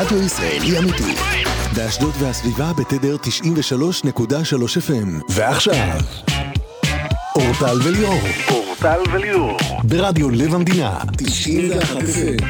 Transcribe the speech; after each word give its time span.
רדיו 0.00 0.22
ישראלי 0.22 0.78
אמיתי. 0.78 1.14
באשדוד 1.76 2.14
והסביבה 2.18 2.72
בתדר 2.72 3.16
93.3 3.16 3.22
FM. 4.76 5.22
ועכשיו, 5.30 5.98
אורטל 7.36 7.78
וליאור. 7.84 8.20
אורטל 8.50 9.00
וליאור. 9.12 9.56
ברדיו 9.84 10.30
לב 10.30 10.54
המדינה. 10.54 10.98
91 11.16 11.96
FM. 11.96 12.44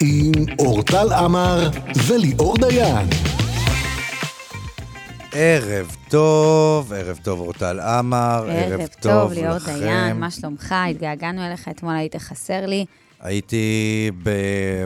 עם 0.00 0.32
אורטל 0.58 1.12
עמר 1.12 1.70
וליאור 2.06 2.56
דיין. 2.56 3.29
ערב 5.42 5.96
טוב, 6.08 6.92
ערב 6.92 7.18
טוב 7.22 7.40
אורטל 7.40 7.80
עמר, 7.80 8.44
ערב 8.48 8.86
טוב, 9.00 9.32
ליאור 9.32 9.58
דיין, 9.58 10.16
מה 10.16 10.30
שלומך? 10.30 10.74
התגעגענו 10.90 11.46
אליך, 11.46 11.68
אתמול 11.68 11.94
היית 11.94 12.16
חסר 12.16 12.66
לי. 12.66 12.84
הייתי 13.20 14.10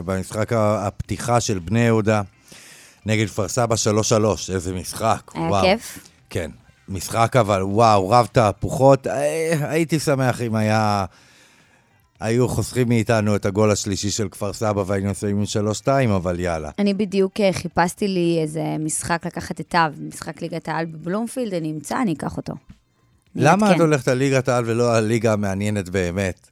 במשחק 0.05 0.53
הפתיחה 0.53 1.41
של 1.41 1.59
בני 1.59 1.79
יהודה 1.79 2.21
נגד 3.05 3.27
כפר 3.27 3.47
סבא 3.47 3.75
3-3, 3.75 4.53
איזה 4.53 4.73
משחק. 4.73 5.31
היה 5.33 5.49
וואו. 5.49 5.63
כיף? 5.63 5.99
כן, 6.29 6.51
משחק 6.89 7.35
אבל 7.35 7.63
וואו, 7.63 8.09
רב 8.09 8.27
תהפוכות. 8.31 9.07
אה, 9.07 9.53
הייתי 9.61 9.99
שמח 9.99 10.41
אם 10.41 10.55
היה... 10.55 11.05
היו 12.19 12.47
חוסכים 12.47 12.89
מאיתנו 12.89 13.35
את 13.35 13.45
הגול 13.45 13.71
השלישי 13.71 14.09
של 14.09 14.29
כפר 14.29 14.53
סבא 14.53 14.83
והיינו 14.87 15.09
עם 15.29 15.43
3-2, 15.85 15.87
אבל 16.15 16.39
יאללה. 16.39 16.69
אני 16.79 16.93
בדיוק 16.93 17.39
אה, 17.39 17.53
חיפשתי 17.53 18.07
לי 18.07 18.39
איזה 18.41 18.63
משחק 18.79 19.25
לקחת 19.25 19.61
את 19.61 19.75
אב, 19.75 19.99
משחק 20.07 20.41
ליגת 20.41 20.69
העל 20.69 20.85
בבלומפילד, 20.85 21.53
אני 21.53 21.71
אמצא, 21.71 22.01
אני 22.01 22.13
אקח 22.13 22.37
אותו. 22.37 22.53
למה 23.35 23.75
את. 23.75 23.79
הולכת 23.79 24.07
על 24.07 24.17
ליגת 24.17 24.49
העל 24.49 24.63
ולא 24.67 24.93
הליגה 24.95 25.33
המעניינת 25.33 25.89
באמת? 25.89 26.49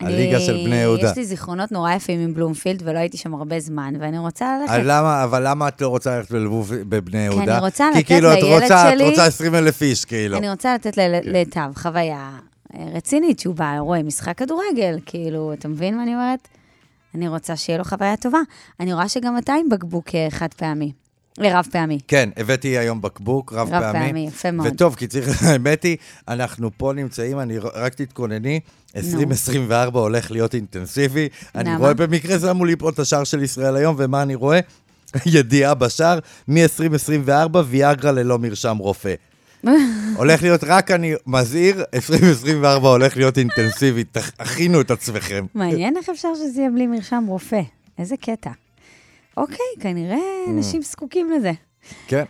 הליגה 0.00 0.40
של 0.40 0.52
בני 0.66 0.76
יהודה. 0.76 1.10
יש 1.10 1.16
לי 1.16 1.24
זיכרונות 1.24 1.72
נורא 1.72 1.92
יפים 1.92 2.20
עם 2.20 2.34
בלומפילד, 2.34 2.82
ולא 2.84 2.98
הייתי 2.98 3.16
שם 3.16 3.34
הרבה 3.34 3.60
זמן, 3.60 3.94
ואני 4.00 4.18
רוצה 4.18 4.58
ללכת. 4.60 4.80
למה, 4.84 5.24
אבל 5.24 5.48
למה 5.48 5.68
את 5.68 5.80
לא 5.80 5.88
רוצה 5.88 6.16
ללכת 6.16 6.34
בבני 6.88 7.18
יהודה? 7.18 7.56
אני 7.56 7.64
רוצה 7.64 7.88
כי 7.92 7.98
לתת 7.98 8.06
כאילו, 8.08 8.28
לילד 8.30 8.62
רוצה, 8.62 8.90
שלי- 8.90 9.04
את 9.04 9.10
רוצה 9.10 9.24
20 9.26 9.54
אלף 9.54 9.82
איש, 9.82 10.04
כאילו. 10.04 10.36
אני 10.38 10.50
רוצה 10.50 10.74
לתת 10.74 10.92
לטב 11.24 11.70
חוויה 11.74 12.16
אה, 12.16 12.38
רצינית, 12.94 13.38
שהוא 13.38 13.54
בא, 13.54 13.78
רואה 13.78 14.02
משחק 14.02 14.38
כדורגל, 14.38 14.98
כאילו, 15.06 15.52
אתה 15.52 15.68
מבין 15.68 15.96
מה 15.96 16.02
אני 16.02 16.14
אומרת? 16.14 16.48
אני 17.14 17.28
רוצה 17.28 17.56
שיהיה 17.56 17.78
לו 17.78 17.84
חוויה 17.84 18.16
טובה. 18.16 18.38
אני 18.80 18.92
רואה 18.92 19.08
שגם 19.08 19.38
אתה 19.38 19.52
עם 19.52 19.68
בקבוק 19.68 20.14
אה, 20.14 20.26
חד 20.30 20.54
פעמי, 20.54 20.92
אה, 21.40 21.58
רב 21.58 21.66
פעמי. 21.72 21.98
כן, 22.08 22.30
הבאתי 22.36 22.78
היום 22.78 23.02
בקבוק 23.02 23.52
רב 23.52 23.68
רב 23.72 23.82
פעמי. 23.82 24.06
פעמי, 24.06 24.26
יפה 24.26 24.50
מאוד. 24.50 24.68
וטוב, 24.68 24.94
כי 24.94 25.06
צריך, 25.06 25.42
האמת 25.46 25.82
היא, 25.82 25.96
אנחנו 26.28 26.70
פה 26.76 26.92
נמצאים, 26.92 27.40
אני 27.40 27.58
רק 27.58 27.94
תתכונני, 27.94 28.60
2024 28.96 30.00
הולך 30.00 30.30
להיות 30.30 30.54
אינטנסיבי. 30.54 31.28
אני? 31.54 31.76
רואה 31.76 31.94
במקרה 31.94 32.38
שמו 32.38 32.64
לי 32.64 32.76
פה 32.76 32.88
את 32.88 32.98
השער 32.98 33.24
של 33.24 33.42
ישראל 33.42 33.76
היום, 33.76 33.96
ומה 33.98 34.22
אני 34.22 34.34
רואה? 34.34 34.60
ידיעה 35.26 35.74
בשער, 35.74 36.18
מ-2024, 36.48 37.58
ויאגרה 37.66 38.12
ללא 38.12 38.38
מרשם 38.38 38.76
רופא. 38.76 39.14
הולך 40.16 40.42
להיות, 40.42 40.64
רק 40.64 40.90
אני 40.90 41.14
מזהיר, 41.26 41.84
2024 41.94 42.88
הולך 42.88 43.16
להיות 43.16 43.38
אינטנסיבי, 43.38 44.04
תכ- 44.16 44.32
הכינו 44.38 44.80
את 44.80 44.90
עצמכם. 44.90 45.46
מעניין 45.54 45.96
איך 45.96 46.08
אפשר 46.08 46.28
שזה 46.34 46.60
יהיה 46.60 46.70
בלי 46.70 46.86
מרשם 46.86 47.24
רופא. 47.28 47.60
איזה 47.98 48.16
קטע. 48.16 48.50
אוקיי, 49.36 49.56
כנראה 49.80 50.16
Mm. 50.46 50.50
אנשים 50.50 50.82
זקוקים 50.82 51.30
לזה. 51.30 51.52
כן. 52.06 52.24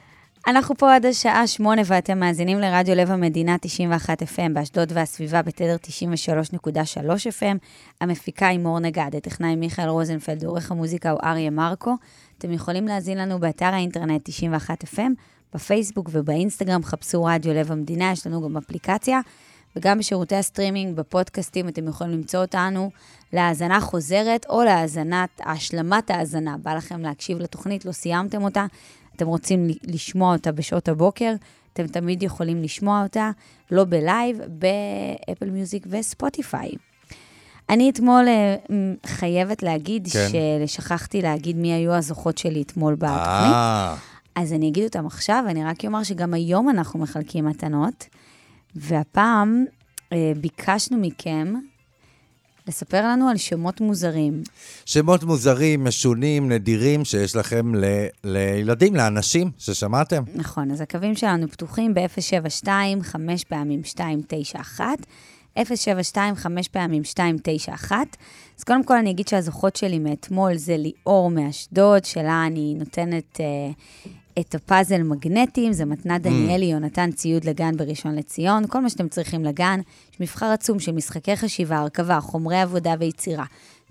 אנחנו 0.49 0.77
פה 0.77 0.95
עד 0.95 1.07
השעה 1.07 1.47
שמונה, 1.47 1.83
ואתם 1.87 2.19
מאזינים 2.21 2.59
לרדיו 2.59 2.95
לב 2.95 3.11
המדינה 3.11 3.57
91 3.61 4.23
FM, 4.23 4.53
באשדוד 4.53 4.93
והסביבה 4.95 5.43
בתדר 5.43 5.77
93.3 5.83 7.27
FM. 7.27 7.57
המפיקה 8.01 8.47
היא 8.49 8.59
מור 8.59 8.79
נגד, 8.79 9.11
הטכנאי 9.17 9.57
מיכאל 9.57 9.89
רוזנפלד, 9.89 10.45
עורך 10.45 10.71
המוזיקה 10.71 11.11
הוא 11.11 11.21
אריה 11.25 11.51
מרקו. 11.51 11.95
אתם 12.39 12.53
יכולים 12.53 12.87
להאזין 12.89 13.19
לנו 13.19 13.39
באתר 13.41 13.67
האינטרנט 13.67 14.21
91 14.25 14.85
FM, 14.85 15.01
בפייסבוק 15.57 16.11
ובאינסטגרם, 16.13 16.85
חפשו 16.85 17.25
רדיו 17.25 17.55
לב 17.55 17.73
המדינה, 17.73 18.13
יש 18.13 18.27
לנו 18.27 18.43
גם 18.43 18.57
אפליקציה. 18.57 19.21
וגם 19.77 19.99
בשירותי 19.99 20.37
הסטרימינג, 20.37 20.97
בפודקאסטים, 20.97 21.69
אתם 21.69 21.89
יכולים 21.89 22.13
למצוא 22.13 22.41
אותנו 22.41 22.91
להאזנה 23.33 23.81
חוזרת 23.81 24.47
או 24.49 24.65
להאזנת, 24.65 25.41
השלמת 25.47 26.11
האזנה. 26.11 26.57
בא 26.63 26.75
לכם 26.75 27.01
להקשיב 27.01 27.39
לתוכנית, 27.39 27.85
לא 27.85 27.93
סיימתם 27.93 28.43
אותה, 28.43 28.67
אתם 29.17 29.27
רוצים 29.27 29.69
לשמוע 29.83 30.33
אותה 30.33 30.53
בשעות 30.53 30.89
הבוקר, 30.89 31.35
אתם 31.73 31.87
תמיד 31.87 32.23
יכולים 32.23 32.63
לשמוע 32.63 33.03
אותה, 33.03 33.31
לא 33.71 33.85
ב 33.85 33.94
live, 33.94 34.39
ב 34.49 34.66
Apple 34.66 35.51
Music 35.51 35.87
ו 35.91 36.00
Spotify. 36.00 36.71
אני 37.69 37.91
אתמול 37.91 38.29
אה, 38.29 38.57
חייבת 39.07 39.63
להגיד 39.63 40.09
כן. 40.13 40.29
ששכחתי 40.67 41.23
להגיד 41.23 41.57
מי 41.57 41.73
היו 41.73 41.95
הזוכות 41.95 42.39
שלי 42.39 42.63
אתמול 42.63 42.95
בתוכנית. 42.95 43.57
אז 44.37 44.53
אני 44.53 44.69
אגיד 44.69 44.85
אותם 44.85 45.07
עכשיו, 45.07 45.45
אני 45.49 45.65
רק 45.65 45.85
אומר 45.85 46.03
שגם 46.03 46.35
היום 46.35 46.71
אנחנו 46.71 47.01
מחלקים 47.01 47.45
מתנות, 47.45 48.05
והפעם 48.75 49.65
אה, 50.13 50.33
ביקשנו 50.41 50.99
מכם 50.99 51.55
לספר 52.69 53.05
לנו 53.05 53.29
על 53.29 53.37
שמות 53.37 53.81
מוזרים. 53.81 54.43
שמות 54.87 55.25
מוזרים, 55.25 55.85
משונים, 55.85 56.53
נדירים, 56.53 57.05
שיש 57.05 57.37
לכם 57.37 57.75
ל- 57.75 58.07
לילדים, 58.25 58.95
לאנשים 58.95 59.51
ששמעתם. 59.59 60.23
נכון, 60.35 60.71
אז 60.71 60.81
הקווים 60.81 61.15
שלנו 61.17 61.49
פתוחים 61.49 61.95
ב-072, 61.95 62.69
5 63.03 63.45
פעמים 63.45 63.79
291, 63.79 64.85
072, 65.75 66.35
5 66.35 66.69
פעמים 66.69 67.03
291. 67.03 67.97
אז 68.59 68.65
קודם 68.65 68.85
כל 68.85 68.97
אני 68.97 69.11
אגיד 69.11 69.29
שהזוכות 69.29 69.77
שלי 69.77 69.99
מאתמול 69.99 70.55
זה 70.57 70.77
ליאור 70.77 71.31
מאשדוד, 71.31 72.05
שלה 72.05 72.47
אני 72.47 72.75
נותנת 72.79 73.41
אה, 73.41 73.71
את 74.41 74.55
הפאזל 74.55 75.03
מגנטים, 75.03 75.73
זה 75.73 75.85
מתנת 75.85 76.23
דניאלי, 76.23 76.65
יונתן 76.65 77.13
ציוד 77.13 77.45
לגן 77.45 77.77
בראשון 77.77 78.15
לציון, 78.15 78.67
כל 78.69 78.81
מה 78.81 78.91
שאתם 78.91 79.09
צריכים 79.09 79.45
לגן. 79.45 79.81
יש 80.13 80.21
מבחר 80.21 80.47
עצום 80.47 80.79
של 80.79 80.93
משחקי 80.93 81.37
חשיבה, 81.37 81.79
הרכבה, 81.79 82.21
חומרי 82.21 82.61
עבודה 82.61 82.95
ויצירה, 82.99 83.45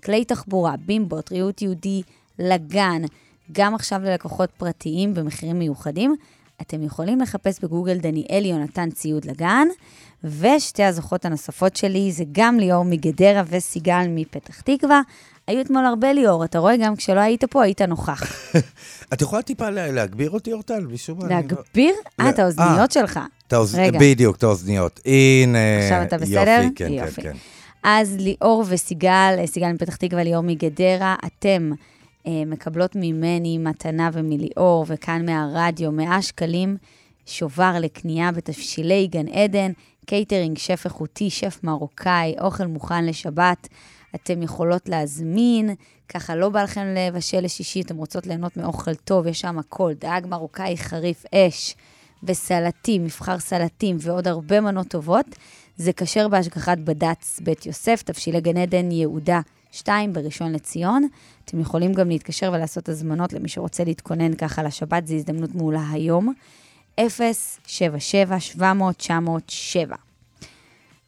כלי 0.04 0.24
תחבורה, 0.24 0.74
בימבוט, 0.76 1.32
ריהוט 1.32 1.62
יהודי 1.62 2.02
לגן, 2.38 3.02
גם 3.52 3.74
עכשיו 3.74 4.00
ללקוחות 4.04 4.50
פרטיים 4.50 5.14
במחירים 5.14 5.58
מיוחדים. 5.58 6.16
אתם 6.60 6.82
יכולים 6.82 7.20
לחפש 7.20 7.60
בגוגל 7.64 7.98
דניאלי 7.98 8.48
יונתן 8.48 8.90
ציוד 8.90 9.24
לגן, 9.24 9.68
ושתי 10.24 10.82
הזוכות 10.82 11.24
הנוספות 11.24 11.76
שלי 11.76 12.12
זה 12.12 12.24
גם 12.32 12.58
ליאור 12.58 12.84
מגדרה 12.84 13.42
וסיגל 13.48 14.06
מפתח 14.08 14.60
תקווה. 14.60 15.00
היו 15.48 15.60
אתמול 15.60 15.84
הרבה 15.84 16.12
ליאור, 16.12 16.44
אתה 16.44 16.58
רואה, 16.58 16.76
גם 16.76 16.96
כשלא 16.96 17.20
היית 17.20 17.44
פה, 17.44 17.62
היית 17.64 17.82
נוכח. 17.82 18.22
את 19.12 19.22
יכולה 19.22 19.42
טיפה 19.42 19.70
לה- 19.70 19.92
להגביר 19.92 20.30
אותי, 20.30 20.52
אורטל? 20.52 20.86
משום 20.90 21.18
מה. 21.18 21.24
לא- 21.24 21.30
להגביר? 21.30 21.94
אה, 22.20 22.30
את 22.30 22.38
האוזניות 22.38 22.92
שלך. 22.92 23.20
את 23.48 23.52
האוז- 23.52 23.74
רגע. 23.78 23.98
בדיוק, 24.00 24.36
את 24.36 24.42
האוזניות. 24.42 25.00
הנה. 25.06 25.58
עכשיו 25.82 26.02
אתה 26.02 26.18
בסדר? 26.18 26.60
יופי, 26.62 26.74
כן, 26.74 26.92
יופי. 26.92 27.22
כן, 27.22 27.32
כן. 27.32 27.36
אז 27.82 28.16
ליאור 28.18 28.64
וסיגל, 28.68 29.08
אה, 29.38 29.46
סיגל 29.46 29.72
מפתח 29.72 29.96
תקווה, 29.96 30.22
ליאור 30.24 30.42
מגדרה, 30.42 31.14
אתם 31.26 31.70
אה, 32.26 32.42
מקבלות 32.46 32.92
ממני 32.96 33.58
מתנה 33.58 34.10
ומליאור, 34.12 34.84
וכאן 34.88 35.26
מהרדיו, 35.26 35.92
100 35.92 36.22
שקלים, 36.22 36.76
שובר 37.26 37.72
לקנייה 37.80 38.32
בתבשילי 38.32 39.06
גן 39.06 39.28
עדן, 39.28 39.72
קייטרינג, 40.06 40.58
שף 40.58 40.82
איכותי, 40.84 41.30
שף 41.30 41.58
מרוקאי, 41.62 42.34
אוכל 42.40 42.66
מוכן 42.66 43.04
לשבת. 43.06 43.68
אתם 44.16 44.42
יכולות 44.42 44.88
להזמין, 44.88 45.74
ככה 46.08 46.36
לא 46.36 46.48
בא 46.48 46.62
לכם 46.62 46.86
לבשל 46.96 47.40
לשישי, 47.40 47.80
אתם 47.80 47.96
רוצות 47.96 48.26
ליהנות 48.26 48.56
מאוכל 48.56 48.94
טוב, 48.94 49.26
יש 49.26 49.40
שם 49.40 49.58
הכל, 49.58 49.92
דג 50.00 50.20
מרוקאי 50.28 50.76
חריף 50.76 51.24
אש, 51.34 51.74
וסלטים, 52.22 53.04
מבחר 53.04 53.38
סלטים 53.38 53.96
ועוד 54.00 54.28
הרבה 54.28 54.60
מנות 54.60 54.88
טובות. 54.88 55.26
זה 55.76 55.92
כשר 55.92 56.28
בהשגחת 56.28 56.78
בד"ץ 56.78 57.40
בית 57.44 57.66
יוסף, 57.66 58.02
תבשילי 58.02 58.40
גן 58.40 58.56
עדן 58.56 58.90
יהודה 58.90 59.40
2 59.72 60.12
בראשון 60.12 60.52
לציון. 60.52 61.08
אתם 61.44 61.60
יכולים 61.60 61.92
גם 61.92 62.08
להתקשר 62.08 62.50
ולעשות 62.54 62.88
הזמנות 62.88 63.32
למי 63.32 63.48
שרוצה 63.48 63.84
להתכונן 63.84 64.34
ככה 64.34 64.62
לשבת, 64.62 65.06
זו 65.06 65.14
הזדמנות 65.14 65.54
מעולה 65.54 65.90
היום. 65.90 66.32
077-700-907. 67.00 67.02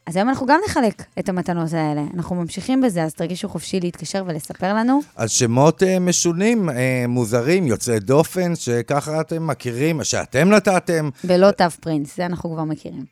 אז 0.08 0.16
היום 0.16 0.28
אנחנו 0.28 0.46
גם 0.46 0.60
נחלק 0.68 1.04
את 1.18 1.28
המתנות 1.28 1.72
האלה. 1.72 2.02
אנחנו 2.14 2.36
ממשיכים 2.36 2.80
בזה, 2.80 3.04
אז 3.04 3.14
תרגישו 3.14 3.48
חופשי 3.48 3.80
להתקשר 3.80 4.24
ולספר 4.26 4.74
לנו. 4.74 5.00
אז 5.16 5.30
שמות 5.30 5.82
אה, 5.82 5.98
משונים, 5.98 6.70
אה, 6.70 7.04
מוזרים, 7.08 7.66
יוצאי 7.66 8.00
דופן, 8.00 8.56
שככה 8.56 9.20
אתם 9.20 9.46
מכירים, 9.46 10.04
שאתם 10.04 10.48
נתתם. 10.48 11.10
ולא 11.24 11.50
תו 11.50 11.64
פרינס, 11.80 12.16
זה 12.16 12.26
אנחנו 12.26 12.50
כבר 12.50 12.64
מכירים. 12.64 13.04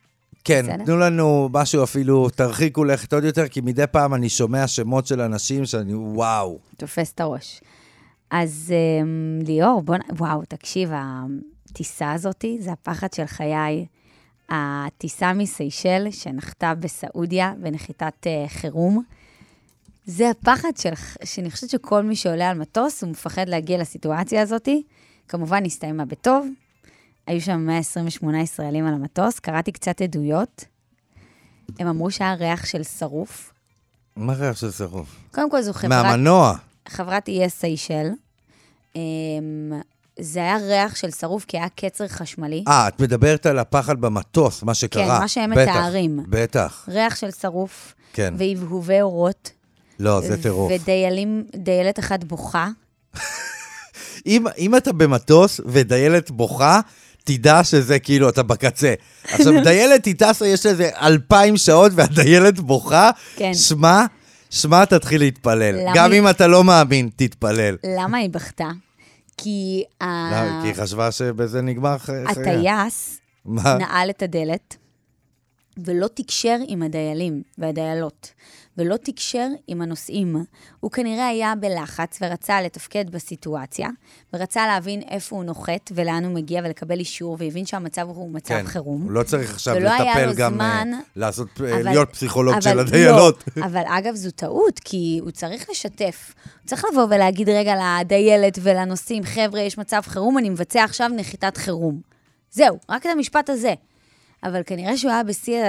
כן, 0.44 0.66
בסדר. 0.69 0.84
תנו 0.84 0.96
לנו 0.96 1.48
משהו 1.52 1.84
אפילו, 1.84 2.28
תרחיקו 2.31 2.84
לכת 2.84 3.12
עוד 3.12 3.25
יותר, 3.25 3.49
כי 3.49 3.60
מדי 3.60 3.87
פעם 3.87 4.14
אני 4.14 4.28
שומע 4.28 4.66
שמות 4.66 5.06
של 5.06 5.20
אנשים 5.20 5.64
שאני, 5.64 5.94
וואו. 5.94 6.58
תופס 6.76 7.12
את 7.12 7.20
הראש. 7.20 7.60
אז 8.31 8.75
um, 8.75 9.46
ליאור, 9.46 9.82
בוא. 9.82 9.96
וואו, 10.19 10.42
תקשיב, 10.49 10.90
הטיסה 11.70 12.12
הזאתי, 12.12 12.58
זה 12.60 12.72
הפחד 12.72 13.12
של 13.12 13.26
חיי. 13.26 13.87
הטיסה 14.48 15.32
מסיישל, 15.32 16.06
שנחתה 16.10 16.75
בסעודיה 16.75 17.52
בנחיתת 17.60 18.26
uh, 18.26 18.48
חירום. 18.48 19.02
זה 20.06 20.31
הפחד 20.31 20.76
של, 20.76 20.90
שאני 21.25 21.50
חושבת 21.50 21.70
שכל 21.70 22.02
מי 22.02 22.16
שעולה 22.16 22.50
על 22.50 22.58
מטוס, 22.58 23.02
הוא 23.02 23.10
מפחד 23.10 23.48
להגיע 23.48 23.78
לסיטואציה 23.78 24.43
הזאתי. 24.43 24.82
כמובן, 25.28 25.64
הסתיימה 25.64 26.04
בטוב. 26.04 26.46
היו 27.26 27.40
שם 27.40 27.66
128 27.66 28.40
ישראלים 28.40 28.87
על 28.87 28.94
המטוס, 28.94 29.38
קראתי 29.38 29.72
קצת 29.72 30.00
עדויות. 30.00 30.64
הם 31.78 31.87
אמרו 31.87 32.10
שהיה 32.10 32.34
ריח 32.34 32.66
של 32.66 32.82
שרוף. 32.82 33.52
מה 34.16 34.32
ריח 34.32 34.56
של 34.56 34.70
שרוף? 34.70 35.16
קודם 35.34 35.50
כל, 35.50 35.62
זו 35.62 35.72
חברת... 35.72 36.04
מהמנוע. 36.04 36.54
חברת 36.88 37.28
איי 37.28 37.50
סיישל. 37.50 38.08
זה 40.20 40.40
היה 40.40 40.56
ריח 40.56 40.96
של 40.96 41.10
שרוף 41.10 41.44
כי 41.44 41.56
היה 41.56 41.66
קצר 41.76 42.08
חשמלי. 42.08 42.64
אה, 42.68 42.88
את 42.88 43.00
מדברת 43.00 43.46
על 43.46 43.58
הפחד 43.58 44.00
במטוס, 44.00 44.62
מה 44.62 44.74
שקרה. 44.74 45.02
כן, 45.04 45.20
מה 45.20 45.28
שהם 45.28 45.50
בטח, 45.50 45.60
מתארים. 45.70 46.20
בטח, 46.28 46.84
ריח 46.88 47.16
של 47.16 47.30
שרוף, 47.30 47.94
כן. 48.12 48.34
והבהובי 48.38 49.00
אורות. 49.00 49.50
לא, 49.98 50.20
זה 50.20 50.42
טירוף. 50.42 50.72
ודיילים, 50.74 51.44
דיילת 51.56 51.98
אחת 51.98 52.24
בוכה. 52.24 52.68
אם, 54.26 54.44
אם 54.58 54.76
אתה 54.76 54.92
במטוס 54.92 55.60
ודיילת 55.66 56.30
בוכה, 56.30 56.80
תדע 57.24 57.64
שזה 57.64 57.98
כאילו, 57.98 58.28
אתה 58.28 58.42
בקצה. 58.42 58.94
עכשיו, 59.24 59.52
דיילת 59.64 60.04
היא 60.04 60.14
טסה, 60.18 60.46
יש 60.46 60.66
לזה 60.66 60.90
אלפיים 61.00 61.56
שעות, 61.56 61.92
והדיילת 61.94 62.60
בוכה, 62.60 63.10
כן. 63.36 63.54
שמע, 63.54 64.04
שמע, 64.50 64.84
תתחיל 64.84 65.20
להתפלל. 65.20 65.74
למה 65.82 65.92
גם 65.94 66.12
היא- 66.12 66.20
אם 66.20 66.28
אתה 66.28 66.46
לא 66.46 66.64
מאמין, 66.64 67.08
תתפלל. 67.16 67.76
למה 67.98 68.18
היא 68.18 68.30
בכתה? 68.30 68.68
כי 69.36 69.84
ה- 70.00 70.04
למה? 70.32 70.60
כי 70.62 70.68
היא 70.68 70.74
חשבה 70.74 71.12
שבזה 71.12 71.62
נגמר 71.62 71.98
חייה. 71.98 72.24
הטייס 72.30 73.20
מה? 73.44 73.76
נעל 73.78 74.10
את 74.10 74.22
הדלת, 74.22 74.76
ולא 75.84 76.06
תקשר 76.14 76.56
עם 76.68 76.82
הדיילים 76.82 77.42
והדיילות, 77.58 78.32
ולא 78.78 78.96
תקשר 78.96 79.49
עם 79.67 79.82
הנוסעים. 79.82 80.37
הוא 80.81 80.90
כנראה 80.90 81.26
היה 81.26 81.55
בלחץ 81.61 82.19
ורצה 82.23 82.62
לתפקד 82.62 83.11
בסיטואציה, 83.11 83.88
ורצה 84.32 84.67
להבין 84.67 85.02
איפה 85.11 85.37
הוא 85.37 85.44
נוחת 85.44 85.93
ולאן 85.94 86.25
הוא 86.25 86.34
מגיע 86.34 86.62
ולקבל 86.64 86.99
אישור, 86.99 87.37
והבין 87.40 87.67
שהמצב 87.67 88.08
הוא 88.08 88.31
מצב 88.31 88.49
כן, 88.55 88.67
חירום. 88.67 89.02
הוא 89.02 89.11
לא 89.11 89.23
צריך 89.23 89.50
עכשיו 89.50 89.75
לטפל 89.78 90.32
גם, 90.37 90.55
זמן, 90.55 90.90
אה, 90.94 90.99
לעשות, 91.17 91.49
אה, 91.61 91.75
אבל- 91.75 91.82
להיות 91.82 92.12
פסיכולוג 92.12 92.52
אבל 92.55 92.61
של 92.62 92.75
לא, 92.75 92.81
הדיילות. 92.81 93.44
אבל 93.67 93.82
אגב, 93.87 94.14
זו 94.14 94.31
טעות, 94.31 94.78
כי 94.84 95.19
הוא 95.23 95.31
צריך 95.31 95.70
לשתף. 95.70 96.34
הוא 96.44 96.69
צריך 96.69 96.84
לבוא 96.93 97.05
ולהגיד 97.11 97.49
רגע 97.49 97.75
לדיילת 98.00 98.58
ולנוסעים, 98.62 99.25
חבר'ה, 99.25 99.61
יש 99.61 99.78
מצב 99.78 100.00
חירום, 100.06 100.38
אני 100.38 100.50
מבצע 100.50 100.84
עכשיו 100.84 101.11
נחיתת 101.17 101.56
חירום. 101.56 102.00
זהו, 102.50 102.78
רק 102.88 103.06
את 103.06 103.11
המשפט 103.14 103.50
הזה. 103.50 103.75
אבל 104.44 104.62
כנראה 104.66 104.96
שהוא 104.96 105.10
היה 105.10 105.22
בשיא 105.24 105.62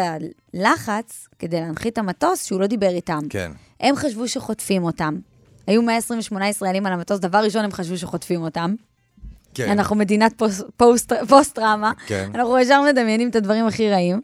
הלחץ 0.54 1.28
כדי 1.40 1.60
להנחית 1.62 1.94
את 1.94 1.98
המטוס, 1.98 2.46
שהוא 2.46 2.62
לא 2.62 2.68
דיבר 2.68 2.90
איתם. 2.90 3.20
כן. 3.30 3.52
הם 3.80 3.96
חשבו 3.96 4.28
שחוטפים 4.28 4.84
אותם. 4.84 5.20
היו 5.68 5.82
128 5.82 6.50
ישראלים 6.50 6.86
על 6.86 6.94
המטוס, 6.94 7.20
דבר 7.20 7.38
ראשון 7.38 7.64
הם 7.64 7.72
חשבו 7.72 7.98
שחוטפים 7.98 8.42
אותם. 8.42 8.76
כן. 9.54 9.70
אנחנו 9.72 9.96
מדינת 9.96 10.34
פוס- 10.38 10.62
פוסט- 10.78 11.14
פוסט-טראומה. 11.30 11.92
כן. 12.08 12.30
אנחנו 12.36 12.60
ישר 12.60 12.82
מדמיינים 12.82 13.30
את 13.30 13.36
הדברים 13.36 13.68
הכי 13.68 13.90
רעים. 13.90 14.22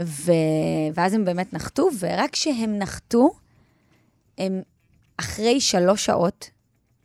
ו... 0.00 0.32
ואז 0.94 1.14
הם 1.14 1.24
באמת 1.24 1.52
נחתו, 1.52 1.88
ורק 1.98 2.30
כשהם 2.30 2.78
נחתו, 2.78 3.30
הם 4.38 4.62
אחרי 5.16 5.60
שלוש 5.60 6.04
שעות 6.06 6.50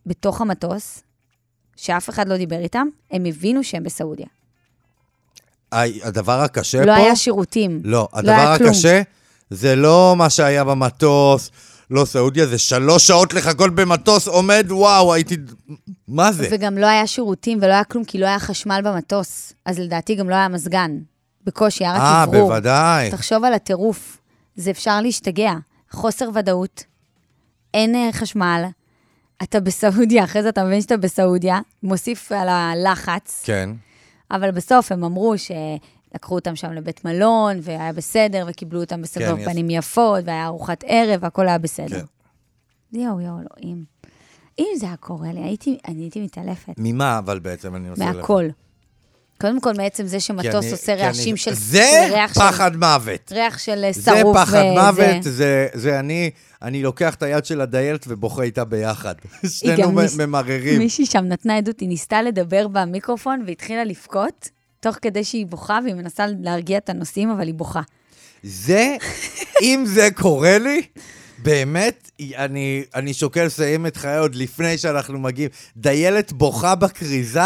בתוך 0.05 0.41
המטוס, 0.41 1.03
שאף 1.75 2.09
אחד 2.09 2.27
לא 2.27 2.37
דיבר 2.37 2.59
איתם, 2.59 2.87
הם 3.11 3.25
הבינו 3.25 3.63
שהם 3.63 3.83
בסעודיה. 3.83 4.25
הדבר 5.71 6.41
הקשה 6.41 6.79
פה... 6.79 6.85
לא 6.85 6.91
היה 6.91 7.15
שירותים. 7.15 7.81
לא, 7.83 8.07
היה 8.13 8.19
הדבר 8.19 8.57
כלום. 8.57 8.69
הקשה 8.69 9.01
זה 9.49 9.75
לא 9.75 10.13
מה 10.17 10.29
שהיה 10.29 10.63
במטוס, 10.63 11.51
לא 11.91 12.05
סעודיה, 12.05 12.45
זה 12.45 12.57
שלוש 12.57 13.07
שעות 13.07 13.33
לחכות 13.33 13.75
במטוס, 13.75 14.27
עומד, 14.27 14.65
וואו, 14.69 15.13
הייתי... 15.13 15.37
מה 16.07 16.31
זה? 16.31 16.47
וגם 16.51 16.77
לא 16.77 16.85
היה 16.85 17.07
שירותים 17.07 17.57
ולא 17.61 17.73
היה 17.73 17.83
כלום, 17.83 18.03
כי 18.03 18.17
לא 18.17 18.25
היה 18.25 18.39
חשמל 18.39 18.81
במטוס. 18.83 19.53
אז 19.65 19.79
לדעתי 19.79 20.15
גם 20.15 20.29
לא 20.29 20.35
היה 20.35 20.47
מזגן. 20.47 20.97
בקושי, 21.45 21.85
היה 21.85 21.95
אה, 21.95 22.23
רק 22.23 22.27
אוורור. 22.27 22.49
בוודאי. 22.49 23.11
תחשוב 23.11 23.43
על 23.43 23.53
הטירוף. 23.53 24.17
זה 24.55 24.71
אפשר 24.71 25.01
להשתגע. 25.01 25.53
חוסר 25.91 26.29
ודאות, 26.33 26.83
אין 27.73 27.95
אה, 27.95 28.09
חשמל, 28.13 28.63
אתה 29.43 29.59
בסעודיה, 29.59 30.23
אחרי 30.23 30.43
זה 30.43 30.49
אתה 30.49 30.63
מבין 30.63 30.81
שאתה 30.81 30.97
בסעודיה, 30.97 31.59
מוסיף 31.83 32.31
על 32.31 32.49
הלחץ, 32.49 33.43
כן. 33.45 33.69
אבל 34.31 34.51
בסוף 34.51 34.91
הם 34.91 35.03
אמרו 35.03 35.33
שלקחו 35.37 36.35
אותם 36.35 36.55
שם 36.55 36.71
לבית 36.71 37.05
מלון, 37.05 37.57
והיה 37.61 37.93
בסדר, 37.93 38.45
וקיבלו 38.49 38.79
אותם 38.81 39.01
בסבר 39.01 39.37
כן, 39.37 39.45
פנים 39.45 39.69
יפות, 39.69 40.23
והיה 40.25 40.45
ארוחת 40.45 40.83
ערב, 40.87 41.19
והכל 41.23 41.47
היה 41.47 41.57
בסדר. 41.57 41.99
כן. 41.99 42.05
יואו, 42.99 43.21
יואו, 43.21 43.35
אלוהים. 43.39 43.83
אם 44.59 44.65
זה 44.79 44.85
היה 44.85 44.95
קורה 44.95 45.31
לי, 45.33 45.39
הייתי, 45.43 45.77
אני 45.87 46.01
הייתי 46.03 46.21
מתעלפת. 46.21 46.73
ממה 46.77 47.17
אבל 47.17 47.39
בעצם 47.39 47.75
אני 47.75 47.89
לב? 47.89 47.99
מהכל. 48.03 48.45
קודם 49.41 49.61
כל, 49.61 49.73
מעצם 49.77 50.05
זה 50.05 50.19
שמטוס 50.19 50.55
אני- 50.65 50.71
עושה 50.71 50.95
רעשים 50.95 51.29
אני- 51.29 51.37
של... 51.37 51.53
זה 51.53 51.83
של 52.07 52.13
ריח 52.13 52.33
של- 52.33 52.39
פחד 52.39 52.75
מוות. 52.75 53.31
ריח 53.31 53.57
של 53.57 53.83
אה, 53.83 53.91
זה 53.93 54.11
שרוף. 54.19 54.37
פחד 54.37 54.57
וזה. 54.57 54.81
מוות, 54.81 55.23
זה, 55.23 55.67
זה 55.73 55.99
אני, 55.99 56.29
אני 56.65 56.83
לוקח 56.83 57.15
את 57.15 57.23
היד 57.23 57.45
של 57.45 57.61
הדיילת 57.61 58.05
ובוכה 58.07 58.43
איתה 58.43 58.65
ביחד. 58.65 59.15
שנינו 59.47 60.01
ניס- 60.01 60.17
ממררים. 60.17 60.79
מישהי 60.79 61.05
שם 61.05 61.25
נתנה 61.25 61.57
עדות, 61.57 61.79
היא 61.79 61.89
ניסתה 61.89 62.21
לדבר 62.21 62.67
במיקרופון 62.67 63.43
והתחילה 63.47 63.83
לבכות, 63.83 64.49
תוך 64.79 64.95
כדי 65.01 65.23
שהיא 65.23 65.45
בוכה, 65.45 65.79
והיא 65.83 65.95
מנסה 65.95 66.25
להרגיע 66.39 66.77
את 66.77 66.89
הנוסעים, 66.89 67.29
אבל 67.29 67.47
היא 67.47 67.53
בוכה. 67.53 67.81
זה, 68.43 68.95
אם 69.61 69.83
זה 69.87 70.09
קורה 70.15 70.57
לי, 70.57 70.81
באמת, 71.37 72.11
אני, 72.35 72.83
אני 72.95 73.13
שוקל 73.13 73.43
לסיים 73.43 73.85
את 73.85 73.97
חיי 73.97 74.17
עוד 74.17 74.35
לפני 74.35 74.77
שאנחנו 74.77 75.19
מגיעים. 75.19 75.49
דיילת 75.77 76.33
בוכה 76.33 76.75
בכריזה, 76.75 77.39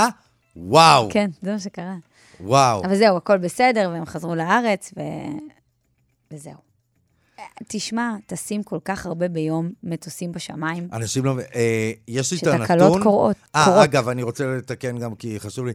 וואו, 0.55 1.09
כן, 1.11 1.29
זה 1.41 1.51
מה 1.51 1.59
שקרה. 1.59 1.95
וואו. 2.39 2.85
אבל 2.85 2.95
זהו, 2.95 3.17
הכל 3.17 3.37
בסדר, 3.37 3.89
והם 3.93 4.05
חזרו 4.05 4.35
לארץ, 4.35 4.93
ו... 4.97 5.01
וזהו. 6.33 6.68
תשמע, 7.67 8.15
טסים 8.25 8.63
כל 8.63 8.79
כך 8.85 9.05
הרבה 9.05 9.27
ביום, 9.27 9.71
מטוסים 9.83 10.31
בשמיים, 10.31 10.87
אנשים 10.93 11.25
לא... 11.25 11.35
אה, 11.55 11.91
יש 12.07 12.31
לי 12.31 12.37
את 12.37 12.47
הנתון. 12.47 12.65
שתקלות 12.65 13.03
קורות. 13.03 13.35
אה, 13.55 13.65
קורות. 13.65 13.83
אגב, 13.83 14.09
אני 14.09 14.23
רוצה 14.23 14.45
לתקן 14.57 14.97
גם 14.97 15.15
כי 15.15 15.39
חשוב 15.39 15.65
לי, 15.65 15.73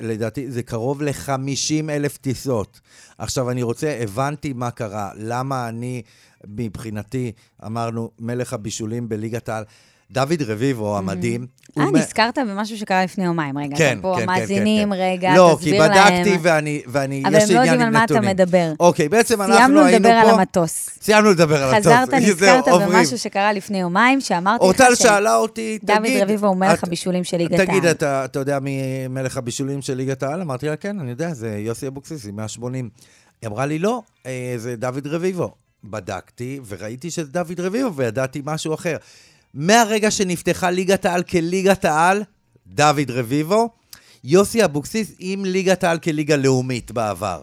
לדעתי 0.00 0.50
זה 0.50 0.62
קרוב 0.62 1.02
ל-50 1.02 1.90
אלף 1.90 2.16
טיסות. 2.16 2.80
עכשיו, 3.18 3.50
אני 3.50 3.62
רוצה, 3.62 3.98
הבנתי 4.02 4.52
מה 4.52 4.70
קרה, 4.70 5.10
למה 5.16 5.68
אני, 5.68 6.02
מבחינתי, 6.46 7.32
אמרנו, 7.66 8.10
מלך 8.18 8.52
הבישולים 8.52 9.08
בליגת 9.08 9.48
העל. 9.48 9.64
דוד 10.10 10.42
רביבו 10.46 10.98
המדהים. 10.98 11.46
אה, 11.78 11.90
נזכרת 11.90 12.38
במשהו 12.38 12.78
שקרה 12.78 13.04
לפני 13.04 13.24
יומיים. 13.24 13.58
רגע, 13.58 13.76
כן, 13.76 13.98
פה, 14.02 14.14
כן, 14.16 14.22
כן, 14.22 14.28
המאזינים, 14.28 14.88
כן, 14.88 14.96
כן. 14.96 15.02
רגע, 15.02 15.34
לא, 15.36 15.56
תסביר 15.58 15.72
כי 15.72 15.78
להם. 15.78 15.90
בדקתי 15.90 16.38
ואני, 16.42 16.82
ואני, 16.86 17.22
אבל 17.26 17.34
יש 17.34 17.42
הם 17.42 17.48
לי 17.48 17.54
לא 17.54 17.60
עניין 17.60 17.74
יודעים 17.74 17.80
עם 17.80 17.94
על 17.94 18.00
מה 18.00 18.04
אתה 18.04 18.14
נתונים. 18.14 18.30
מדבר. 18.30 18.72
אוקיי, 18.80 19.08
בעצם 19.08 19.42
אנחנו 19.42 19.56
סיימנו 19.56 19.84
היינו 19.84 19.98
לדבר 19.98 20.22
פה... 20.22 20.28
על 20.28 20.34
המטוס. 20.34 20.90
סיימנו 21.02 21.30
לדבר 21.30 21.62
על 21.62 21.74
המטוס. 21.74 21.92
חזרת, 21.92 22.14
נזכרת. 22.28 22.68
במשהו 22.68 23.18
שקרה 23.18 23.52
לפני 23.52 23.80
יומיים, 23.80 24.20
שאמרתי 24.20 24.56
לך 24.56 24.62
אורטל 24.62 24.94
ש... 24.94 25.02
שאלה 25.02 25.36
אותי, 25.36 25.78
דוד 25.84 25.98
תגיד... 25.98 26.22
רביבו 26.22 26.46
הוא 26.46 26.56
מלך 26.56 26.84
הבישולים 26.84 27.24
של 27.24 27.36
ליגת 27.36 27.58
העל. 27.58 27.66
תגיד, 27.66 27.84
אתה, 27.84 28.24
אתה 28.24 28.38
יודע 28.38 28.58
מי 28.58 29.08
מלך 29.08 29.36
הבישולים 29.36 29.82
של 29.82 29.94
ליגת 29.94 30.22
העל? 30.22 30.40
אמרתי 30.40 30.66
לה, 30.66 30.76
כן, 30.76 31.00
אני 31.00 31.10
יודע, 31.10 31.34
זה 31.34 31.56
יוסי 31.58 31.86
אבוקסיס, 31.86 32.26
עם 32.26 32.36
180. 32.36 32.90
היא 33.42 33.48
אמרה 33.48 33.66
לי, 33.66 33.78
לא, 33.78 34.02
אה, 34.26 34.54
זה 34.56 34.76
דוד 34.76 35.06
רביבו. 35.06 35.54
בדקתי 35.84 36.60
וראיתי 36.68 37.10
שזה 37.10 37.30
דוד 37.32 37.60
רביבו 37.60 37.94
וידעתי 37.94 38.42
משהו 38.44 38.74
אחר. 38.74 38.96
מהרגע 39.56 40.10
שנפתחה 40.10 40.70
ליגת 40.70 41.04
העל 41.04 41.22
כליגת 41.22 41.84
העל, 41.84 42.22
דוד 42.66 43.10
רביבו, 43.10 43.68
יוסי 44.24 44.64
אבוקסיס 44.64 45.12
עם 45.18 45.44
ליגת 45.44 45.84
העל 45.84 45.98
כליגה 45.98 46.36
לאומית 46.36 46.90
בעבר. 46.90 47.42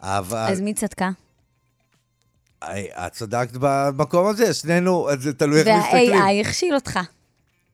אבל... 0.00 0.46
אז 0.50 0.60
מי 0.60 0.74
צדקה? 0.74 1.10
את 2.64 3.12
צדקת 3.12 3.56
במקום 3.60 4.26
הזה, 4.26 4.54
שנינו, 4.54 5.08
זה 5.18 5.32
תלוי 5.32 5.60
איך 5.60 5.68
מסתכלים. 5.68 6.12
וה-AI 6.12 6.46
הכשיל 6.46 6.74
אותך. 6.74 6.98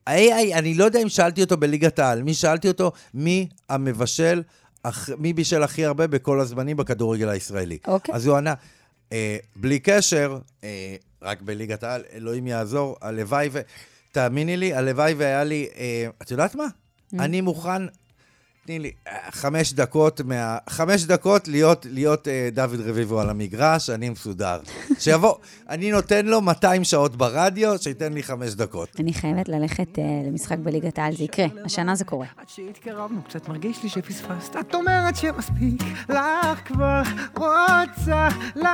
ה-AI, 0.07 0.53
אני 0.53 0.73
לא 0.73 0.85
יודע 0.85 0.99
אם 0.99 1.09
שאלתי 1.09 1.41
אותו 1.41 1.57
בליגת 1.57 1.99
העל. 1.99 2.23
מי 2.23 2.33
שאלתי 2.33 2.67
אותו? 2.67 2.91
מי 3.13 3.47
המבשל, 3.69 4.43
מי 5.17 5.33
בישל 5.33 5.63
הכי 5.63 5.85
הרבה 5.85 6.07
בכל 6.07 6.39
הזמנים 6.39 6.77
בכדורגל 6.77 7.29
הישראלי. 7.29 7.77
אוקיי. 7.87 8.15
אז 8.15 8.25
הוא 8.25 8.37
ענה, 8.37 8.53
אה, 9.11 9.37
בלי 9.55 9.79
קשר, 9.79 10.37
אה, 10.63 10.95
רק 11.23 11.41
בליגת 11.41 11.83
העל, 11.83 12.03
אלוהים 12.13 12.47
יעזור, 12.47 12.97
הלוואי 13.01 13.49
ו... 13.51 13.61
תאמיני 14.11 14.57
לי, 14.57 14.73
הלוואי 14.73 15.13
והיה 15.13 15.43
לי... 15.43 15.67
אה, 15.77 16.07
את 16.21 16.31
יודעת 16.31 16.55
מה? 16.55 16.65
Mm. 16.65 17.17
אני 17.19 17.41
מוכן 17.41 17.81
תני 18.65 18.79
לי 18.79 18.91
אה, 19.07 19.31
חמש 19.31 19.73
דקות 19.73 20.21
מה... 20.21 20.57
חמש 20.69 21.03
דקות 21.03 21.47
להיות, 21.47 21.85
להיות 21.89 22.27
אה, 22.27 22.49
דוד 22.53 22.79
רביבו 22.85 23.19
על 23.19 23.29
המגרש, 23.29 23.89
אני 23.89 24.09
מסודר. 24.09 24.59
שיבוא, 24.99 25.33
אני 25.69 25.91
נותן 25.91 26.25
לו 26.25 26.41
200 26.41 26.83
שעות 26.83 27.15
ברדיו, 27.15 27.77
שייתן 27.77 28.13
לי 28.13 28.23
חמש 28.23 28.53
דקות. 28.53 28.89
אני 28.99 29.13
חייבת 29.13 29.49
ללכת 29.49 29.99
אה, 29.99 30.03
למשחק 30.27 30.57
בליגת 30.57 30.99
העל, 30.99 31.15
זה 31.15 31.23
יקרה. 31.23 31.45
השנה 31.65 31.95
זה 31.95 32.05
קורה. 32.05 32.27
עד 32.37 32.49
שהתקרבנו, 32.49 33.21
קצת 33.27 33.49
מרגיש 33.49 33.83
לי 33.83 33.89
שפספסת. 33.89 34.55
את 34.59 34.75
אומרת 34.75 35.15
שמספיק 35.15 35.83
לך 36.09 36.59
כבר 36.65 37.01
רוצה 37.37 38.27
ללכת. 38.55 38.69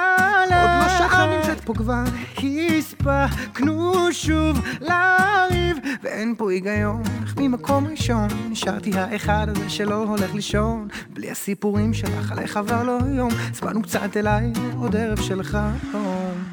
עוד 0.52 0.70
לא 0.82 0.90
שעה 0.98 1.38
נמצאת 1.38 1.66
פה 1.66 1.74
כבר, 1.74 2.04
כי 2.36 2.78
הספקנו 2.78 3.94
שוב 4.12 4.60
לריב. 4.82 5.78
ואין 6.04 6.36
פה 6.38 6.52
היגיון, 6.52 7.04
ממקום 7.38 7.88
ראשון 7.88 8.28
נשארתי 8.50 8.92
האחד 8.94 9.48
הזה 9.50 9.70
שלא 9.80 9.96
הולך 9.96 10.34
לישון. 10.34 10.88
בלי 11.14 11.32
הסיפורים 11.32 11.94
שלך 11.94 12.32
על 12.32 12.40
איך 12.40 12.58
עבר 12.58 12.84
לו 12.84 12.98
יום, 13.16 13.30
אז 13.54 13.62
באנו 13.62 13.82
קצת 13.82 14.18
אליי 14.18 14.52
עוד 14.78 14.96
ערב 14.96 15.22
של 15.22 15.44
חלום. 15.44 16.44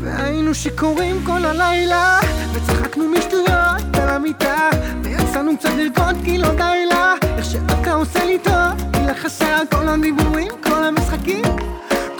והיינו 0.00 0.54
שיכורים 0.54 1.16
כל 1.26 1.44
הלילה, 1.44 2.20
וצחקנו 2.52 3.08
משטויות 3.08 3.96
על 4.02 4.08
המיטה, 4.08 4.70
ויצאנו 5.02 5.58
קצת 5.58 5.68
לרקוד 5.76 6.16
כי 6.24 6.38
לא 6.38 6.48
די 6.54 6.86
לה, 6.88 7.14
איך 7.36 7.44
שאתה 7.44 7.92
עושה 7.92 8.24
לי 8.24 8.38
טוב, 8.38 8.92
כי 8.92 9.00
לך 9.00 9.18
חסר 9.18 9.62
כל 9.70 9.88
הדיבורים, 9.88 10.52
כל 10.62 10.84
המשחקים, 10.84 11.44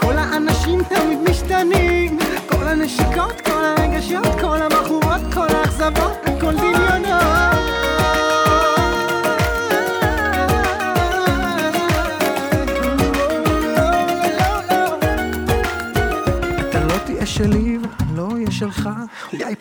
כל 0.01 0.19
האנשים 0.19 0.83
תמיד 0.83 1.19
משתנים, 1.31 2.19
כל 2.49 2.69
הנשיקות, 2.69 3.41
כל 3.41 3.65
הרגשות, 3.65 4.41
כל 4.41 4.63
הבחורות, 4.63 5.35
כל 5.35 5.49
האכזבות, 5.49 6.17
הכל 6.25 6.53
דמיונות. 6.53 7.26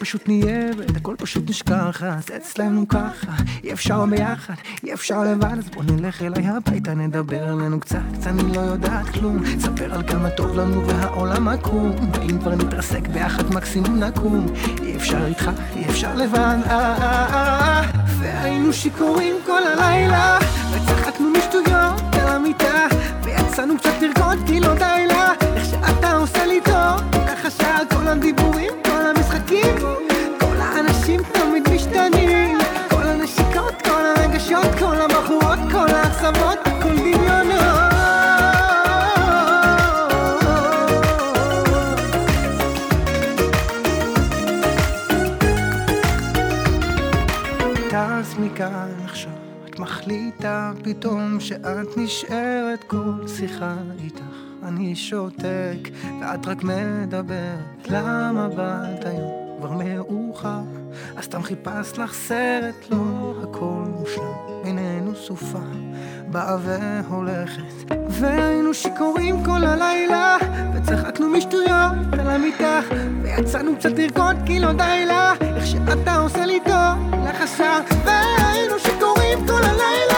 פשוט 0.05 0.27
נהיה 0.27 0.69
ואת 0.77 0.97
הכל 0.97 1.15
פשוט 1.17 1.49
נשכח 1.49 2.03
אז 2.03 2.23
אצלנו 2.35 2.87
ככה 2.87 3.31
אי 3.63 3.73
אפשר 3.73 4.05
ביחד, 4.05 4.53
אי 4.83 4.93
אפשר 4.93 5.23
לבד 5.23 5.57
אז 5.57 5.69
בוא 5.69 5.83
נלך 5.83 6.21
אליי 6.21 6.47
הביתה 6.47 6.93
נדבר 6.93 7.43
עלינו 7.43 7.79
קצת 7.79 7.97
אני 8.25 8.55
לא 8.55 8.61
יודעת 8.61 9.09
כלום. 9.09 9.43
ספר 9.59 9.93
על 9.93 10.03
כמה 10.07 10.29
טוב 10.29 10.59
לנו 10.59 10.87
והעולם 10.87 11.47
עקום 11.47 11.91
ואם 12.13 12.39
כבר 12.39 12.55
נתרסק 12.55 13.07
ביחד 13.07 13.53
מקסימום 13.53 13.99
נקום. 14.03 14.45
אי 14.83 14.95
אפשר 14.95 15.25
איתך, 15.25 15.51
אי 15.75 15.85
אפשר 15.89 16.15
לבד 16.15 16.37
אה, 16.37 16.61
אה, 16.69 17.27
אה. 17.33 17.81
והיינו 18.19 18.73
כל 29.47 29.55
המשחקים 29.55 30.37
כל 30.39 30.55
האנשים 30.59 31.21
תמיד 31.33 31.63
משתנים 31.73 32.57
כל 32.89 33.03
הנשיקות, 33.03 33.81
כל 33.83 34.05
הרגשות, 34.05 34.75
כל 34.79 34.95
הבחורות, 35.01 35.59
כל 35.71 35.87
האכזבות, 35.95 36.59
הכל 36.65 36.95
דמיונות 36.95 37.55
טס 47.89 48.35
מכאן 48.39 48.91
עכשיו, 49.05 49.31
את 49.69 49.79
מחליטה 49.79 50.71
פתאום 50.83 51.39
שאת 51.39 51.97
נשארת 51.97 52.83
כל 52.87 53.27
שיחה 53.27 53.75
איתך. 54.03 54.34
אני 54.67 54.95
שותק, 54.95 55.89
ואת 56.21 56.47
רק 56.47 56.63
מדברת. 56.63 57.87
למה 57.89 58.47
באת 58.47 59.05
היום? 59.05 59.31
כבר 59.59 59.71
מאוחר, 59.71 60.61
אז 61.17 61.23
סתם 61.23 61.43
חיפשת 61.43 61.97
לך 61.97 62.13
סרט, 62.13 62.75
לא 62.91 63.33
הכל 63.43 63.83
מושלם. 63.87 64.63
בינינו 64.63 65.15
סופה, 65.15 65.59
באה 66.27 66.57
והולכת. 66.61 67.91
והיינו 68.09 68.73
שיכורים 68.73 69.43
כל 69.43 69.63
הלילה, 69.63 70.37
וצחקנו 70.75 71.29
משטויות 71.29 71.93
על 72.19 72.29
המיטה, 72.29 72.79
ויצאנו 73.21 73.75
קצת 73.75 73.91
לרקוד 73.97 74.35
כי 74.45 74.59
לא 74.59 74.73
די 74.73 75.05
לה, 75.07 75.33
איך 75.41 75.65
שאתה 75.65 76.15
עושה 76.15 76.45
לי 76.45 76.59
טוב, 76.65 77.15
השאר. 77.45 77.79
והיינו 78.05 78.79
שיכורים 78.79 79.47
כל 79.47 79.63
הלילה, 79.63 80.14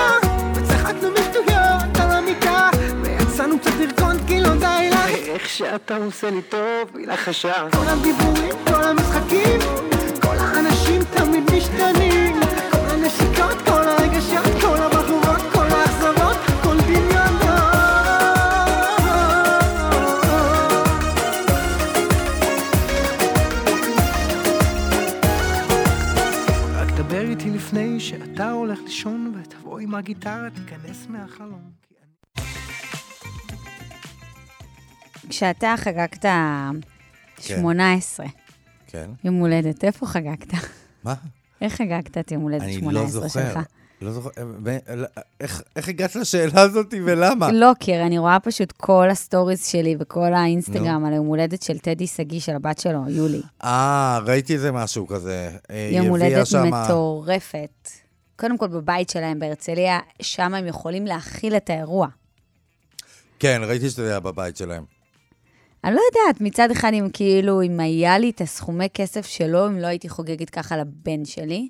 שאתה 5.57 5.97
עושה 5.97 6.29
לי 6.29 6.41
טוב, 6.41 6.97
לך 6.97 7.27
השאר. 7.27 7.69
כל 7.71 7.87
הדיבורים, 7.87 8.55
כל 8.67 8.83
המשחקים, 8.83 9.59
כל 10.21 10.35
האנשים 10.37 11.01
תמיד 11.03 11.43
משתנים, 11.57 12.35
כל 12.71 12.77
הנשיקות, 12.89 13.57
כל 13.65 13.87
הרגשות, 13.87 14.61
כל 14.61 14.77
הבחורות, 14.77 15.41
כל 15.53 15.65
האכזבות, 15.65 16.37
כל 16.63 16.77
דמיונות. 16.77 17.41
רק 26.75 26.91
דבר 26.97 27.21
איתי 27.21 27.49
לפני 27.49 27.99
שאתה 27.99 28.51
הולך 28.51 28.79
לישון 28.83 29.33
ותבוא 29.41 29.79
עם 29.79 29.95
הגיטרה, 29.95 30.49
תיכנס 30.49 31.07
מהחלום. 31.09 31.86
כשאתה 35.29 35.73
חגגת 35.77 36.25
18, 37.39 38.25
כן. 38.87 39.09
יום 39.23 39.35
הולדת, 39.35 39.83
איפה 39.83 40.05
חגגת? 40.05 40.53
מה? 41.03 41.13
איך 41.61 41.73
חגגת 41.73 42.17
את 42.17 42.31
יום 42.31 42.41
הולדת 42.41 42.61
אני 42.61 42.73
18 42.73 43.21
לא 43.21 43.29
שלך? 43.29 43.47
זוכר. 43.47 43.59
לא 44.01 44.11
זוכר. 44.11 44.29
אה, 44.67 44.77
איך- 45.41 45.61
איך 45.75 45.89
הגעת 45.89 46.15
לשאלה 46.15 46.61
הזאת 46.61 46.93
ולמה? 47.05 47.51
לא, 47.51 47.71
כי 47.79 47.97
אני 48.01 48.17
רואה 48.17 48.39
פשוט 48.39 48.71
כל 48.71 49.09
ה 49.09 49.16
stories 49.16 49.65
שלי 49.65 49.95
וכל 49.99 50.33
האינסטגרם 50.33 51.05
על 51.05 51.13
היום 51.13 51.25
הולדת 51.27 51.61
של 51.61 51.77
טדי 51.79 52.07
שגיא, 52.07 52.39
של 52.39 52.55
הבת 52.55 52.79
שלו, 52.79 53.03
יולי. 53.09 53.41
אה, 53.63 54.19
ראיתי 54.25 54.53
איזה 54.53 54.71
משהו 54.71 55.07
כזה. 55.07 55.51
אה, 55.69 55.89
יום 55.91 56.07
הולדת 56.07 56.47
שמה- 56.47 56.83
מטורפת. 56.85 57.89
קודם 58.35 58.57
כל, 58.57 58.67
בבית 58.67 59.09
שלהם 59.09 59.39
בהרצליה, 59.39 59.99
שם 60.21 60.53
הם 60.53 60.67
יכולים 60.67 61.05
להכיל 61.05 61.55
את 61.57 61.69
האירוע. 61.69 62.07
כן, 63.39 63.61
ראיתי 63.65 63.89
שזה 63.89 64.09
היה 64.09 64.19
בבית 64.19 64.57
שלהם. 64.57 64.83
אני 65.83 65.95
לא 65.95 66.01
יודעת, 66.11 66.41
מצד 66.41 66.71
אחד, 66.71 66.91
אם 66.93 67.07
כאילו, 67.13 67.61
אם 67.61 67.79
היה 67.79 68.17
לי 68.17 68.29
את 68.29 68.41
הסכומי 68.41 68.87
כסף 68.93 69.25
שלו, 69.25 69.67
אם 69.67 69.79
לא 69.79 69.87
הייתי 69.87 70.09
חוגגת 70.09 70.49
ככה 70.49 70.77
לבן 70.77 71.25
שלי. 71.25 71.67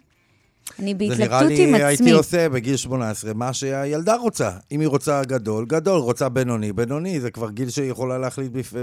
אני 0.80 0.96
זה 1.00 1.06
נראה 1.06 1.18
בהתלבטות 1.18 1.48
לי, 1.48 1.68
עם 1.68 1.76
הייתי 1.76 1.94
עצמי. 1.94 2.12
עושה 2.12 2.50
בגיל 2.50 2.78
18 2.78 3.34
מה 3.34 3.54
שהילדה 3.54 4.16
רוצה. 4.16 4.52
אם 4.72 4.80
היא 4.80 4.88
רוצה 4.88 5.22
גדול, 5.24 5.66
גדול, 5.66 6.02
רוצה 6.02 6.30
בינוני, 6.30 6.74
בינוני, 6.74 7.20
זה 7.20 7.32
כבר 7.32 7.52
גיל 7.52 7.70
שהיא 7.70 7.92
יכולה 7.92 8.18
להחליט 8.18 8.52
בפ... 8.52 8.74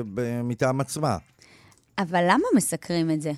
מטעם 0.44 0.80
עצמה. 0.80 1.16
אבל 1.98 2.24
למה 2.28 2.44
מסקרים 2.56 3.10
את 3.10 3.22
זה? 3.22 3.32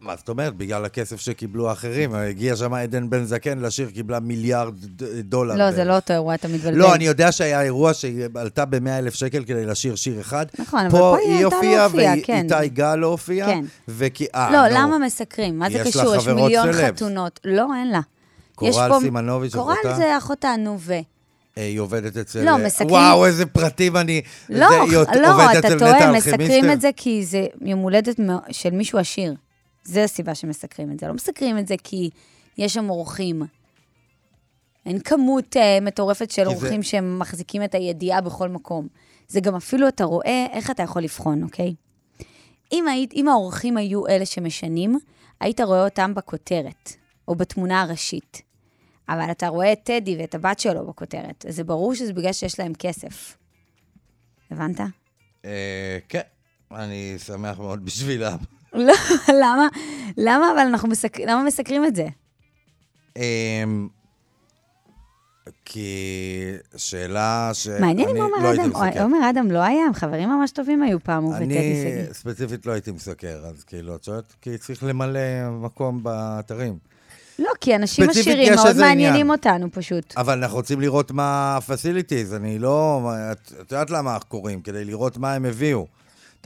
מה 0.00 0.16
זאת 0.16 0.28
אומרת? 0.28 0.54
בגלל 0.56 0.84
הכסף 0.84 1.20
שקיבלו 1.20 1.68
האחרים. 1.70 2.14
הגיע 2.14 2.56
שם 2.56 2.74
עדן 2.74 3.10
בן 3.10 3.24
זקן 3.24 3.58
לשיר, 3.58 3.90
קיבלה 3.90 4.20
מיליארד 4.20 4.74
דולר. 5.20 5.54
לא, 5.54 5.70
ב- 5.70 5.74
זה 5.74 5.84
לא 5.84 5.96
אותו 5.96 6.12
אירוע, 6.12 6.34
אתה 6.34 6.48
מתבלבל. 6.48 6.76
לא, 6.78 6.94
אני 6.94 7.04
יודע 7.06 7.32
שהיה 7.32 7.62
אירוע 7.62 7.94
שהיא 7.94 8.24
עלתה 8.34 8.64
ב-100 8.64 8.88
אלף 8.98 9.14
שקל 9.14 9.44
כדי 9.44 9.66
לשיר 9.66 9.94
שיר 9.96 10.20
אחד. 10.20 10.46
נכון, 10.58 10.80
אבל 10.80 10.90
פה 10.98 11.16
היא 11.18 11.44
הופיעה, 11.44 11.82
להופיע, 11.82 12.12
כן. 12.24 12.46
ואיתי 12.50 12.68
גל 12.68 12.94
לא 12.94 13.06
הופיעה. 13.06 13.48
כן. 13.48 13.64
וכי... 13.88 14.26
אה, 14.34 14.50
לא. 14.52 14.78
למה 14.78 14.98
מסקרים? 14.98 15.58
מה 15.58 15.70
זה 15.70 15.78
קשור? 15.84 16.14
יש 16.16 16.28
מיליון. 16.28 16.72
חתונות. 16.72 17.40
לא, 17.44 17.66
אין 17.80 17.90
לה. 17.90 18.00
קורל 18.54 18.88
פה- 18.88 18.98
סימנוביץ', 19.00 19.54
קורל 19.54 19.74
אחותה? 19.74 19.94
זה 19.96 20.18
אחותה, 20.18 20.54
נו 20.58 20.76
ו... 20.80 20.92
אה, 20.92 21.02
היא 21.62 21.80
עובדת 21.80 22.16
אצל... 22.16 22.44
לא, 22.44 22.58
מסכמים- 22.58 22.90
וואו, 22.90 23.26
איזה 23.26 23.46
פרטים 23.46 23.96
אני... 23.96 24.20
לא, 24.50 24.68
זה- 24.90 25.20
לא, 25.20 25.58
אתה 25.58 25.78
טועה, 25.78 26.12
מסקרים? 26.12 26.70
את 26.72 26.80
זה 26.80 26.90
כי 26.96 27.24
זה 27.24 27.46
יום 27.62 27.80
הולדת 27.80 28.20
של 28.50 28.70
מישהו 28.70 28.98
עשיר. 28.98 29.34
זה 29.86 30.04
הסיבה 30.04 30.34
שמסקרים 30.34 30.92
את 30.92 31.00
זה. 31.00 31.06
לא 31.08 31.14
מסקרים 31.14 31.58
את 31.58 31.66
זה 31.66 31.74
כי 31.84 32.10
יש 32.58 32.74
שם 32.74 32.90
אורחים. 32.90 33.42
אין 34.86 35.00
כמות 35.00 35.56
uh, 35.56 35.84
מטורפת 35.84 36.30
של 36.30 36.44
כי 36.44 36.50
זה- 36.50 36.62
אורחים 36.62 36.82
שמחזיקים 36.82 37.64
את 37.64 37.74
הידיעה 37.74 38.20
בכל 38.20 38.48
מקום. 38.48 38.88
זה 39.28 39.40
גם 39.40 39.54
אפילו, 39.54 39.88
אתה 39.88 40.04
רואה 40.04 40.46
איך 40.52 40.70
אתה 40.70 40.82
יכול 40.82 41.02
לבחון, 41.02 41.42
אוקיי? 41.42 41.74
אם, 42.72 42.88
היית, 42.88 43.12
אם 43.14 43.28
האורחים 43.28 43.76
היו 43.76 44.06
אלה 44.06 44.26
שמשנים, 44.26 44.98
היית 45.40 45.60
רואה 45.60 45.84
אותם 45.84 46.14
בכותרת, 46.14 46.92
או 47.28 47.34
בתמונה 47.34 47.82
הראשית. 47.82 48.42
אבל 49.08 49.30
אתה 49.30 49.48
רואה 49.48 49.72
את 49.72 49.78
טדי 49.84 50.16
ואת 50.18 50.34
הבת 50.34 50.58
שלו 50.60 50.86
בכותרת, 50.86 51.46
אז 51.48 51.56
זה 51.56 51.64
ברור 51.64 51.94
שזה 51.94 52.12
בגלל 52.12 52.32
שיש 52.32 52.60
להם 52.60 52.72
כסף. 52.78 53.36
הבנת? 54.50 54.80
אה, 55.44 55.98
כן, 56.08 56.20
אני 56.72 57.14
שמח 57.18 57.58
מאוד 57.58 57.84
בשבילם. 57.84 58.36
לא, 58.74 58.94
למה? 59.28 59.68
למה 60.16 60.52
אבל 60.52 60.58
אנחנו 60.60 60.88
מסק... 60.88 61.20
למה 61.20 61.42
מסקרים 61.42 61.84
את 61.84 61.96
זה? 61.96 62.06
אמ, 63.16 63.88
כי 65.64 65.94
שאלה 66.76 67.50
שאני 67.52 67.80
מעניין 67.80 68.08
אם 68.08 68.16
לא 68.16 68.24
עומר 68.24 68.48
הייתי 68.48 68.64
אדם. 68.64 69.02
עומר 69.02 69.30
אדם 69.30 69.50
לא 69.50 69.58
היה, 69.58 69.86
הם 69.86 69.94
חברים 69.94 70.28
ממש 70.28 70.50
טובים 70.50 70.82
היו 70.82 71.00
פעם, 71.00 71.24
הוא 71.24 71.34
וטדי 71.34 71.44
אני 71.44 72.04
שגיא. 72.04 72.12
ספציפית 72.12 72.66
לא 72.66 72.72
הייתי 72.72 72.90
מסקר, 72.90 73.42
אז 73.46 73.64
כאילו, 73.64 73.94
את 73.94 74.04
שואלת, 74.04 74.34
כי 74.40 74.58
צריך 74.58 74.84
למלא 74.84 75.50
מקום 75.50 76.02
באתרים. 76.02 76.78
לא, 77.38 77.50
כי 77.60 77.76
אנשים 77.76 78.10
עשירים 78.10 78.54
מאוד 78.54 78.76
מעניינים 78.76 79.08
עניין. 79.08 79.30
אותנו 79.30 79.72
פשוט. 79.72 80.14
אבל 80.16 80.42
אנחנו 80.42 80.56
רוצים 80.56 80.80
לראות 80.80 81.10
מה 81.10 81.22
ה-facilities, 81.56 82.36
אני 82.36 82.58
לא... 82.58 83.00
את 83.32 83.52
את 83.60 83.72
יודעת 83.72 83.90
למה 83.90 84.14
אנחנו 84.14 84.28
קוראים? 84.28 84.60
כדי 84.60 84.84
לראות 84.84 85.16
מה 85.16 85.34
הם 85.34 85.44
הביאו. 85.44 85.86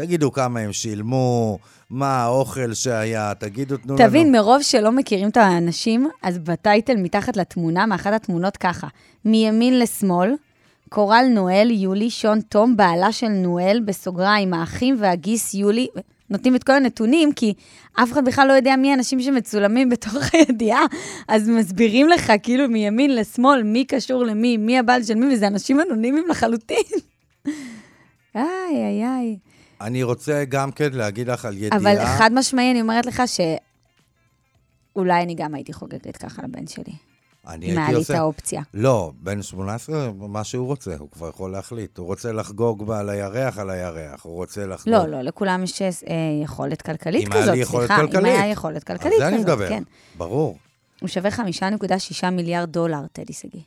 תגידו 0.01 0.33
כמה 0.33 0.61
הם 0.61 0.73
שילמו, 0.73 1.59
מה 1.91 2.23
האוכל 2.23 2.75
שהיה, 2.75 3.33
תגידו, 3.39 3.77
תנו 3.77 3.97
לנו. 3.97 4.09
תבין, 4.09 4.33
מרוב 4.33 4.63
שלא 4.63 4.93
מכירים 4.93 5.29
את 5.29 5.37
האנשים, 5.37 6.09
אז 6.23 6.39
בטייטל 6.39 6.97
מתחת 6.97 7.37
לתמונה, 7.37 7.87
מאחת 7.87 8.13
התמונות 8.13 8.57
ככה, 8.57 8.87
מימין 9.25 9.79
לשמאל, 9.79 10.35
קורל 10.89 11.25
נואל, 11.31 11.71
יולי, 11.71 12.11
שון 12.11 12.41
תום, 12.41 12.77
בעלה 12.77 13.13
של 13.13 13.29
נואל, 13.29 13.81
בסוגריים, 13.85 14.55
האחים 14.55 14.97
והגיס 14.99 15.55
יולי, 15.55 15.87
נותנים 16.31 16.57
את 16.57 16.65
כל 16.65 16.73
הנתונים, 16.73 17.33
כי 17.33 17.55
אף 17.95 18.13
אחד 18.13 18.25
בכלל 18.25 18.49
לא 18.49 18.53
יודע 18.53 18.77
מי 18.77 18.91
האנשים 18.91 19.21
שמצולמים 19.21 19.89
בתוך 19.89 20.15
הידיעה, 20.33 20.83
אז 21.29 21.49
מסבירים 21.49 22.09
לך 22.09 22.33
כאילו 22.43 22.69
מימין 22.69 23.15
לשמאל, 23.15 23.63
מי 23.63 23.85
קשור 23.85 24.25
למי, 24.25 24.57
מי 24.57 24.79
הבעל 24.79 25.03
של 25.03 25.15
מי, 25.15 25.35
וזה 25.35 25.47
אנשים 25.47 25.81
אנונימיים 25.81 26.29
לחלוטין. 26.29 26.77
איי, 28.37 28.45
איי, 28.75 29.05
איי. 29.05 29.50
אני 29.81 30.03
רוצה 30.03 30.45
גם 30.49 30.73
כן 30.73 30.93
להגיד 30.93 31.29
לך 31.29 31.45
על 31.45 31.57
ידיעה. 31.57 31.77
אבל 31.77 32.05
חד 32.19 32.31
משמעי, 32.35 32.71
אני 32.71 32.81
אומרת 32.81 33.07
לך 33.07 33.23
שאולי 34.97 35.23
אני 35.23 35.35
גם 35.35 35.55
הייתי 35.55 35.73
חוגגת 35.73 36.17
ככה 36.17 36.43
לבן 36.43 36.67
שלי. 36.67 36.93
אני 37.47 37.67
אם 37.67 37.71
הייתי 37.71 37.81
היה 37.81 37.89
לי 37.91 37.95
עושה... 37.95 38.15
את 38.15 38.19
האופציה. 38.19 38.63
לא, 38.75 39.13
בן 39.21 39.43
18, 39.43 40.13
מה 40.13 40.45
שהוא 40.45 40.67
רוצה, 40.67 40.97
הוא 40.99 41.11
כבר 41.11 41.29
יכול 41.29 41.53
להחליט. 41.53 41.99
הוא 41.99 42.07
רוצה 42.07 42.33
לחגוג 42.33 42.91
על 42.93 43.09
הירח, 43.11 43.59
על 43.59 43.71
הירח. 43.71 44.25
הוא 44.25 44.35
רוצה 44.35 44.67
לחגוג... 44.67 44.95
לא, 44.95 45.07
לא, 45.07 45.21
לכולם 45.23 45.63
יש 45.65 45.83
אה, 45.83 45.93
יכולת 46.45 46.83
כלכלית 46.83 47.27
אם 47.27 47.33
כזאת, 47.33 47.43
היה 47.45 47.53
לי 47.55 47.59
יכולת 47.61 47.87
סליחה. 47.87 48.03
אם 48.03 48.07
כלכלית. 48.07 48.25
היה 48.41 48.47
יכולת 48.47 48.85
כלכלית 48.85 49.03
על 49.05 49.19
כזאת, 49.19 49.19
זה 49.21 49.29
אני 49.29 49.39
מדבר, 49.39 49.69
כן. 49.69 49.83
ברור. 50.19 50.59
הוא 51.01 51.09
שווה 51.09 51.31
5.6 51.31 52.31
מיליארד 52.31 52.73
דולר, 52.73 53.07
טדי 53.13 53.33
שגיא. 53.33 53.61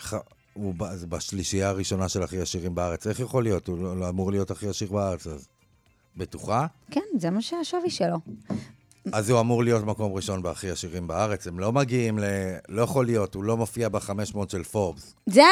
ח- 0.00 0.14
הוא 0.56 0.74
בשלישייה 1.08 1.68
הראשונה 1.68 2.08
של 2.08 2.22
הכי 2.22 2.40
עשירים 2.40 2.74
בארץ. 2.74 3.06
איך 3.06 3.20
יכול 3.20 3.42
להיות? 3.42 3.68
הוא 3.68 3.78
לא, 3.78 3.96
לא 3.96 4.08
אמור 4.08 4.30
להיות 4.30 4.50
הכי 4.50 4.68
עשיר 4.68 4.92
בארץ, 4.92 5.26
אז... 5.26 5.48
בטוחה? 6.16 6.66
כן, 6.90 7.00
זה 7.18 7.30
מה 7.30 7.42
שהשווי 7.42 7.90
שלו. 7.90 8.16
אז 9.12 9.30
הוא 9.30 9.40
אמור 9.40 9.64
להיות 9.64 9.84
מקום 9.84 10.12
ראשון 10.12 10.42
בהכי 10.42 10.70
עשירים 10.70 11.06
בארץ. 11.06 11.46
הם 11.46 11.58
לא 11.58 11.72
מגיעים 11.72 12.18
ל... 12.18 12.24
לא 12.68 12.82
יכול 12.82 13.06
להיות, 13.06 13.34
הוא 13.34 13.44
לא 13.44 13.56
מופיע 13.56 13.88
ב-500 13.88 14.38
של 14.48 14.62
פורבס. 14.62 15.14
זה, 15.26 15.42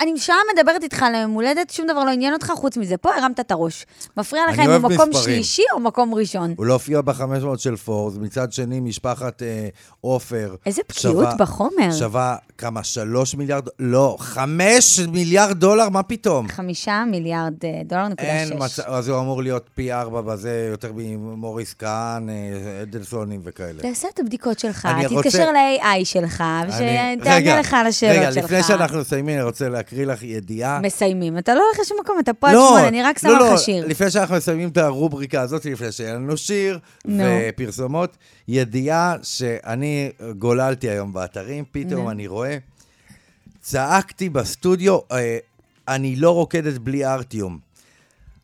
אני 0.00 0.18
שעה 0.18 0.36
מדברת 0.54 0.82
איתך 0.82 1.02
על 1.02 1.14
היום 1.14 1.30
הולדת, 1.30 1.70
שום 1.70 1.86
דבר 1.86 2.04
לא 2.04 2.10
עניין 2.10 2.32
אותך 2.32 2.52
חוץ 2.56 2.76
מזה. 2.76 2.96
פה 2.96 3.14
הרמת 3.14 3.40
את 3.40 3.50
הראש. 3.50 3.86
מפריע 4.16 4.42
לך 4.50 4.58
אם 4.58 4.70
הוא 4.70 4.78
מקום 4.78 5.08
מספרים. 5.08 5.34
שלישי 5.34 5.62
או 5.72 5.80
מקום 5.80 6.14
ראשון. 6.14 6.54
הוא 6.56 6.66
לא 6.66 6.72
הופיע 6.72 7.00
ב-500 7.00 7.58
של 7.58 7.76
פורבס. 7.76 8.16
מצד 8.16 8.52
שני, 8.52 8.80
משפחת 8.80 9.42
אה, 9.42 9.68
עופר... 10.00 10.54
איזה 10.66 10.82
בקיאות 10.88 11.28
בחומר. 11.38 11.92
שווה 11.98 12.36
כמה? 12.58 12.84
שלוש 12.84 13.34
מיליארד? 13.34 13.68
לא, 13.78 14.16
חמש 14.20 15.00
מיליארד 15.00 15.58
דולר? 15.60 15.88
מה 15.88 16.02
פתאום? 16.02 16.48
חמישה 16.48 17.04
מיליארד 17.10 17.54
אה, 17.64 17.80
דולר 17.84 18.08
נקודה 18.08 18.28
אין 18.28 18.48
שש. 18.48 18.54
מצב, 18.54 18.82
אז 18.86 19.08
הוא 19.08 19.20
אמור 19.20 19.42
להיות 19.42 19.70
פי 19.74 19.92
ארבע 19.92 20.20
בזה, 20.20 20.68
יותר 20.70 20.92
ממוריס 20.94 21.74
כהן, 21.78 22.28
אה, 22.28 22.34
אדלסונים 22.82 23.40
וכאלה. 23.44 23.82
תעשה 23.82 24.08
את 24.14 24.18
הבדיקות 24.18 24.58
שלך, 24.58 24.88
תתקשר 25.02 25.50
ל-AI 25.52 26.04
שלך, 26.04 26.44
ושתענה 26.68 27.34
רגע, 27.34 27.60
לך 27.60 27.74
על 27.74 27.86
השאלות 27.86 28.16
רגע, 28.16 28.32
שלך. 28.32 28.44
לפני 28.44 28.62
שאנחנו 28.62 28.98
מסיימים, 29.00 29.36
אני 29.36 29.44
רוצה 29.44 29.68
להקריא 29.68 30.06
לך 30.06 30.22
ידיעה. 30.22 30.80
מסיימים. 30.80 31.38
אתה 31.38 31.54
לא 31.54 31.62
הולך 31.68 31.80
לשום 31.80 31.98
מקום, 32.04 32.18
אתה 32.18 32.32
פה 32.32 32.48
עד 32.48 32.54
שמונה, 32.54 32.88
אני 32.88 33.02
רק 33.02 33.18
שמה 33.18 33.30
לא, 33.30 33.54
לך 33.54 33.60
שיר. 33.60 33.86
לפני 33.86 34.10
שאנחנו 34.10 34.36
מסיימים 34.36 34.68
את 34.68 34.76
הרובריקה 34.76 35.40
הזאת, 35.40 35.64
לפני 35.64 35.92
שיהיה 35.92 36.14
לנו 36.14 36.36
שיר. 36.36 36.78
ופרסומות, 37.06 38.16
ידיעה 38.48 39.16
שאני 39.22 40.10
גוללתי 40.38 40.88
היום 40.90 41.12
באתרים, 41.12 41.64
פתאום. 41.72 42.08
אני 42.08 42.26
רואה, 42.26 42.45
צעקתי 43.70 44.28
בסטודיו, 44.28 44.98
אה, 45.12 45.38
אני 45.88 46.16
לא 46.16 46.30
רוקדת 46.30 46.78
בלי 46.78 47.04
ארטיום. 47.06 47.58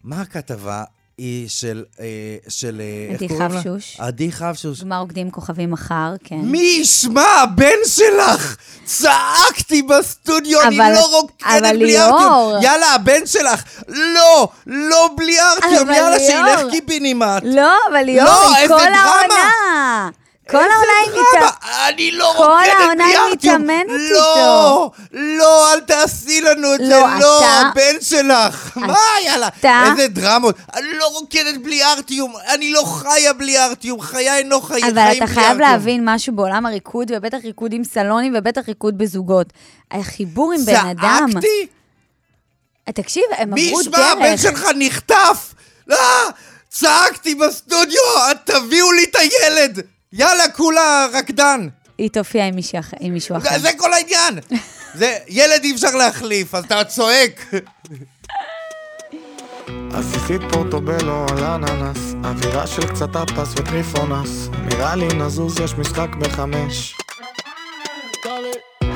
מה 0.05 0.21
הכתבה? 0.21 0.85
היא 1.19 1.49
של... 1.49 1.85
אה, 2.01 2.07
של 2.49 2.81
אה, 2.81 3.13
איך 3.13 3.23
עדי 3.23 3.29
קוראים 3.29 3.51
לה? 3.53 3.59
חבשוש. 3.63 3.97
עדי 4.01 4.33
חבשוש. 4.33 4.81
גמר 4.81 4.97
רוקדים 4.99 5.31
כוכבים 5.31 5.71
מחר, 5.71 6.15
כן. 6.25 6.39
מי 6.43 6.79
ישמע, 6.81 7.23
הבן 7.43 7.79
שלך? 7.87 8.57
צעקתי 8.85 9.83
בסטודיו, 9.83 10.63
אני 10.63 10.77
אבל- 10.77 10.93
לא 10.95 11.07
רוקדת 11.21 11.47
אבל 11.49 11.77
בלי 11.77 11.85
ליאור. 11.87 12.05
ארטיום. 12.21 12.63
יאללה, 12.63 12.95
הבן 12.95 13.27
שלך, 13.27 13.63
לא, 13.89 14.49
לא 14.67 15.09
בלי 15.17 15.37
ארטיום, 15.41 15.91
יאללה, 15.91 16.17
ליאור. 16.19 16.59
שילך 16.61 16.71
קיבינימט. 16.71 17.43
לא, 17.45 17.73
אבל 17.91 18.03
ליאור, 18.05 18.29
לא, 18.29 18.55
היא 18.57 18.69
כל. 18.69 18.75
העונה. 18.75 20.11
כל 20.51 20.57
העונה 20.59 20.73
היא 21.05 21.11
מתאמנת. 21.13 21.55
אני 21.89 22.11
לא 22.11 22.35
כל 22.37 22.45
רוקדת 22.45 22.73
העונה 22.81 23.05
בלי 23.05 23.17
היא. 23.19 23.33
מתאמנת 23.33 23.87
לא, 24.11 24.91
לא, 25.13 25.73
אל 25.73 25.81
תעשי 25.81 26.41
לנו 26.41 26.75
את 26.75 26.79
זה, 26.79 26.85
לא, 26.91 27.07
לא, 27.21 27.39
אתה- 27.41 27.47
הבן 27.71 28.01
שלך. 28.01 28.71
מה, 28.77 28.95
יאללה, 29.27 29.49
אתה- 29.49 29.85
איזה 29.91 30.09
דרמות. 30.09 30.57
אני 30.75 30.93
לא 30.99 31.07
רוקדת 31.07 31.57
בלי 31.63 31.85
ארטיום, 31.85 32.33
אני 32.49 32.73
לא 32.73 32.85
חיה 32.85 33.33
בלי 33.33 33.59
ארטיום, 33.59 34.01
חיה 34.01 34.39
אינו 34.39 34.61
חיים 34.63 34.81
בלי 34.83 34.91
אבל 34.93 34.99
ארטיום. 34.99 35.25
אתה 35.25 35.35
חייב 35.35 35.59
להבין 35.59 36.03
משהו 36.05 36.37
בעולם 36.37 36.67
הריקוד, 36.67 37.11
ובטח 37.17 37.39
ריקוד 37.45 37.73
עם 37.73 37.85
סלונים, 37.85 38.35
ובטח 38.39 38.63
ריקוד 38.69 38.99
בזוגות. 38.99 39.47
החיבור 39.91 40.53
עם 40.53 40.65
בן 40.65 40.75
אדם... 40.87 41.27
צעקתי? 41.33 41.67
תקשיב, 42.95 43.23
הם 43.37 43.55
מי 43.55 43.69
עברו 43.69 43.81
ישמע, 43.81 43.99
הבן 43.99 44.23
דרך. 44.23 44.41
שלך 44.43 44.67
נחטף! 44.79 45.55
לא, 45.87 45.97
צעקתי 46.69 47.35
בסטודיו, 47.35 48.01
תביאו 48.45 48.93
לי 48.93 49.05
את 49.05 49.17
הילד! 49.17 49.81
יאללה, 50.13 50.45
כולה 50.57 51.07
רקדן. 51.13 51.69
היא 51.99 52.11
תופיע 52.11 52.47
עם 52.47 52.55
מישהו 52.55 52.79
אחר- 52.79 52.97
עם 53.01 53.13
מישהו 53.13 53.37
אחר. 53.37 53.51
זה, 53.53 53.59
זה 53.59 53.71
כל 53.79 53.93
העניין. 53.93 54.39
זה, 54.95 55.19
ילד 55.29 55.61
אי 55.65 55.73
אפשר 55.75 55.91
להחליף, 55.95 56.55
אז 56.55 56.65
אתה 56.65 56.85
צועק. 56.85 57.47
עסיסית 59.95 60.41
פורטובלו 60.53 61.27
על 61.31 61.45
אננס, 61.45 61.99
אווירה 62.25 62.67
של 62.67 62.87
קצת 62.95 63.17
אפס 63.17 63.53
וטריפונס, 63.57 64.49
נראה 64.65 64.95
לי 64.95 65.09
נזוז 65.09 65.61
יש 65.61 65.75
משחק 65.75 66.09
בחמש. 66.21 66.95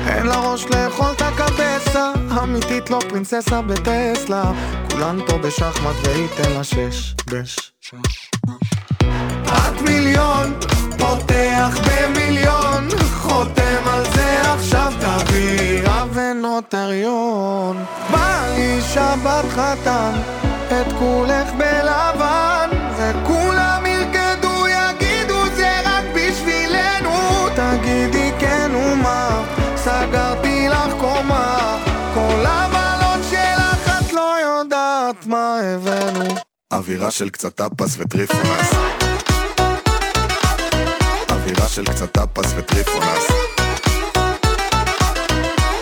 אין 0.07 0.25
לה 0.25 0.37
ראש 0.51 0.65
לאכול 0.65 1.11
את 1.11 1.21
הקבסה, 1.21 2.11
אמיתית 2.43 2.89
לא 2.89 2.99
פרינססה 3.09 3.61
בטסלה, 3.61 4.51
כולן 4.91 5.19
פה 5.27 5.37
בשחמט 5.37 5.95
וייתן 6.07 6.51
לה 6.51 6.63
שש, 6.63 7.13
בש. 7.31 7.71
את 9.47 9.81
מיליון, 9.81 10.53
פותח 10.97 11.77
במיליון, 11.87 12.87
חותם 13.13 13.87
על 13.93 14.03
זה 14.13 14.41
עכשיו 14.53 14.93
תביא 14.99 15.81
רב 15.83 16.09
ונוטריון. 16.13 17.85
בא 18.11 18.45
לי 18.55 18.81
שבת 18.93 19.45
חתן, 19.49 20.11
את 20.67 20.93
כולך 20.99 21.51
בלבן, 21.57 22.69
וכולם 22.97 23.83
ירקדו 23.85 24.67
יגידו 24.67 25.45
זה 25.55 25.79
רק 25.85 26.03
בשבילנו. 26.15 27.47
תגידי 27.55 28.31
כן 28.39 28.71
ומה, 28.75 29.43
סגרתי 29.75 30.67
לך 30.69 30.93
קומה, 30.99 31.77
כל 32.13 32.45
הבנות 32.45 33.25
שלך 33.29 34.01
את 34.01 34.13
לא 34.13 34.35
יודעת 34.41 35.25
מה 35.25 35.59
הבאנו. 35.59 36.35
אווירה 36.73 37.11
של 37.11 37.29
קצת 37.29 37.55
טאפס 37.55 37.95
וטריפונס 37.99 39.06
אווירה 41.67 41.85
של 41.85 41.93
קצת 41.93 42.11
טאפס 42.11 42.53
וטריפונס. 42.57 43.27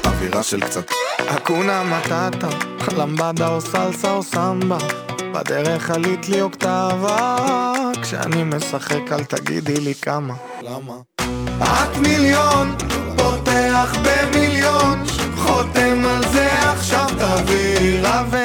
אווירה 0.06 0.44
של 0.44 0.62
קצת... 0.62 0.92
Hakuna 1.28 1.84
matata, 1.84 2.48
למבדה 2.98 3.48
או 3.48 3.62
סלסה 3.62 4.12
או 4.12 4.24
סמבה. 4.24 4.78
בדרך 5.34 5.90
עלית 5.90 6.30
לי 6.30 6.42
אוקטבה 6.42 7.74
כשאני 8.02 8.44
משחק 8.44 9.12
אל 9.12 9.24
תגידי 9.24 9.80
לי 9.80 9.96
כמה. 9.96 10.34
למה? 10.62 10.94
את 11.62 11.98
מיליון, 11.98 12.76
פותח 13.18 13.96
במיליון. 14.04 15.04
חותם 15.38 16.06
על 16.06 16.32
זה 16.32 16.48
עכשיו 16.72 17.08
תביא 17.18 18.00
רב 18.02 18.45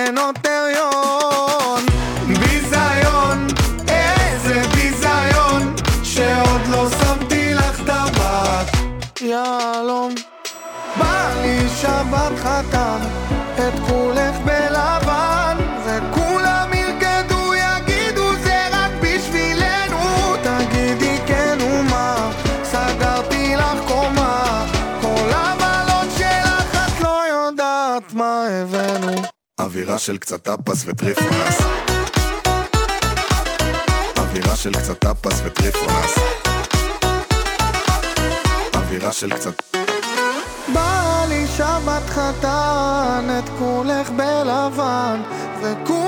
אווירה 29.91 29.99
של 29.99 30.19
קצת 30.19 30.43
טאפס 30.43 30.85
וטריפונס 30.87 31.59
אווירה 34.17 34.57
של 34.57 34.73
קצת 34.73 34.99
טאפס 34.99 35.41
וטריפונס 35.45 36.19
אווירה 38.75 39.13
של 39.13 39.33
קצת 39.33 39.63
בא 40.75 41.25
לי 41.29 41.47
שבת 41.57 42.11
חתן, 42.11 43.39
את 43.39 43.49
כולך 43.59 44.11
בלבן, 44.11 45.21
וכולם 45.63 46.00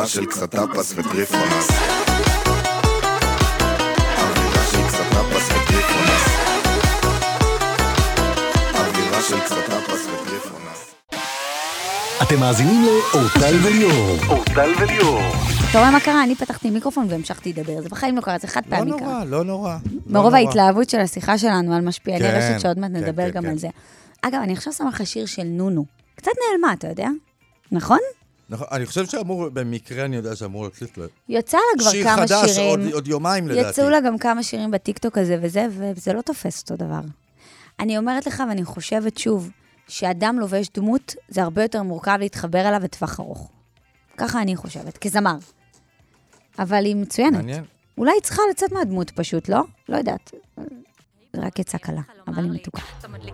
אווירה 0.00 0.08
של 0.14 0.26
קצת 0.26 0.50
טאפס 0.50 0.92
וטריפונס 0.96 1.68
אווירה 4.18 4.64
של 4.70 4.78
וטריפונס 5.54 6.24
אווירה 8.74 9.22
של 9.22 9.40
קצת 9.40 9.56
טאפס 9.66 10.06
וטריפונס 10.06 10.94
אתם 12.22 12.40
מאזינים 12.40 12.84
לאורטל 12.84 13.54
וליאור. 13.62 14.16
אורטל 14.28 14.72
וליאור. 14.80 15.20
אתה 15.70 15.78
רואה 15.78 15.90
מה 15.90 16.00
קרה? 16.00 16.24
אני 16.24 16.34
פתחתי 16.34 16.70
מיקרופון 16.70 17.06
והמשכתי 17.10 17.52
לדבר. 17.52 17.82
זה 17.82 17.88
בחיים 17.88 18.16
לא 18.16 18.20
קרה, 18.20 18.38
זה 18.38 18.46
חד 18.48 18.62
לא 18.66 18.76
פעמי 18.76 18.90
קרה. 18.90 19.00
נורא, 19.00 19.24
לא 19.24 19.44
נורא. 19.44 19.76
לא 19.84 20.00
מרוב 20.06 20.34
נורא. 20.34 20.36
ההתלהבות 20.38 20.90
של 20.90 21.00
השיחה 21.00 21.38
שלנו 21.38 21.74
על 21.74 21.80
משפיעני 21.80 22.20
כן, 22.24 22.34
רשת, 22.36 22.60
שעוד 22.60 22.78
מעט 22.78 22.90
כן, 22.90 22.96
נדבר 22.96 23.30
כן, 23.30 23.30
גם. 23.30 23.46
על 23.46 23.58
זה. 23.58 23.68
אגב, 24.22 24.40
אני 24.42 24.52
עכשיו 24.52 24.72
שמה 24.72 24.88
לך 24.88 25.06
שיר 25.06 25.26
של 25.26 25.44
נונו. 25.44 25.84
קצת 26.16 26.32
נעלמה, 26.50 26.72
אתה 26.72 26.88
יודע? 26.88 27.08
נכון? 27.72 27.98
נכון, 28.50 28.66
אני 28.72 28.86
חושב 28.86 29.06
שאמור, 29.06 29.48
במקרה 29.48 30.04
אני 30.04 30.16
יודע 30.16 30.36
שאמור 30.36 30.66
לצאת 30.66 30.98
לו. 30.98 31.04
יצא 31.28 31.56
לה 31.56 31.82
כבר 31.82 31.90
שיר 31.90 32.04
כמה 32.04 32.16
חדש, 32.26 32.50
שירים. 32.50 32.68
עוד- 32.80 32.92
עוד 32.92 33.08
יומיים 33.08 33.48
לדעתי. 33.48 33.68
יצאו 33.70 33.88
לה 33.90 34.00
גם 34.00 34.18
כמה 34.18 34.42
שירים 34.42 34.70
בטיקטוק 34.70 35.18
הזה 35.18 35.36
וזה, 35.42 35.66
וזה 35.70 36.12
לא 36.12 36.20
תופס 36.22 36.62
אותו 36.62 36.76
דבר. 36.76 37.00
אני 37.80 37.98
אומרת 37.98 38.26
לך, 38.26 38.42
ואני 38.48 38.64
חושבת 38.64 39.18
שוב, 39.18 39.50
שאדם 39.88 40.38
לובש 40.38 40.68
דמות, 40.74 41.14
זה 41.28 41.42
הרבה 41.42 41.62
יותר 41.62 41.82
מורכב 41.82 42.16
להתחבר 42.20 42.68
אליו 42.68 42.80
לטווח 42.84 43.20
ארוך. 43.20 43.50
ככה 44.16 44.42
אני 44.42 44.56
חושבת, 44.56 44.98
כזמר. 44.98 45.36
אבל 46.58 46.84
היא 46.84 46.96
מצוינת. 46.96 47.32
מעניין. 47.36 47.64
אולי 47.98 48.12
היא 48.12 48.22
צריכה 48.22 48.42
לצאת 48.50 48.72
מהדמות 48.72 49.10
פשוט, 49.10 49.48
לא? 49.48 49.60
לא 49.88 49.96
יודעת. 49.96 50.30
רק 51.40 51.58
יצא 51.58 51.78
קלה, 51.78 52.00
אבל 52.26 52.44
היא 52.44 52.52
מתוקה. 52.52 52.82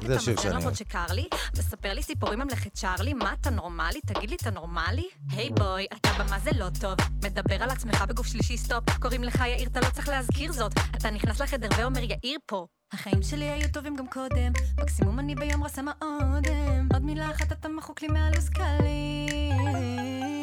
זה 0.07 0.16
השיר 0.16 0.40
שאני 0.40 0.57
הזאת 0.57 0.77
שקר 0.77 1.07
לי, 1.12 1.29
מספר 1.59 1.92
לי 1.92 2.03
סיפורים 2.03 2.38
ממלכת 2.38 2.75
צ'ארלי, 2.75 3.14
מה 3.14 3.35
אתה 3.40 3.51
נורמלי? 3.51 4.01
תגיד 4.07 4.31
לי, 4.31 4.37
אתה 4.42 4.51
נורמלי? 4.51 5.09
hey 5.31 5.50
boy, 5.50 5.87
אתה 5.97 6.09
במה 6.19 6.38
זה 6.38 6.51
לא 6.59 6.66
טוב, 6.81 6.95
מדבר 7.25 7.62
על 7.62 7.71
עצמך 7.71 8.05
בגוף 8.09 8.27
שלישי 8.27 8.57
stop, 8.57 8.85
קוראים 9.01 9.25
לך 9.25 9.40
יאיר, 9.40 9.69
אתה 9.69 9.81
לא 9.81 9.90
צריך 9.90 10.09
להזכיר 10.09 10.53
זאת, 10.53 10.73
אתה 10.97 11.11
נכנס 11.11 11.40
לחדר 11.40 11.69
ואומר 11.79 12.01
יאיר 12.03 12.38
פה. 12.47 12.66
החיים 12.92 13.23
שלי 13.23 13.45
היו 13.51 13.69
טובים 13.73 13.97
גם 13.97 14.07
קודם, 14.07 14.53
מקסימום 14.81 15.19
אני 15.19 15.35
ביום 15.35 15.64
רסמה 15.64 15.92
אודם, 16.03 16.88
עוד 16.92 17.03
מילה 17.05 17.31
אחת 17.31 17.53
אתה 17.53 17.69
מחוק 17.69 18.03
לי 18.03 18.09
מהלו"ז 18.09 18.49
קלי. 18.49 19.27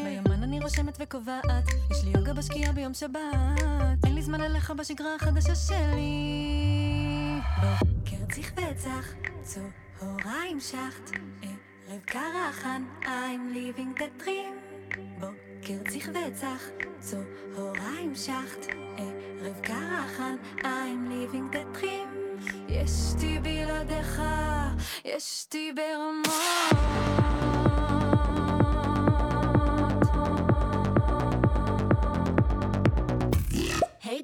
ביומן 0.06 0.43
אני 0.43 0.60
רושמת 0.60 0.97
וקובעת, 0.99 1.67
יש 1.91 2.04
לי 2.04 2.12
יוגה 2.15 2.34
בשקיעה 2.34 2.71
ביום 2.71 2.93
שבת, 2.93 4.06
אין 4.06 4.15
לי 4.15 4.21
זמן 4.21 4.41
אליך 4.41 4.71
בשגרה 4.71 5.15
החדשה 5.15 5.56
שלי. 5.56 6.42
בוקר 7.63 8.26
צריך 8.36 8.54
וצח, 8.58 9.13
צהריים 9.41 10.60
שחט, 10.60 11.12
ערב 11.41 11.99
קרחן, 12.06 12.84
I'm 13.02 13.56
living 13.56 13.99
the 13.99 14.23
dream. 14.23 14.97
בוקר 15.19 15.89
צריך 15.89 16.10
וצח, 16.10 16.63
צהריים 16.99 18.15
שחט, 18.15 18.65
ערב 18.97 19.60
קרחן, 19.62 20.36
I'm 20.60 21.10
living 21.10 21.56
the 21.56 21.80
dream. 21.80 22.49
ישתי 22.67 23.39
בלעדיך, 23.39 24.21
ישתי 25.06 25.73
ברמות. 25.76 27.52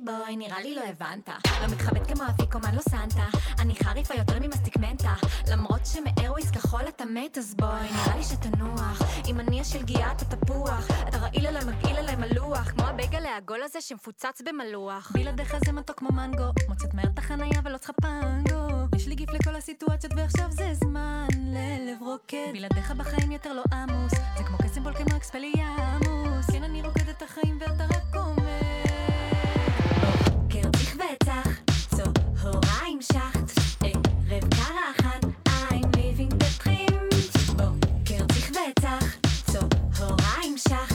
boy, 0.10 0.38
נראה 0.38 0.62
לי 0.62 0.76
לא 0.76 0.82
הבנת. 0.82 1.30
לא 1.62 1.68
מתחבט 1.72 2.12
כמו 2.12 2.24
אפיקומן 2.30 2.76
לא 2.76 2.82
סנטה. 2.82 3.26
אני 3.60 3.76
חריפה 3.76 4.14
יותר 4.14 4.40
ממסטיק 4.40 4.78
מנטה. 4.78 5.14
למרות 5.52 5.86
שמ 5.86 6.04
Airwaves 6.04 6.52
כחול 6.52 6.82
אתה 6.88 7.06
מת, 7.06 7.38
אז 7.38 7.56
boy, 7.56 7.92
נראה 7.92 8.18
לי 8.18 8.24
שתנוח. 8.24 9.02
אם 9.28 9.40
אני 9.40 9.62
השלגיה 9.62 10.12
אתה 10.12 10.26
תפוח. 10.26 10.88
אתה 11.08 11.18
רעיל 11.18 11.48
עליי, 11.48 11.66
מגעיל 11.66 11.98
עליי 11.98 12.16
מלוח. 12.16 12.72
כמו 12.72 12.84
הבייגל 12.84 13.26
העגול 13.26 13.64
הזה 13.64 13.82
שמפוצץ 13.82 14.42
במלוח. 14.46 15.12
בלעדיך 15.14 15.56
זה 15.66 15.72
מתוק 15.72 16.00
כמו 16.00 16.10
מנגו. 16.12 16.46
מוצאת 16.70 16.94
מהר 16.94 17.10
את 17.14 17.20
החנייה 17.20 17.62
ולא 17.64 17.78
צריכה 17.78 17.94
פנגו. 17.94 18.96
יש 18.96 19.08
לי 19.08 19.16
GIF 19.16 19.30
לכל 19.30 19.56
הסיטואציות 19.56 20.14
ועכשיו 20.18 20.52
זה 20.52 20.74
זמן 20.74 21.28
ללב 21.40 22.02
רוקד. 22.02 22.50
בלעדיך 22.54 22.92
בחיים 22.92 23.32
יותר 23.32 23.54
לא 23.54 23.64
עמוס. 23.74 24.12
זה 24.12 24.44
כמו 24.44 24.58
קסם 24.58 24.84
בול 24.84 24.94
כמו 24.94 25.18
אקספליארמוס. 25.18 26.50
כן, 26.52 26.64
אני 26.64 26.82
רוקדת 26.82 27.10
את 27.18 27.22
החיים 27.22 27.58
ואתה 27.62 27.84
רק 27.84 28.16
אומר. 28.16 28.99
וצח, 31.00 31.48
צהריים 31.96 33.02
שחט, 33.02 33.52
ערב 33.82 34.44
קרחן, 34.50 35.20
I'm 35.48 35.86
living 35.96 36.34
the 36.40 36.64
dream. 36.64 36.94
בוקר 37.56 38.26
צריך 38.34 38.52
וצח, 38.52 39.06
צהריים 39.52 40.58
שחט, 40.58 40.89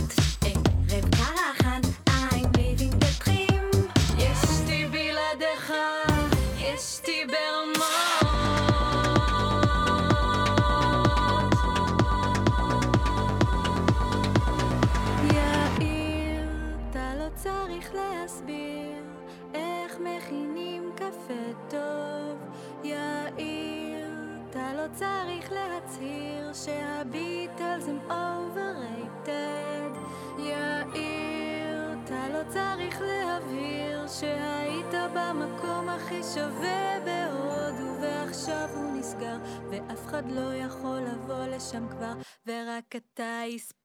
שהביטלס 26.65 27.89
הם 27.89 27.99
overrated. 28.11 29.99
יאיר, 30.39 31.93
אתה 32.05 32.29
לא 32.29 32.39
צריך 32.49 33.01
להבהיר 33.01 34.09
שהיית 34.09 34.95
במקום 35.15 35.89
הכי 35.89 36.23
שווה 36.35 36.99
בהודו 37.05 38.01
ועכשיו 38.01 38.69
הוא 38.75 38.97
נסגר 38.99 39.37
ואף 39.71 40.07
אחד 40.07 40.31
לא 40.31 40.55
יכול 40.55 41.01
לבוא 41.01 41.47
לשם 41.47 41.89
כבר 41.89 42.13
ורק 42.47 42.97
אתה 42.97 43.41
הספקת. 43.55 43.85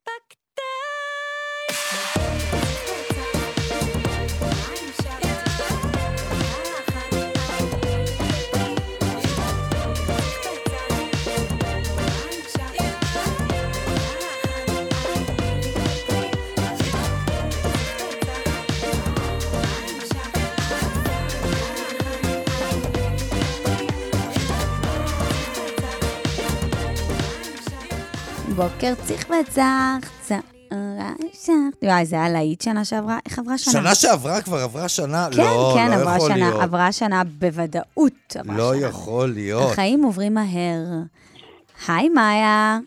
בוקר 28.59 28.93
צריך 29.03 29.25
וצח, 29.29 30.11
צהריים 30.21 31.31
שחט. 31.33 31.83
וואי, 31.83 32.05
זה 32.05 32.15
היה 32.15 32.29
להיט 32.29 32.61
שנה 32.61 32.85
שעברה, 32.85 33.17
איך 33.25 33.39
עברה 33.39 33.57
שנה? 33.57 33.73
שנה 33.73 33.95
שעברה 33.95 34.41
כבר 34.41 34.57
עברה 34.57 34.89
שנה? 34.89 35.27
כן, 35.31 35.37
לא, 35.37 35.73
כן, 35.75 35.89
לא 35.91 35.95
עברה 35.95 36.15
יכול 36.15 36.29
שנה, 36.29 36.37
להיות. 36.37 36.61
עברה 36.61 36.91
שנה 36.91 37.23
בוודאות. 37.23 38.35
עברה 38.35 38.57
לא 38.57 38.73
שנה. 38.75 38.87
יכול 38.87 39.29
להיות. 39.29 39.71
החיים 39.71 40.03
עוברים 40.03 40.33
מהר. 40.33 40.79
היי, 41.87 42.09
מאיה. 42.09 42.79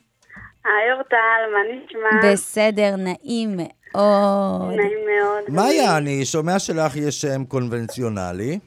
היי 0.64 0.92
אורטל, 0.96 1.16
מה 1.52 1.58
נשמע? 1.68 2.32
בסדר, 2.32 2.94
נעים 2.96 3.56
מאוד. 3.56 4.72
נעים 4.76 4.98
מאוד. 5.06 5.44
מאיה, 5.48 5.96
אני 5.96 6.24
שומע 6.24 6.58
שלך 6.58 6.96
יש 6.96 7.20
שם 7.20 7.44
קונבנציונלי. 7.44 8.58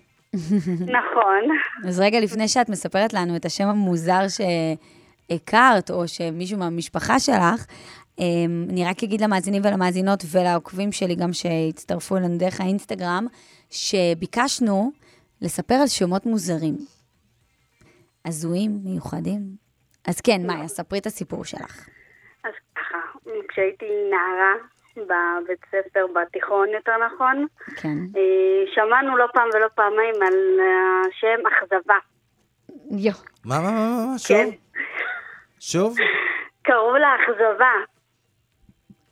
נכון. 0.81 1.43
אז 1.87 1.99
רגע 1.99 2.19
לפני 2.19 2.47
שאת 2.47 2.69
מספרת 2.69 3.13
לנו 3.13 3.35
את 3.35 3.45
השם 3.45 3.67
המוזר 3.67 4.25
הכרת, 5.29 5.91
או 5.91 6.07
שמישהו 6.07 6.59
מהמשפחה 6.59 7.19
שלך, 7.19 7.65
אמ, 8.19 8.67
אני 8.69 8.85
רק 8.85 9.03
אגיד 9.03 9.21
למאזינים 9.21 9.61
ולמאזינות 9.65 10.23
ולעוקבים 10.31 10.91
שלי, 10.91 11.15
גם 11.15 11.33
שהצטרפו 11.33 12.17
אלינו 12.17 12.37
דרך 12.37 12.61
האינסטגרם, 12.61 13.25
שביקשנו 13.69 14.91
לספר 15.41 15.75
על 15.75 15.87
שמות 15.87 16.25
מוזרים. 16.25 16.75
הזויים, 18.25 18.71
מיוחדים. 18.83 19.41
אז 20.07 20.21
כן, 20.21 20.47
מאיה, 20.47 20.67
ספרי 20.67 20.99
את 20.99 21.05
הסיפור 21.05 21.45
שלך. 21.45 21.87
אז 22.43 22.53
ככה, 22.75 22.97
כשהייתי 23.47 23.85
נערה 24.11 24.53
בבית 24.97 25.59
ספר, 25.65 26.05
בתיכון 26.15 26.67
יותר 26.69 26.91
נכון, 27.05 27.45
כן. 27.75 27.97
אה, 28.15 28.73
שמענו 28.75 29.17
לא 29.17 29.25
פעם 29.33 29.49
ולא 29.53 29.67
פעמיים 29.75 30.15
על 30.15 30.59
השם 31.09 31.47
אכזבה. 31.47 31.97
יו. 32.91 33.13
מה, 33.45 33.59
מה, 33.61 33.71
מה, 33.71 34.05
מה, 34.11 34.17
שוב? 34.17 34.37
כן. 34.37 34.49
שוב? 35.59 35.95
קראו 36.63 36.97
לה 36.97 37.07
אכזבה. 37.15 37.71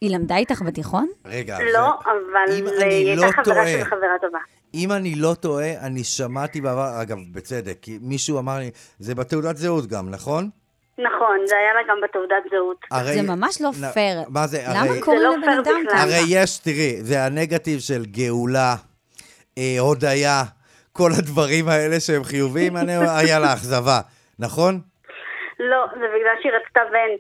היא 0.02 0.16
למדה 0.18 0.38
איתך 0.38 0.62
בתיכון? 0.62 1.08
רגע, 1.26 1.58
לא, 1.60 1.70
זה- 1.72 1.80
אבל 2.12 2.58
אם 2.58 2.68
אני 2.68 2.94
היא 2.94 3.18
לא 3.18 3.24
הייתה 3.24 3.42
חברה 3.44 3.44
טועה- 3.56 3.68
של 3.68 3.84
חברה 3.86 4.10
טובה. 4.22 4.40
אם 4.74 4.92
אני 4.92 5.16
לא 5.16 5.34
טועה, 5.40 5.72
אני 5.80 6.04
שמעתי 6.04 6.62
בעבר, 6.62 7.02
אגב, 7.02 7.18
בצדק, 7.32 7.78
כי 7.82 8.00
מישהו 8.02 8.40
אמר 8.40 8.58
לי, 8.58 8.70
זה 9.00 9.16
בתעודת 9.16 9.58
זהות 9.58 9.88
גם, 9.88 10.10
נכון? 10.10 10.50
נכון, 10.98 11.38
זה 11.48 11.56
היה 11.56 11.74
לה 11.74 11.80
גם 11.90 11.98
בתעודת 12.04 12.44
זהות. 12.52 12.78
הרי... 12.92 13.14
זה 13.14 13.22
ממש 13.22 13.62
לא 13.62 13.70
נ- 13.70 13.92
פייר. 13.92 14.22
מה 14.30 14.48
זה, 14.48 14.64
למה 14.70 14.80
הרי... 14.80 15.02
קוראים 15.02 15.22
לא 15.24 15.38
לבן 15.38 15.50
אדם. 15.50 15.74
ככה? 15.90 16.02
הרי 16.04 16.24
יש, 16.28 16.58
תראי, 16.58 17.04
זה 17.04 17.26
הנגטיב 17.26 17.80
של 17.80 18.06
גאולה, 18.06 18.76
אה, 19.58 19.76
הודיה, 19.80 20.44
כל 20.92 21.10
הדברים 21.20 21.68
האלה 21.68 22.00
שהם 22.00 22.24
חיוביים, 22.24 22.78
אני, 22.78 22.92
היה 23.08 23.40
לה 23.40 23.54
אכזבה, 23.54 24.02
נכון? 24.40 24.82
לא, 25.70 25.86
זה 25.94 26.06
בגלל 26.16 26.36
שהיא 26.42 26.52
רצתה 26.52 26.80
בן. 26.92 27.16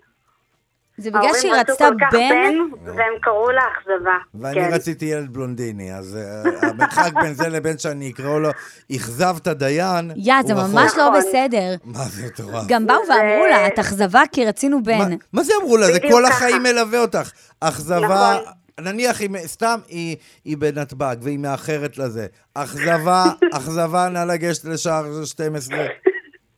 זה 0.98 1.12
בגלל 1.12 1.34
שהיא 1.42 1.52
רצתה 1.54 1.86
ההורים 1.86 2.00
רצו 2.04 2.10
כל 2.10 2.18
כך 2.18 2.84
בן? 2.84 2.88
והם 2.98 3.14
קראו 3.22 3.52
לה 3.52 3.62
אכזבה. 3.62 4.18
ואני 4.34 4.56
כן. 4.56 4.74
רציתי 4.74 5.06
ילד 5.06 5.34
בלונדיני, 5.34 5.96
אז 5.96 6.18
אה, 6.18 6.70
המרחק 6.70 7.14
בין 7.22 7.34
זה 7.34 7.50
לבין 7.50 7.78
שאני 7.78 8.12
אקרא 8.12 8.40
לו, 8.40 8.50
אכזבת 8.96 9.48
הדיין, 9.48 10.12
יא, 10.16 10.34
זה. 10.48 10.54
ממש 10.54 10.92
לא 10.98 11.10
נכון. 11.10 11.20
בסדר. 11.20 11.76
מה 11.84 12.04
זה 12.04 12.28
מטורף? 12.28 12.64
גם 12.68 12.88
באו 12.88 13.00
ואמרו 13.10 13.46
לה, 13.46 13.68
את 13.68 13.80
אכזבה 13.80 14.22
כי 14.32 14.46
רצינו 14.46 14.84
בן. 14.84 14.98
מה, 14.98 15.06
מה 15.34 15.44
זה 15.44 15.54
אמרו 15.62 15.78
לה? 15.78 15.86
זה 15.86 16.00
כל 16.00 16.24
ככה. 16.26 16.34
החיים 16.34 16.64
מלווה 16.64 17.00
אותך. 17.00 17.32
אכזבה, 17.60 18.38
נכון. 18.42 18.54
נניח 18.80 19.20
היא, 19.22 19.30
סתם 19.46 19.80
היא, 19.88 20.18
היא 20.46 20.58
בנתב"ג 20.58 21.16
והיא 21.22 21.40
מאחרת 21.40 21.98
לזה. 21.98 22.28
אכזבה, 22.54 23.24
אכזבה, 23.58 24.10
נא 24.10 24.20
לגשת 24.20 24.66
לשער 24.66 25.26
12. 25.26 25.78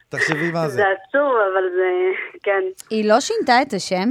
תחשבי 0.09 0.51
מה 0.51 0.67
זה. 0.67 0.75
זה 0.75 0.83
עצוב, 0.87 1.33
אבל 1.53 1.63
זה... 1.75 1.89
כן. 2.43 2.61
היא 2.89 3.09
לא 3.09 3.19
שינתה 3.19 3.61
את 3.61 3.73
השם? 3.73 4.09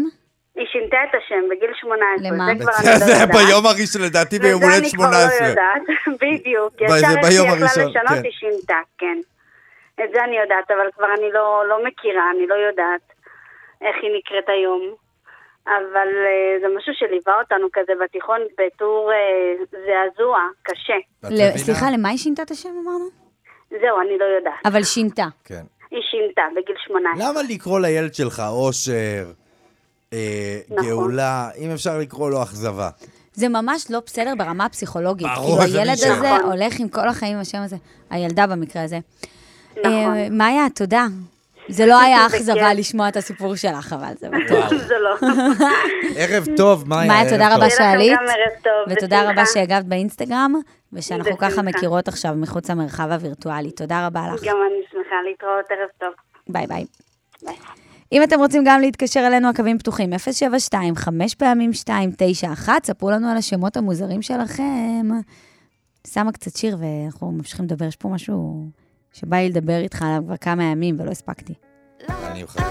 היא 0.54 0.66
שינתה 0.72 0.96
את 1.10 1.14
השם 1.18 1.42
בגיל 1.50 1.70
18. 1.74 2.30
למה? 2.30 2.46
זה 2.58 2.64
כבר 2.64 2.72
אני 2.80 2.86
לא 2.86 3.06
זה 3.06 3.12
יודעת. 3.12 3.28
ביום 3.36 3.66
הראשון, 3.66 4.02
לדעתי 4.02 4.38
ביום 4.38 4.56
וזה 4.56 4.66
הולדת 4.66 4.82
אני 4.82 4.92
כבר 4.92 5.04
18. 5.04 5.40
לא 5.40 5.50
יודעת, 5.50 5.82
בדיוק. 6.22 6.72
זה 6.88 6.96
ישר 6.98 7.20
ביום 7.28 7.46
יכלה 7.46 7.58
הראשון, 7.60 7.88
לשנות, 7.88 8.18
כן. 8.18 8.24
היא 8.24 8.32
שינתה, 8.32 8.80
כן. 8.98 9.18
את 10.04 10.10
זה 10.12 10.24
אני 10.24 10.36
יודעת, 10.36 10.70
אבל 10.70 10.88
כבר 10.96 11.10
אני 11.18 11.28
לא, 11.32 11.64
לא 11.68 11.84
מכירה, 11.84 12.30
אני 12.36 12.46
לא 12.46 12.54
יודעת 12.54 13.04
איך 13.82 13.96
היא 14.02 14.10
נקראת 14.18 14.48
היום. 14.48 14.94
אבל 15.66 16.08
אה, 16.26 16.60
זה 16.60 16.66
משהו 16.76 16.92
שליווה 16.94 17.40
אותנו 17.40 17.66
כזה 17.72 17.92
בתיכון 18.04 18.40
בתור 18.58 19.12
אה, 19.12 19.64
זעזוע, 19.70 20.38
קשה. 20.62 20.94
סליחה, 21.56 21.86
למה 21.90 22.08
היא 22.08 22.18
שינתה 22.18 22.42
את 22.42 22.50
השם 22.50 22.68
אמרנו? 22.82 23.04
זהו, 23.70 24.00
אני 24.00 24.18
לא 24.18 24.24
יודעת. 24.24 24.66
אבל 24.66 24.82
שינתה. 24.82 25.26
כן. 25.44 25.62
היא 25.94 26.02
שינתה 26.10 26.42
בגיל 26.56 26.76
18. 26.86 27.28
למה 27.30 27.42
לקרוא 27.42 27.80
לילד 27.80 28.14
שלך 28.14 28.42
אושר, 28.48 29.24
אה, 30.12 30.58
נכון. 30.70 30.86
גאולה, 30.86 31.50
אם 31.58 31.70
אפשר 31.70 31.98
לקרוא 31.98 32.30
לו 32.30 32.42
אכזבה? 32.42 32.90
זה 33.34 33.48
ממש 33.48 33.90
לא 33.90 34.00
בסדר 34.06 34.32
ברמה 34.38 34.64
הפסיכולוגית. 34.64 35.26
ברור, 35.34 35.58
כאילו, 35.58 35.72
זה 35.72 35.78
הילד. 35.78 35.92
הזה 35.92 36.12
נכון. 36.12 36.40
הולך 36.40 36.80
עם 36.80 36.88
כל 36.88 37.08
החיים 37.08 37.34
עם 37.34 37.40
השם 37.40 37.62
הזה. 37.62 37.76
הילדה 38.10 38.46
במקרה 38.46 38.82
הזה. 38.82 38.98
נכון. 39.70 39.92
אה, 39.92 40.28
מאיה, 40.30 40.66
תודה. 40.74 41.06
זה 41.68 41.86
לא 41.86 42.00
היה. 42.00 42.26
אכזבה 42.26 42.74
לשמוע 42.74 43.08
את 43.08 43.16
הסיפור 43.16 43.56
שלך, 43.56 43.92
אבל 43.92 44.12
זה 44.18 44.28
בטוח. 44.28 44.68
זה 44.88 44.94
לא. 44.98 45.28
ערב 46.16 46.46
טוב, 46.56 46.88
מאיה. 46.88 47.08
מאיה, 47.08 47.30
תודה 47.30 47.48
טוב. 47.48 47.56
רבה 47.56 47.70
שעלית. 47.70 48.18
ותודה. 48.88 49.30
רבה 49.30 49.46
שהגבת 49.46 49.84
באינסטגרם, 49.84 50.54
ושאנחנו 50.92 51.38
ככה. 51.38 51.62
מכירות 51.62 52.08
עכשיו 52.08 52.34
מחוץ 52.36 52.70
למרחב 52.70 53.08
הווירטואלי. 53.10 53.70
תודה 53.70 54.06
רבה 54.06 54.20
לך. 54.34 54.44
גם 54.44 54.56
אני 54.66 54.82
שמחה 54.90 55.16
להתראות, 55.28 55.64
ערב 55.70 55.88
טוב. 56.00 56.08
ביי 56.48 56.66
ביי. 56.66 56.84
ביי. 57.42 57.54
אם 58.12 58.22
אתם 58.22 58.38
רוצים 58.38 58.62
גם 58.66 58.80
להתקשר 58.80 59.26
אלינו, 59.26 59.48
הקווים 59.48 59.78
פתוחים, 59.78 60.18
072, 60.18 60.96
5 60.96 61.34
פעמים 61.34 61.70
291, 61.70 62.86
ספרו 62.86 63.10
לנו 63.10 63.28
על 63.28 63.36
השמות 63.36 63.76
המוזרים 63.76 64.22
שלכם. 64.22 65.08
שמה 66.06 66.32
קצת 66.32 66.56
שיר 66.56 66.76
ואנחנו 66.80 67.32
ממשיכים 67.32 67.64
לדבר, 67.64 67.84
יש 67.84 67.96
פה 67.96 68.08
משהו 68.08 68.66
שבא 69.14 69.36
לי 69.36 69.48
לדבר 69.48 69.78
איתך 69.78 70.02
עליו 70.02 70.22
כבר 70.26 70.36
כמה 70.36 70.64
ימים 70.64 71.00
ולא 71.00 71.10
הספקתי. 71.10 71.54
אני 72.08 72.42
מחכה. 72.42 72.64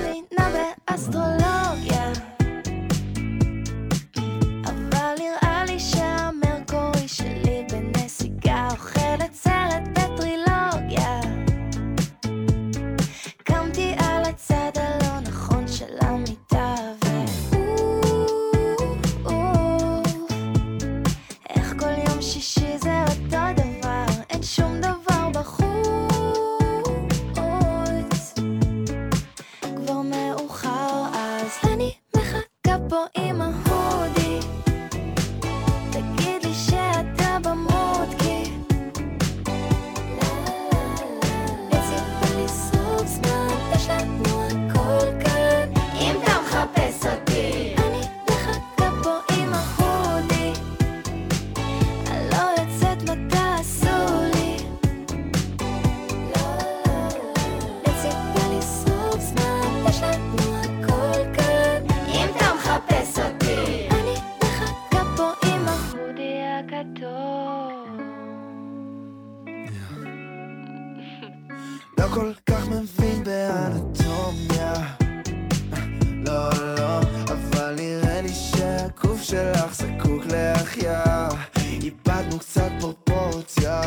tak 82.64 82.80
po 82.80 82.94
płotach 82.94 83.83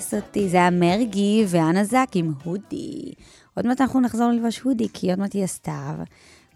תחפש 0.00 0.14
אותי. 0.14 0.48
זה 0.48 0.56
היה 0.56 0.70
מרגי 0.70 1.44
ואנה 1.48 1.84
זק 1.84 2.08
עם 2.14 2.32
הודי. 2.44 3.12
עוד 3.54 3.66
מעט 3.66 3.80
אנחנו 3.80 4.00
נחזור 4.00 4.30
ללבוש 4.30 4.60
הודי, 4.60 4.88
כי 4.92 5.10
עוד 5.10 5.18
מעט 5.18 5.34
יהיה 5.34 5.46
סתיו. 5.46 5.94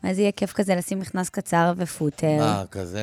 ואז 0.04 0.18
יהיה 0.18 0.32
כיף 0.32 0.52
כזה 0.52 0.74
לשים 0.74 0.98
מכנס 1.00 1.28
קצר 1.28 1.72
ופוטר. 1.76 2.36
מה, 2.38 2.64
כזה... 2.70 3.00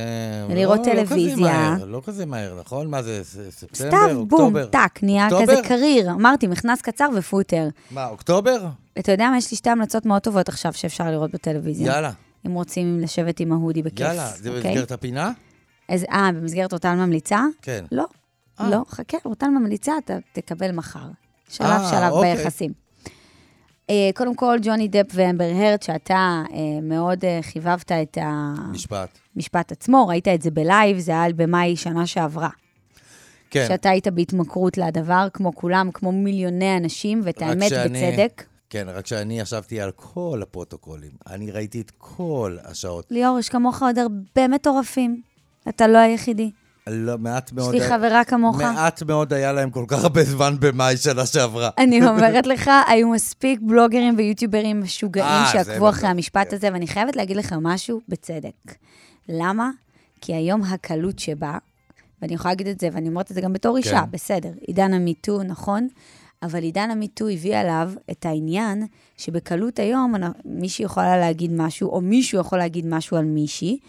ולראות 0.49 0.80
לא, 0.88 0.93
לא 0.93 1.01
כזה 1.01 1.08
טלוויזיה. 1.08 1.36
מהר, 1.45 1.86
לא 1.86 2.01
כזה 2.06 2.25
מהר, 2.25 2.60
נכון? 2.60 2.88
מה 2.88 3.04
זה, 3.04 3.21
ספטמבר, 3.49 3.75
סתיו, 3.75 4.25
בום, 4.25 4.41
אוקטובר? 4.41 4.65
טאק, 4.65 5.04
נהיה 5.04 5.25
אוקטובר? 5.25 5.62
כזה 5.62 5.67
קריר. 5.67 6.12
אמרתי, 6.12 6.47
מכנס 6.47 6.82
קצר 6.82 7.10
ופוטר. 7.15 7.67
מה, 7.91 8.08
אוקטובר? 8.08 8.67
אתה 8.99 9.12
יודע 9.12 9.30
מה, 9.30 9.38
יש 9.38 9.51
לי 9.51 9.58
שתי 9.58 9.69
המלצות 9.69 10.06
מאוד 10.06 10.21
טובות 10.21 10.49
עכשיו 10.49 10.73
שאפשר 10.73 11.12
לראות 11.12 11.32
בטלוויזיה. 11.32 11.88
יאללה, 11.88 12.12
אם 12.47 12.54
רוצים 12.54 12.99
לשבת 12.99 13.39
עם 13.39 13.51
ההודי 13.51 13.82
בכיף. 13.82 13.99
יאללה. 13.99 14.32
זה 14.36 14.49
אוקיי? 14.49 14.63
במסגרת 14.63 14.91
הפינה? 14.91 15.32
אה, 15.89 16.32
במסגרת 16.34 16.73
אורטל 16.74 16.98
ממליצה? 16.97 17.39
כן. 17.62 17.86
לא, 17.91 18.06
אה. 18.60 18.70
לא, 18.70 18.78
חכה, 18.90 19.18
אורטל 19.26 19.50
ממליצה 19.54 19.94
אתה 19.98 20.18
תקבל 20.34 20.72
מחר. 20.72 21.08
שלב 21.50 21.68
אה, 21.68 21.90
שלב 21.92 22.12
אוקיי. 22.12 22.36
ביחסים. 22.36 22.72
אה, 23.90 24.10
קודם 24.16 24.36
כל, 24.36 24.58
ג'וני 24.62 24.88
דפ 24.88 25.08
ואמבר 25.14 25.44
הרד, 25.56 25.82
שאתה 25.84 26.44
מאוד 26.84 27.20
חיבבת 27.42 27.92
את 27.92 28.18
משפט. 28.72 29.18
המשפט 29.36 29.72
עצמו, 29.72 30.08
ראית 30.08 30.28
את 30.28 30.42
זה 30.42 30.52
ב 30.52 30.60
live, 30.60 31.00
זה 31.00 31.12
היה 31.12 31.34
במאי 31.34 31.76
שנה 31.76 32.08
שעברה. 32.08 32.50
כן. 33.50 33.66
שאתה 33.68 33.90
היית 33.90 34.08
בהתמכרות 34.08 34.78
לדבר, 34.78 35.28
כמו 35.34 35.56
כולם, 35.56 35.90
כמו 35.94 36.12
מיליוני 36.12 36.78
אנשים, 36.78 37.22
ואת 37.24 37.42
האמת 37.42 37.70
שאני- 37.70 38.12
בצדק. 38.12 38.44
כן, 38.70 38.88
רק 38.90 39.08
שאני 39.08 39.40
ישבתי 39.40 39.82
על 39.82 39.92
כל 39.96 40.40
הפרוטוקולים. 40.44 41.12
אני 41.30 41.52
ראיתי 41.52 41.82
את 41.82 41.92
כל 41.98 42.58
השעות. 42.64 43.06
ליאור, 43.12 43.40
יש 43.40 43.50
כמוך 43.50 43.84
עוד 43.84 43.98
הרבה 44.00 44.48
מטורפים. 44.48 45.22
אתה 45.70 45.88
לא 45.88 45.98
היחידי. 45.98 46.52
לא, 46.88 47.17
מעט 47.17 47.52
מאוד... 47.52 47.76
יש 47.76 47.82
לי 47.82 47.88
חברה 47.88 48.24
כמוך. 48.24 48.58
מעט 48.58 49.04
מאוד 49.04 49.34
היה 49.34 49.52
להם 49.52 49.70
כל 49.70 49.86
כך 49.88 50.04
הרבה 50.04 50.24
זמן 50.24 50.56
במאי 50.60 50.98
שנה 50.98 51.26
שעברה. 51.26 51.70
אני 51.78 52.08
אומרת 52.08 52.48
לך, 52.48 52.72
היו 52.88 53.10
מספיק 53.10 53.60
בלוגרים 53.63 54.15
ויוטיוברים 54.17 54.82
משוגעים 54.82 55.26
אה, 55.26 55.50
שעקבו 55.52 55.89
אחרי 55.89 56.10
המשפט 56.10 56.50
כן. 56.50 56.56
הזה, 56.56 56.70
ואני 56.74 56.88
חייבת 56.88 57.15
להגיד 57.15 57.38
לך 57.38 57.56
משהו 57.62 58.02
בצדק. 58.10 58.76
למה? 59.30 59.70
כי 60.22 60.36
היום 60.36 60.63
הקלות 60.63 61.20
שבה, 61.20 61.58
ואני 62.22 62.34
יכולה 62.34 62.52
להגיד 62.52 62.67
את 62.67 62.80
זה, 62.80 62.89
ואני 62.94 63.10
אומרת 63.10 63.32
את 63.32 63.36
זה 63.36 63.41
גם 63.41 63.54
בתור 63.54 63.78
אישה, 63.78 64.02
כן. 64.02 64.12
בסדר, 64.12 64.52
עידן 64.67 64.94
המיטו, 64.94 65.44
נכון? 65.44 65.88
אבל 66.44 66.63
עידן 66.63 66.91
המיטו 66.91 67.30
הביא 67.30 67.58
עליו 67.58 67.91
את 68.12 68.26
העניין 68.26 68.86
שבקלות 69.17 69.80
היום 69.80 70.13
מישהי 70.46 70.86
יכולה 70.86 71.17
להגיד 71.17 71.52
משהו, 71.54 71.89
או 71.89 72.02
מישהו 72.02 72.39
יכול 72.39 72.58
להגיד 72.58 72.86
משהו 72.88 73.17
על 73.17 73.26
מישהי, 73.26 73.80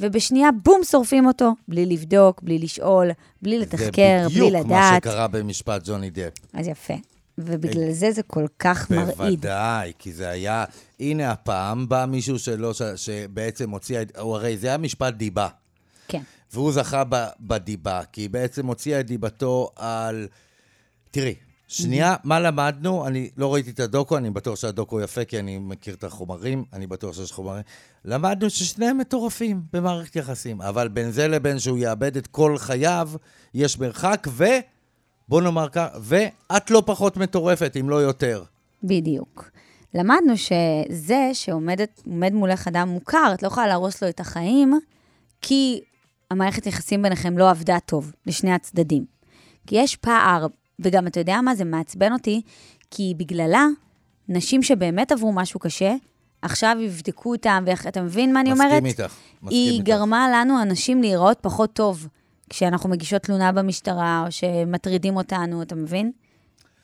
ובשנייה, 0.00 0.48
בום, 0.64 0.80
שורפים 0.84 1.26
אותו, 1.26 1.54
בלי 1.68 1.86
לבדוק, 1.86 2.42
בלי 2.42 2.58
לשאול, 2.58 3.10
בלי 3.42 3.58
לתחקר, 3.58 4.20
זה 4.22 4.28
בלי 4.28 4.50
בדיוק 4.50 4.66
מה 4.66 4.90
לדעת. 4.90 5.02
שקרה 5.02 5.28
במשפט 5.28 5.82
ג'וני 5.84 6.10
דפ. 6.10 6.32
אז 6.52 6.68
יפה. 6.68 6.94
ובגלל 7.38 7.92
זה 7.92 8.12
זה 8.12 8.22
כל 8.22 8.46
כך 8.58 8.90
מרעיד. 8.90 9.16
בוודאי, 9.16 9.92
כי 9.98 10.12
זה 10.12 10.28
היה... 10.28 10.64
הנה 11.00 11.30
הפעם 11.30 11.88
בא 11.88 12.06
מישהו 12.08 12.38
שלא, 12.38 12.74
ש- 12.74 12.82
שבעצם 12.96 13.70
הוציא... 13.70 14.02
את- 14.02 14.16
הוא 14.16 14.34
הרי 14.34 14.56
זה 14.56 14.66
היה 14.66 14.78
משפט 14.78 15.14
דיבה. 15.14 15.48
כן. 16.08 16.22
והוא 16.52 16.72
זכה 16.72 17.04
ב, 17.08 17.26
בדיבה, 17.40 18.00
כי 18.12 18.20
היא 18.20 18.30
בעצם 18.30 18.66
הוציאה 18.66 19.00
את 19.00 19.06
דיבתו 19.06 19.70
על... 19.76 20.26
תראי, 21.10 21.34
שנייה, 21.68 22.16
מה 22.24 22.40
למדנו? 22.40 23.06
אני 23.06 23.30
לא 23.36 23.54
ראיתי 23.54 23.70
את 23.70 23.80
הדוקו, 23.80 24.16
אני 24.16 24.30
בטוח 24.30 24.56
שהדוקו 24.56 25.00
יפה, 25.00 25.24
כי 25.24 25.38
אני 25.38 25.58
מכיר 25.58 25.94
את 25.94 26.04
החומרים, 26.04 26.64
אני 26.72 26.86
בטוח 26.86 27.14
שיש 27.14 27.32
חומרים. 27.32 27.62
למדנו 28.04 28.50
ששניהם 28.50 28.98
מטורפים 28.98 29.62
במערכת 29.72 30.16
יחסים, 30.16 30.62
אבל 30.62 30.88
בין 30.88 31.10
זה 31.10 31.28
לבין 31.28 31.58
שהוא 31.58 31.78
יאבד 31.78 32.16
את 32.16 32.26
כל 32.26 32.58
חייו, 32.58 33.10
יש 33.54 33.78
מרחק, 33.78 34.26
ו... 34.30 34.44
בוא 35.28 35.42
נאמר 35.42 35.68
כך, 35.68 35.86
ואת 36.00 36.70
לא 36.70 36.82
פחות 36.86 37.16
מטורפת, 37.16 37.76
אם 37.80 37.90
לא 37.90 37.96
יותר. 37.96 38.44
בדיוק. 38.82 39.50
למדנו 39.94 40.36
שזה 40.36 41.30
שעומד 41.32 41.80
עומד 42.06 42.32
מולך 42.32 42.68
אדם 42.68 42.88
מוכר, 42.88 43.30
את 43.34 43.42
לא 43.42 43.48
יכולה 43.48 43.66
להרוס 43.66 44.02
לו 44.02 44.08
את 44.08 44.20
החיים, 44.20 44.80
כי 45.42 45.80
המערכת 46.30 46.66
יחסים 46.66 47.02
ביניכם 47.02 47.38
לא 47.38 47.50
עבדה 47.50 47.78
טוב, 47.86 48.12
לשני 48.26 48.52
הצדדים. 48.52 49.04
כי 49.66 49.76
יש 49.76 49.96
פער, 49.96 50.46
וגם 50.78 51.06
אתה 51.06 51.20
יודע 51.20 51.40
מה, 51.40 51.54
זה 51.54 51.64
מעצבן 51.64 52.12
אותי, 52.12 52.42
כי 52.90 53.14
בגללה, 53.16 53.66
נשים 54.28 54.62
שבאמת 54.62 55.12
עברו 55.12 55.32
משהו 55.32 55.60
קשה, 55.60 55.94
עכשיו 56.42 56.76
יבדקו 56.80 57.32
אותם, 57.32 57.64
ואתה 57.66 58.02
מבין 58.02 58.32
מה 58.32 58.40
אני 58.40 58.52
אומרת? 58.52 58.82
מסכים 58.82 58.86
איתך, 58.86 59.14
מסכים 59.42 59.48
היא 59.50 59.72
איתך. 59.72 59.86
גרמה 59.86 60.28
לנו, 60.34 60.60
הנשים, 60.60 61.00
להיראות 61.00 61.38
פחות 61.40 61.72
טוב 61.72 62.08
כשאנחנו 62.50 62.88
מגישות 62.88 63.22
תלונה 63.22 63.52
במשטרה, 63.52 64.22
או 64.26 64.32
שמטרידים 64.32 65.16
אותנו, 65.16 65.62
אתה 65.62 65.74
מבין? 65.74 66.12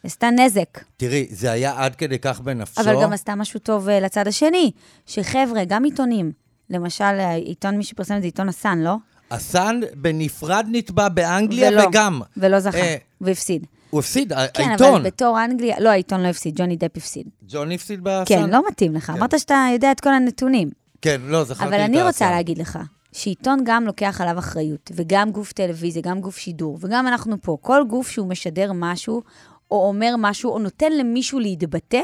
היא 0.02 0.09
עשתה 0.09 0.30
נזק. 0.30 0.80
תראי, 0.96 1.26
זה 1.30 1.50
היה 1.52 1.72
עד 1.76 1.94
כדי 1.94 2.18
כך 2.18 2.40
בנפשו. 2.40 2.80
אבל 2.80 3.02
גם 3.02 3.12
עשתה 3.12 3.35
משהו 3.35 3.61
טוב 3.61 3.88
אה, 3.88 4.00
לצד 4.00 4.28
השני, 4.28 4.70
שחבר'ה, 5.07 5.64
גם 5.64 5.85
עיתונים, 5.85 6.33
למשל, 6.70 7.04
העיתון, 7.04 7.76
מי 7.76 7.85
שפרסם 7.85 8.16
את 8.16 8.20
זה, 8.20 8.26
עיתון 8.26 8.48
הסאן, 8.48 8.78
לא? 8.78 8.96
הסאן 9.30 9.80
בנפרד 9.96 10.66
נתבע 10.68 11.09
באנגליה 11.09 11.70
ולא, 11.70 11.83
וגם. 11.88 12.20
ולא 12.37 12.61
זכה, 12.61 12.78
אה, 12.78 12.96
והפסיד. 13.20 13.66
הוא 13.94 14.00
הפסיד, 14.00 14.33
ה- 14.33 14.46
כן, 14.48 14.68
העיתון. 14.68 14.94
אבל 14.94 15.02
בתור 15.02 15.44
אנגליה, 15.44 15.76
לא, 15.80 15.88
העיתון 15.88 16.22
לא 16.22 16.26
הפסיד, 16.28 16.54
ג'וני 16.57 16.76
דפ 16.76 16.96
הפסיד. 16.96 17.26
ג'ון 17.48 17.72
הפסיד 17.72 18.00
בסאן? 18.02 18.24
כן, 18.26 18.50
לא 18.50 18.62
מתאים 18.68 18.94
לך. 18.94 19.11
אמרת 19.11 19.38
שאתה 19.38 19.66
יודע 19.72 19.92
את 19.92 20.00
כל 20.00 20.09
הנתונים. 20.14 20.70
כן, 21.02 21.20
לא, 21.24 21.44
זכרתי 21.44 21.62
את 21.62 21.68
אבל 21.68 21.80
אני 21.80 22.02
רוצה. 22.02 22.30
להגיד 22.30 22.59
לך, 22.59 22.78
שעיתון 23.12 23.59
גם 23.64 23.85
לוקח 23.85 24.20
עליו 24.20 24.38
אחריות, 24.38 24.90
וגם 24.94 25.30
גוף 25.30 25.52
טלוויזיה, 25.52 26.02
גם 26.02 26.20
גוף 26.20 26.37
שידור, 26.38 26.78
וגם 26.80 27.07
אנחנו 27.07 27.37
פה. 27.42 27.57
כל 27.61 27.83
גוף 27.88 28.09
שהוא 28.11 28.26
משדר 28.28 28.72
משהו, 28.74 29.22
או 29.70 29.88
אומר 29.88 30.14
משהו, 30.18 30.50
או 30.50 30.59
נותן 30.59 30.92
למישהו 30.92 31.40
להתבטא, 31.40 32.00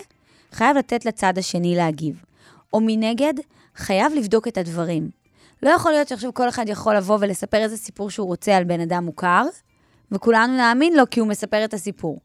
חייב 0.53 0.77
לתת 0.77 1.05
לצד 1.05 1.39
השני 1.39 1.75
להגיב. 1.77 2.23
או 2.73 2.81
מנגד, 2.83 3.35
חייב 3.77 4.13
לבדוק 4.17 4.49
את 4.49 4.59
הדברים. 4.59 5.11
לא 5.63 5.71
יכול 5.71 5.93
להיות 5.93 6.09
שעכשיו 6.09 6.35
כל 6.35 6.49
אחד 6.49 6.65
יכול 6.69 6.97
לבוא 6.97 7.19
ולספר 7.21 7.59
איזה 7.59 7.77
סיפור 7.77 8.11
שהוא 8.11 8.27
רוצה 8.27 8.57
על 8.57 8.65
בן 8.65 8.81
אדם 8.81 9.05
מוכר, 9.05 9.45
וכולנו 10.13 10.57
נאמין 10.57 10.97
לו 10.97 11.05
כי 11.11 11.21
הוא 11.21 11.29
מספר 11.29 11.65
את 11.65 11.75
הסיפור. 11.75 12.21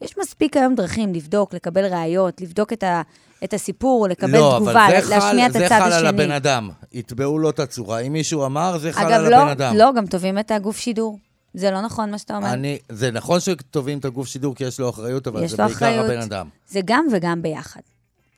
יש 0.00 0.18
מספיק 0.18 0.56
היום 0.56 0.74
דרכים 0.74 1.14
לבדוק, 1.14 1.54
לקבל 1.54 1.94
ראיות, 1.94 2.40
לבדוק 2.40 2.72
את, 2.72 2.82
ה, 2.82 3.02
את 3.44 3.54
הסיפור, 3.54 4.08
לקבל 4.08 4.38
לא, 4.38 4.54
תגובה, 4.56 4.86
אבל 4.86 5.00
זה 5.04 5.10
להשמיע 5.10 5.50
חל, 5.50 5.50
את 5.50 5.56
הצד 5.56 5.64
השני. 5.64 5.90
זה 5.90 5.90
חל 5.90 5.92
על 5.92 6.06
הבן 6.06 6.30
אדם. 6.30 6.70
יתבעו 6.92 7.38
לו 7.38 7.50
את 7.50 7.58
הצורה. 7.58 7.98
אם 7.98 8.12
מישהו 8.12 8.46
אמר, 8.46 8.78
זה 8.78 8.92
חל 8.92 9.06
אגב, 9.06 9.12
על 9.12 9.30
לא, 9.30 9.36
הבן 9.36 9.48
אדם. 9.48 9.76
לא, 9.76 9.92
גם 9.96 10.06
תובעים 10.06 10.38
את 10.38 10.50
הגוף 10.50 10.76
שידור. 10.76 11.18
זה 11.54 11.70
לא 11.70 11.80
נכון 11.80 12.10
מה 12.10 12.18
שאתה 12.18 12.36
אומר. 12.36 12.52
אני, 12.52 12.78
זה 12.88 13.10
נכון 13.10 13.40
שתובעים 13.40 13.98
את 13.98 14.04
הגוף 14.04 14.26
שידור 14.26 14.54
כי 14.54 14.64
יש 14.64 14.80
לו 14.80 14.90
אחריות, 14.90 15.26
אבל 15.26 15.46
זה 15.48 15.56
לו 15.56 15.64
בעיקר 15.64 15.76
אחריות. 15.76 16.04
הבן 16.04 16.20
אדם. 16.20 16.48
זה 16.68 16.80
גם 16.84 17.06
וגם 17.12 17.42
ביחד. 17.42 17.80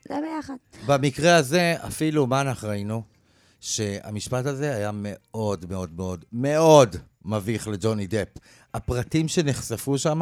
זה 0.08 0.14
ביחד. 0.14 0.54
במקרה 0.86 1.36
הזה, 1.36 1.74
אפילו 1.86 2.26
מה 2.26 2.40
אנחנו 2.40 2.68
ראינו? 2.68 3.02
שהמשפט 3.60 4.46
הזה 4.46 4.74
היה 4.74 4.90
מאוד 4.94 5.64
מאוד 5.70 5.90
מאוד 5.96 6.24
מאוד 6.32 6.96
מביך 7.24 7.68
לג'וני 7.68 8.06
דפ. 8.06 8.28
הפרטים 8.74 9.28
שנחשפו 9.28 9.98
שם 9.98 10.20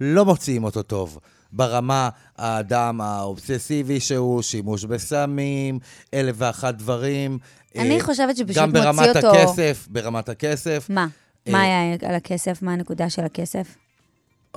לא 0.00 0.24
מוציאים 0.24 0.64
אותו 0.64 0.82
טוב. 0.82 1.18
ברמה 1.52 2.08
האדם 2.36 3.00
האובססיבי 3.00 4.00
שהוא, 4.00 4.42
שימוש 4.42 4.84
בסמים, 4.84 5.78
אלף 6.14 6.34
ואחת 6.38 6.74
דברים. 6.74 7.38
אני 7.78 7.98
אה, 8.00 8.04
חושבת 8.04 8.36
שפשוט 8.36 8.56
גם 8.56 8.68
מוציא 8.70 8.82
ברמת 8.82 9.16
אותו- 9.16 9.30
הכסף, 9.34 9.86
ברמת 9.90 10.28
הכסף. 10.28 10.86
מה? 10.90 11.06
אה, 11.46 11.52
מה 11.52 11.62
היה 11.62 11.96
על 12.08 12.14
הכסף? 12.14 12.62
מה 12.62 12.72
הנקודה 12.72 13.10
של 13.10 13.24
הכסף? 13.24 13.76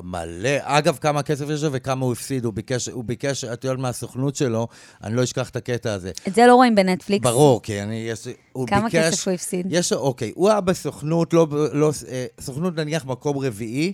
מלא. 0.04 0.50
אגב, 0.62 0.98
כמה 1.02 1.24
כסף 1.24 1.46
יש 1.50 1.64
לו 1.64 1.72
וכמה 1.72 2.06
הוא 2.06 2.14
הפסיד. 2.14 2.46
הוא 2.46 2.54
ביקש, 2.54 2.90
הוא 2.90 3.04
ביקש, 3.04 3.44
את 3.44 3.64
יודעת 3.64 3.80
מהסוכנות 3.80 4.36
שלו, 4.36 4.68
אני 5.04 5.16
לא 5.16 5.24
אשכח 5.24 5.50
את 5.50 5.56
הקטע 5.56 5.94
הזה. 5.94 6.12
את 6.28 6.36
זה 6.36 6.46
לא 6.48 6.56
רואים 6.56 6.76
בנטפליקס. 6.76 7.24
ברור, 7.24 7.62
כי 7.62 7.82
אני, 7.82 7.96
יש, 7.96 8.28
הוא 8.54 8.68
כמה 8.68 8.84
ביקש... 8.84 9.14
כסף 9.14 9.28
הוא 9.28 9.34
הפסיד? 9.34 9.68
יש, 9.70 9.94
אוקיי, 9.94 10.32
הוא 10.36 10.50
היה 10.50 10.62
בסוכנות, 10.62 11.34
לא, 11.34 11.48
לא, 11.74 11.92
אה, 12.10 12.26
סוכנות 12.40 12.76
נניח 12.76 13.06
מקום 13.06 13.38
רביעי, 13.38 13.94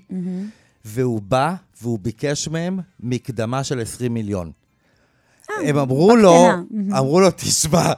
והוא 0.85 1.21
בא 1.21 1.53
והוא 1.81 1.99
ביקש 1.99 2.47
מהם 2.47 2.79
מקדמה 2.99 3.63
של 3.63 3.79
20 3.81 4.13
מיליון. 4.13 4.51
הם 5.63 5.77
אמרו 5.77 6.15
לו, 6.15 6.33
אה. 6.33 6.55
אמרו 6.99 7.19
לו, 7.19 7.31
תשמע, 7.31 7.79
אה, 7.79 7.93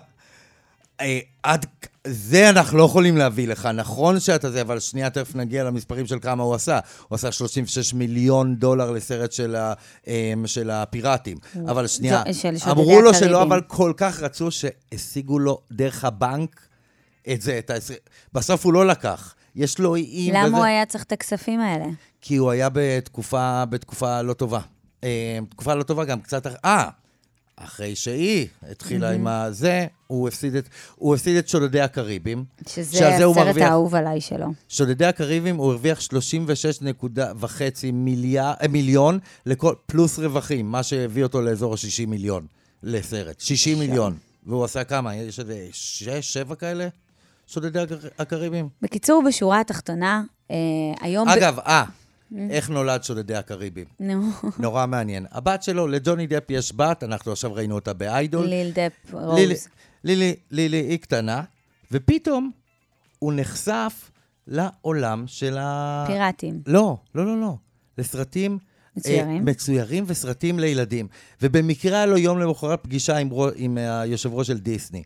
עד, 1.43 1.65
זה 2.07 2.49
אנחנו 2.49 2.77
לא 2.77 2.83
יכולים 2.83 3.17
להביא 3.17 3.47
לך, 3.47 3.65
נכון 3.65 4.19
שאתה 4.19 4.51
זה, 4.51 4.61
אבל 4.61 4.79
שנייה, 4.79 5.09
תכף 5.09 5.35
נגיע 5.35 5.63
למספרים 5.63 6.07
של 6.07 6.19
כמה 6.21 6.43
הוא 6.43 6.55
עשה. 6.55 6.79
הוא 7.07 7.15
עשה 7.15 7.31
36 7.31 7.93
מיליון 7.93 8.55
דולר 8.55 8.91
לסרט 8.91 9.31
של, 9.31 9.55
ה, 9.55 9.73
אה, 10.07 10.33
של 10.45 10.69
הפיראטים. 10.69 11.37
אבל 11.69 11.87
שנייה, 11.87 12.23
זו- 12.53 12.71
אמרו 12.71 13.01
לו 13.01 13.13
שלא. 13.13 13.43
אבל 13.43 13.61
כל 13.67 13.93
כך 13.97 14.19
רצו 14.19 14.47
שהשיגו 14.51 15.39
לו 15.39 15.61
דרך 15.71 16.05
הבנק 16.05 16.61
את 17.33 17.41
זה, 17.41 17.57
את 17.59 17.69
ה... 17.69 17.73
בסוף 18.33 18.65
הוא 18.65 18.73
לא 18.73 18.87
לקח. 18.87 19.35
יש 19.55 19.79
לו 19.79 19.95
איים 19.95 20.33
למה 20.33 20.47
וזה, 20.47 20.57
הוא 20.57 20.65
היה 20.65 20.85
צריך 20.85 21.03
את 21.03 21.11
הכספים 21.11 21.59
האלה? 21.59 21.85
כי 22.21 22.35
הוא 22.35 22.51
היה 22.51 22.69
בתקופה, 22.73 23.63
בתקופה 23.69 24.21
לא 24.21 24.33
טובה. 24.33 24.59
אה, 25.03 25.39
תקופה 25.49 25.73
לא 25.75 25.83
טובה 25.83 26.05
גם 26.05 26.21
קצת... 26.21 26.47
אה, 26.65 26.89
אחרי 27.57 27.95
שהיא 27.95 28.47
התחילה 28.71 29.11
עם 29.11 29.27
הזה, 29.27 29.85
הוא 30.07 30.27
הפסיד 30.27 30.55
את, 30.55 30.67
הוא 30.95 31.15
הפסיד 31.15 31.37
את 31.37 31.47
שודדי 31.49 31.81
הקריבים. 31.81 32.45
שזה 32.69 33.07
הסרט 33.15 33.35
מרוויח. 33.37 33.67
האהוב 33.69 33.95
עליי 33.95 34.21
שלו. 34.21 34.45
שודדי 34.69 35.05
הקריבים, 35.05 35.55
הוא 35.55 35.71
הרוויח 35.71 35.99
36.5 36.01 37.05
מיליאר, 37.93 38.53
אה, 38.61 38.67
מיליון, 38.67 39.19
לכל, 39.45 39.73
פלוס 39.85 40.19
רווחים, 40.19 40.71
מה 40.71 40.83
שהביא 40.83 41.23
אותו 41.23 41.41
לאזור 41.41 41.73
ה-60 41.73 42.05
מיליון 42.07 42.45
לסרט. 42.83 43.39
60 43.39 43.79
מיליון. 43.79 44.17
והוא 44.45 44.63
עשה 44.65 44.83
כמה? 44.83 45.15
יש 45.15 45.39
איזה 45.39 45.67
6, 45.71 46.09
7 46.33 46.55
כאלה? 46.55 46.87
שודדי 47.47 47.79
הקר- 47.79 48.07
הקריבים? 48.19 48.69
בקיצור, 48.81 49.23
בשורה 49.27 49.59
התחתונה, 49.59 50.23
אה, 50.51 50.55
היום... 51.01 51.27
ב- 51.27 51.31
אגב, 51.31 51.59
אה, 51.59 51.83
איך 52.49 52.69
נולד 52.69 53.03
שודדי 53.03 53.35
הקריבים? 53.35 53.85
נו, 53.99 54.31
נורא 54.59 54.85
מעניין. 54.85 55.25
הבת 55.31 55.63
שלו, 55.63 55.87
לג'וני 55.87 56.27
דפ 56.27 56.49
יש 56.49 56.73
בת, 56.75 57.03
אנחנו 57.03 57.31
עכשיו 57.31 57.53
ראינו 57.53 57.75
אותה 57.75 57.93
באיידול. 57.93 58.45
ליל 58.45 58.71
דפ 58.71 59.13
רוז. 59.13 59.67
לילי, 60.03 60.35
לילי 60.51 60.77
היא 60.77 60.97
קטנה, 60.97 61.43
ופתאום 61.91 62.51
הוא 63.19 63.33
נחשף 63.35 64.11
לעולם 64.47 65.23
של 65.27 65.57
ה... 65.57 66.03
פיראטים. 66.07 66.61
לא, 66.67 66.97
לא, 67.15 67.25
לא, 67.25 67.41
לא. 67.41 67.55
לסרטים... 67.97 68.57
מצוירים. 68.97 69.35
אה, 69.37 69.39
מצוירים 69.39 70.03
וסרטים 70.07 70.59
לילדים. 70.59 71.07
ובמקרה 71.41 71.97
היה 71.97 72.05
לו 72.05 72.17
יום 72.17 72.39
למחרת 72.39 72.83
פגישה 72.83 73.17
עם, 73.17 73.29
עם 73.55 73.77
אה, 73.77 73.99
היושב 73.99 74.33
ראש 74.33 74.47
של 74.47 74.57
דיסני. 74.57 75.03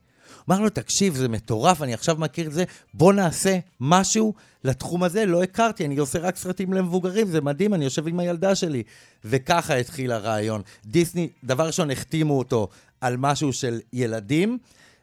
אמר 0.50 0.60
לו, 0.62 0.70
תקשיב, 0.70 1.16
זה 1.16 1.28
מטורף, 1.30 1.82
אני 1.82 1.94
עכשיו 1.94 2.16
מכיר 2.20 2.48
את 2.48 2.54
זה, 2.54 2.64
בוא 2.94 3.14
נעשה 3.14 3.58
משהו 3.80 4.34
לתחום 4.64 5.04
הזה, 5.04 5.26
לא 5.26 5.44
הכרתי, 5.44 5.86
אני 5.86 5.98
עושה 5.98 6.20
רק 6.20 6.36
סרטים 6.38 6.74
למבוגרים, 6.74 7.28
זה 7.28 7.42
מדהים, 7.42 7.74
אני 7.74 7.84
יושב 7.84 8.08
עם 8.08 8.20
הילדה 8.20 8.56
שלי. 8.56 8.84
וככה 9.26 9.76
התחיל 9.76 10.12
הרעיון. 10.12 10.62
דיסני, 10.86 11.30
דבר 11.44 11.68
ראשון, 11.68 11.92
החתימו 11.92 12.38
אותו 12.38 12.68
על 13.02 13.18
משהו 13.18 13.54
של 13.54 13.80
ילדים, 13.94 14.58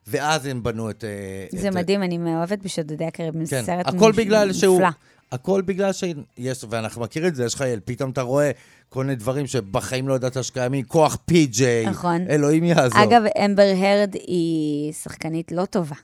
ואז 0.06 0.46
הם 0.46 0.62
בנו 0.62 0.90
את... 0.90 1.04
אה, 1.04 1.58
זה 1.60 1.68
את, 1.68 1.74
מדהים, 1.74 2.02
אני 2.02 2.18
מאוהבת 2.18 2.58
בשודדי 2.58 3.04
הקריבים, 3.04 3.44
זה 3.44 3.56
כן, 3.56 3.64
סרט 3.64 3.86
הכל 3.86 4.10
מש- 4.10 4.16
בגלל 4.16 4.52
שהוא... 4.52 4.80
הכל 5.32 5.62
בגלל 5.62 5.92
שיש, 5.92 6.64
ואנחנו 6.70 7.02
מכירים 7.02 7.28
את 7.28 7.34
זה, 7.34 7.44
יש 7.44 7.54
לך 7.54 7.64
פתאום 7.84 8.10
אתה 8.10 8.22
רואה 8.22 8.50
כל 8.88 9.04
מיני 9.04 9.16
דברים 9.16 9.46
שבחיים 9.46 10.08
לא 10.08 10.14
ידעת 10.14 10.44
שקיימים, 10.44 10.84
כוח 10.84 11.18
פי.ג'יי, 11.24 11.86
נכון. 11.86 12.26
אלוהים 12.28 12.64
יעזור. 12.64 13.02
אגב, 13.02 13.22
אמבר 13.44 13.72
הרד 13.76 14.14
היא 14.14 14.92
שחקנית 14.92 15.52
לא 15.52 15.64
טובה. 15.64 15.96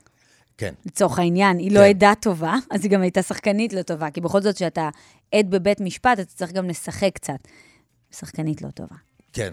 כן, 0.59 0.75
לצורך 0.87 1.18
העניין, 1.18 1.59
היא 1.59 1.73
לא 1.73 1.81
כן. 1.81 1.89
עדה 1.89 2.12
טובה, 2.20 2.55
אז 2.70 2.85
היא 2.85 2.91
גם 2.91 3.03
הייתה 3.03 3.23
שחקנית 3.23 3.73
לא 3.73 3.83
טובה, 3.83 4.11
כי 4.11 4.20
בכל 4.20 4.43
זאת, 4.43 4.55
כשאתה 4.55 4.89
עד 5.35 5.51
בבית 5.51 5.81
משפט, 5.81 6.20
אתה 6.20 6.25
צריך 6.25 6.53
גם 6.53 6.68
לשחק 6.68 7.11
קצת. 7.14 7.49
שחקנית 8.16 8.62
לא 8.62 8.68
טובה. 8.70 8.97
כן. 9.33 9.51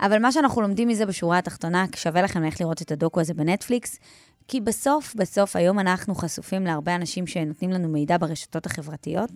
אבל 0.00 0.18
מה 0.18 0.32
שאנחנו 0.32 0.62
לומדים 0.62 0.88
מזה 0.88 1.06
בשורה 1.06 1.38
התחתונה, 1.38 1.84
שווה 1.96 2.22
לכם 2.22 2.42
ללכת 2.42 2.60
לראות 2.60 2.82
את 2.82 2.92
הדוקו 2.92 3.20
הזה 3.20 3.34
בנטפליקס, 3.34 3.98
כי 4.48 4.60
בסוף, 4.60 5.14
בסוף, 5.14 5.56
היום 5.56 5.78
אנחנו 5.78 6.14
חשופים 6.14 6.64
להרבה 6.64 6.94
אנשים 6.94 7.26
שנותנים 7.26 7.70
לנו 7.70 7.88
מידע 7.88 8.16
ברשתות 8.18 8.66
החברתיות, 8.66 9.30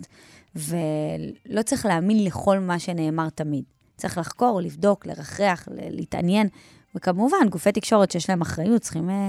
ולא 0.55 1.63
צריך 1.65 1.87
להאמין 1.87 2.25
לכל 2.25 2.59
מה 2.59 2.79
שנאמר 2.79 3.29
תמיד. 3.31 3.65
צריך 3.97 4.19
לחקור, 4.19 4.61
לבדוק, 4.61 5.07
לרחרח, 5.07 5.69
ל- 5.69 5.97
להתעניין, 5.97 6.49
וכמובן, 6.95 7.49
גופי 7.51 7.73
תקשורת 7.73 8.11
שיש 8.11 8.31
להם 8.31 8.41
אחריות 8.41 8.83
צריכים 8.83 9.11
אה, 9.11 9.29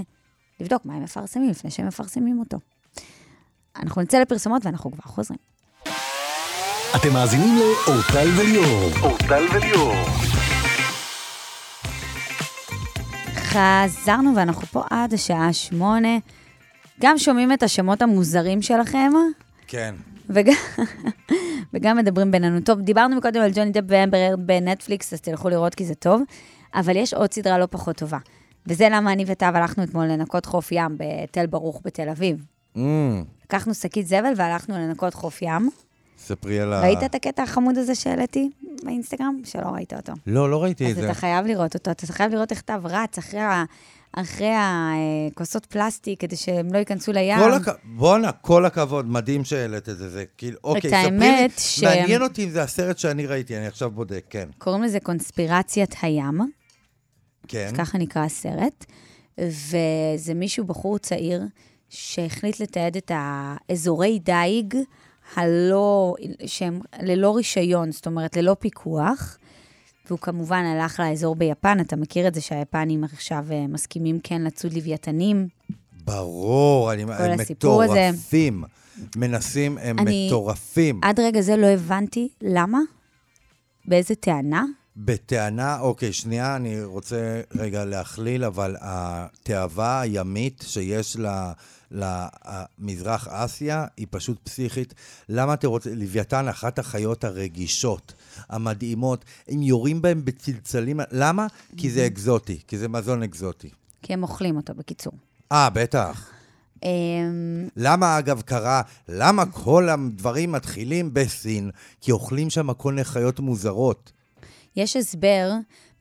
לבדוק 0.59 0.85
מה 0.85 0.93
הם 0.95 1.03
מפרסמים 1.03 1.49
לפני 1.49 1.71
שהם 1.71 1.87
מפרסמים 1.87 2.39
אותו. 2.39 2.57
אנחנו 3.75 4.01
נצא 4.01 4.19
לפרסומות 4.19 4.65
ואנחנו 4.65 4.91
כבר 4.91 5.03
חוזרים. 5.11 5.39
אתם 6.95 7.13
מאזינים 7.13 7.55
לאורטל 7.57 8.27
וליאור. 8.37 8.89
אורטל 9.01 9.45
וליאור. 9.53 9.93
חזרנו 13.47 14.35
ואנחנו 14.35 14.67
פה 14.67 14.83
עד 14.89 15.13
השעה 15.13 15.53
שמונה. 15.53 16.17
גם 17.01 17.17
שומעים 17.17 17.53
את 17.53 17.63
השמות 17.63 18.01
המוזרים 18.01 18.61
שלכם, 18.61 19.11
כן. 19.67 19.95
וגם, 20.29 20.53
וגם 21.73 21.97
מדברים 21.97 22.31
בינינו. 22.31 22.59
טוב, 22.61 22.81
דיברנו 22.81 23.15
מקודם 23.15 23.41
על 23.41 23.51
ג'וני 23.53 23.71
דפ 23.71 23.83
ואמבר 23.87 24.17
ארד 24.17 24.47
בנטפליקס, 24.47 25.13
אז 25.13 25.21
תלכו 25.21 25.49
לראות 25.49 25.75
כי 25.75 25.85
זה 25.85 25.95
טוב, 25.95 26.21
אבל 26.75 26.95
יש 26.95 27.13
עוד 27.13 27.33
סדרה 27.33 27.57
לא 27.57 27.67
פחות 27.71 27.95
טובה. 27.95 28.17
וזה 28.67 28.87
למה 28.91 29.13
אני 29.13 29.23
וטב 29.27 29.51
הלכנו 29.55 29.83
אתמול 29.83 30.05
לנקות 30.05 30.45
חוף 30.45 30.71
ים 30.71 30.97
בתל 30.97 31.45
ברוך 31.45 31.81
בתל 31.85 32.09
אביב. 32.09 32.45
Mm, 32.75 32.79
לקחנו 33.43 33.73
שקית 33.73 34.07
זבל 34.07 34.33
והלכנו 34.35 34.75
לנקות 34.75 35.13
חוף 35.13 35.41
ים. 35.41 35.69
ספרי 36.17 36.59
על 36.59 36.73
ה... 36.73 36.81
ראית 36.81 37.03
את 37.05 37.15
הקטע 37.15 37.43
החמוד 37.43 37.77
הזה 37.77 37.95
שהעליתי 37.95 38.49
באינסטגרם? 38.83 39.41
שלא 39.43 39.67
ראית 39.67 39.93
אותו. 39.93 40.13
לא, 40.27 40.49
לא 40.51 40.63
ראיתי 40.63 40.85
את 40.85 40.89
אז 40.89 40.95
זה. 40.95 41.05
אתה 41.05 41.13
חייב 41.13 41.45
לראות 41.45 41.73
אותו, 41.73 41.91
אתה 41.91 42.07
חייב 42.07 42.31
לראות 42.31 42.51
איך 42.51 42.61
טב 42.61 42.81
רץ 42.85 43.17
אחרי, 43.17 43.39
ה- 43.39 43.63
אחרי 44.13 44.51
הכוסות 44.57 45.65
פלסטיק, 45.65 46.21
כדי 46.21 46.35
שהם 46.35 46.73
לא 46.73 46.77
ייכנסו 46.77 47.11
לים. 47.11 47.37
כל 47.39 47.53
הכ... 47.53 47.69
בואנה, 47.83 48.31
כל 48.31 48.65
הכבוד, 48.65 49.05
מדהים 49.09 49.43
שהעלית 49.43 49.89
את 49.89 49.97
זה. 49.97 50.09
זה 50.09 50.23
כאילו, 50.37 50.57
אוקיי, 50.63 50.91
ספרי 50.91 51.19
לי. 51.19 51.47
ש- 51.57 51.83
מעניין 51.83 52.21
אותי 52.21 52.43
אם 52.43 52.49
זה 52.49 52.63
הסרט 52.63 52.97
שאני 52.97 53.25
ראיתי, 53.25 53.57
אני 53.57 53.67
עכשיו 53.67 53.91
בודק, 53.91 54.25
כן. 54.29 54.49
קוראים 54.57 54.83
לזה 54.83 54.99
קונספירציית 54.99 55.95
הים, 56.01 56.39
כן. 57.47 57.71
ככה 57.77 57.97
נקרא 57.97 58.21
הסרט, 58.21 58.85
וזה 59.37 60.33
מישהו, 60.35 60.65
בחור 60.65 60.97
צעיר, 60.97 61.41
שהחליט 61.89 62.59
לתעד 62.59 62.97
את 62.97 63.11
האזורי 63.15 64.19
דייג 64.19 64.75
הלא, 65.35 66.15
שהם 66.45 66.79
ללא 67.01 67.35
רישיון, 67.35 67.91
זאת 67.91 68.05
אומרת, 68.05 68.37
ללא 68.37 68.55
פיקוח. 68.59 69.37
והוא 70.07 70.19
כמובן 70.19 70.63
הלך 70.65 70.99
לאזור 70.99 71.35
ביפן, 71.35 71.79
אתה 71.79 71.95
מכיר 71.95 72.27
את 72.27 72.33
זה 72.33 72.41
שהיפנים 72.41 73.03
עכשיו 73.03 73.45
אה, 73.51 73.67
מסכימים 73.67 74.19
כן 74.23 74.41
לצוד 74.41 74.73
לוויתנים. 74.73 75.47
ברור, 76.05 76.93
אני... 76.93 77.03
הם 77.03 77.39
הסיפור 77.39 77.83
הזה. 77.83 78.09
מטורפים. 78.11 78.63
מנסים, 79.15 79.77
הם 79.77 79.99
אני- 79.99 80.27
מטורפים. 80.27 80.99
עד 81.03 81.19
רגע 81.19 81.41
זה 81.41 81.55
לא 81.55 81.67
הבנתי 81.67 82.29
למה, 82.41 82.79
באיזה 83.85 84.15
טענה, 84.15 84.65
בטענה, 84.99 85.79
אוקיי, 85.79 86.13
שנייה, 86.13 86.55
אני 86.55 86.83
רוצה 86.83 87.41
רגע 87.55 87.85
להכליל, 87.85 88.43
אבל 88.43 88.75
התאווה 88.81 90.01
הימית 90.01 90.63
שיש 90.67 91.17
ל- 91.19 91.51
למזרח 91.91 93.27
אסיה 93.27 93.85
היא 93.97 94.07
פשוט 94.09 94.37
פסיכית. 94.43 94.93
למה 95.29 95.53
אתם 95.53 95.67
רוצים, 95.67 95.93
לוויתן, 95.97 96.47
אחת 96.47 96.79
החיות 96.79 97.23
הרגישות, 97.23 98.13
המדהימות, 98.49 99.25
הם 99.47 99.61
יורים 99.61 100.01
בהם 100.01 100.25
בצלצלים, 100.25 100.99
למה? 101.11 101.47
כי 101.77 101.89
זה 101.91 102.05
אקזוטי, 102.05 102.59
כי 102.67 102.77
זה 102.77 102.87
מזון 102.87 103.23
אקזוטי. 103.23 103.69
כי 104.01 104.13
הם 104.13 104.23
אוכלים 104.23 104.57
אותו, 104.57 104.73
בקיצור. 104.73 105.13
אה, 105.51 105.69
בטח. 105.69 106.29
אמ, 106.83 107.67
למה 107.75 108.19
אגב 108.19 108.41
קרה, 108.41 108.81
למה 109.09 109.45
כל 109.45 109.89
הדברים 109.89 110.51
מתחילים 110.51 111.13
בסין? 111.13 111.71
כי 112.01 112.11
אוכלים 112.11 112.49
שם 112.49 112.73
כל 112.73 112.91
מיני 112.93 113.03
חיות 113.03 113.39
מוזרות. 113.39 114.11
יש 114.77 114.95
הסבר, 114.95 115.51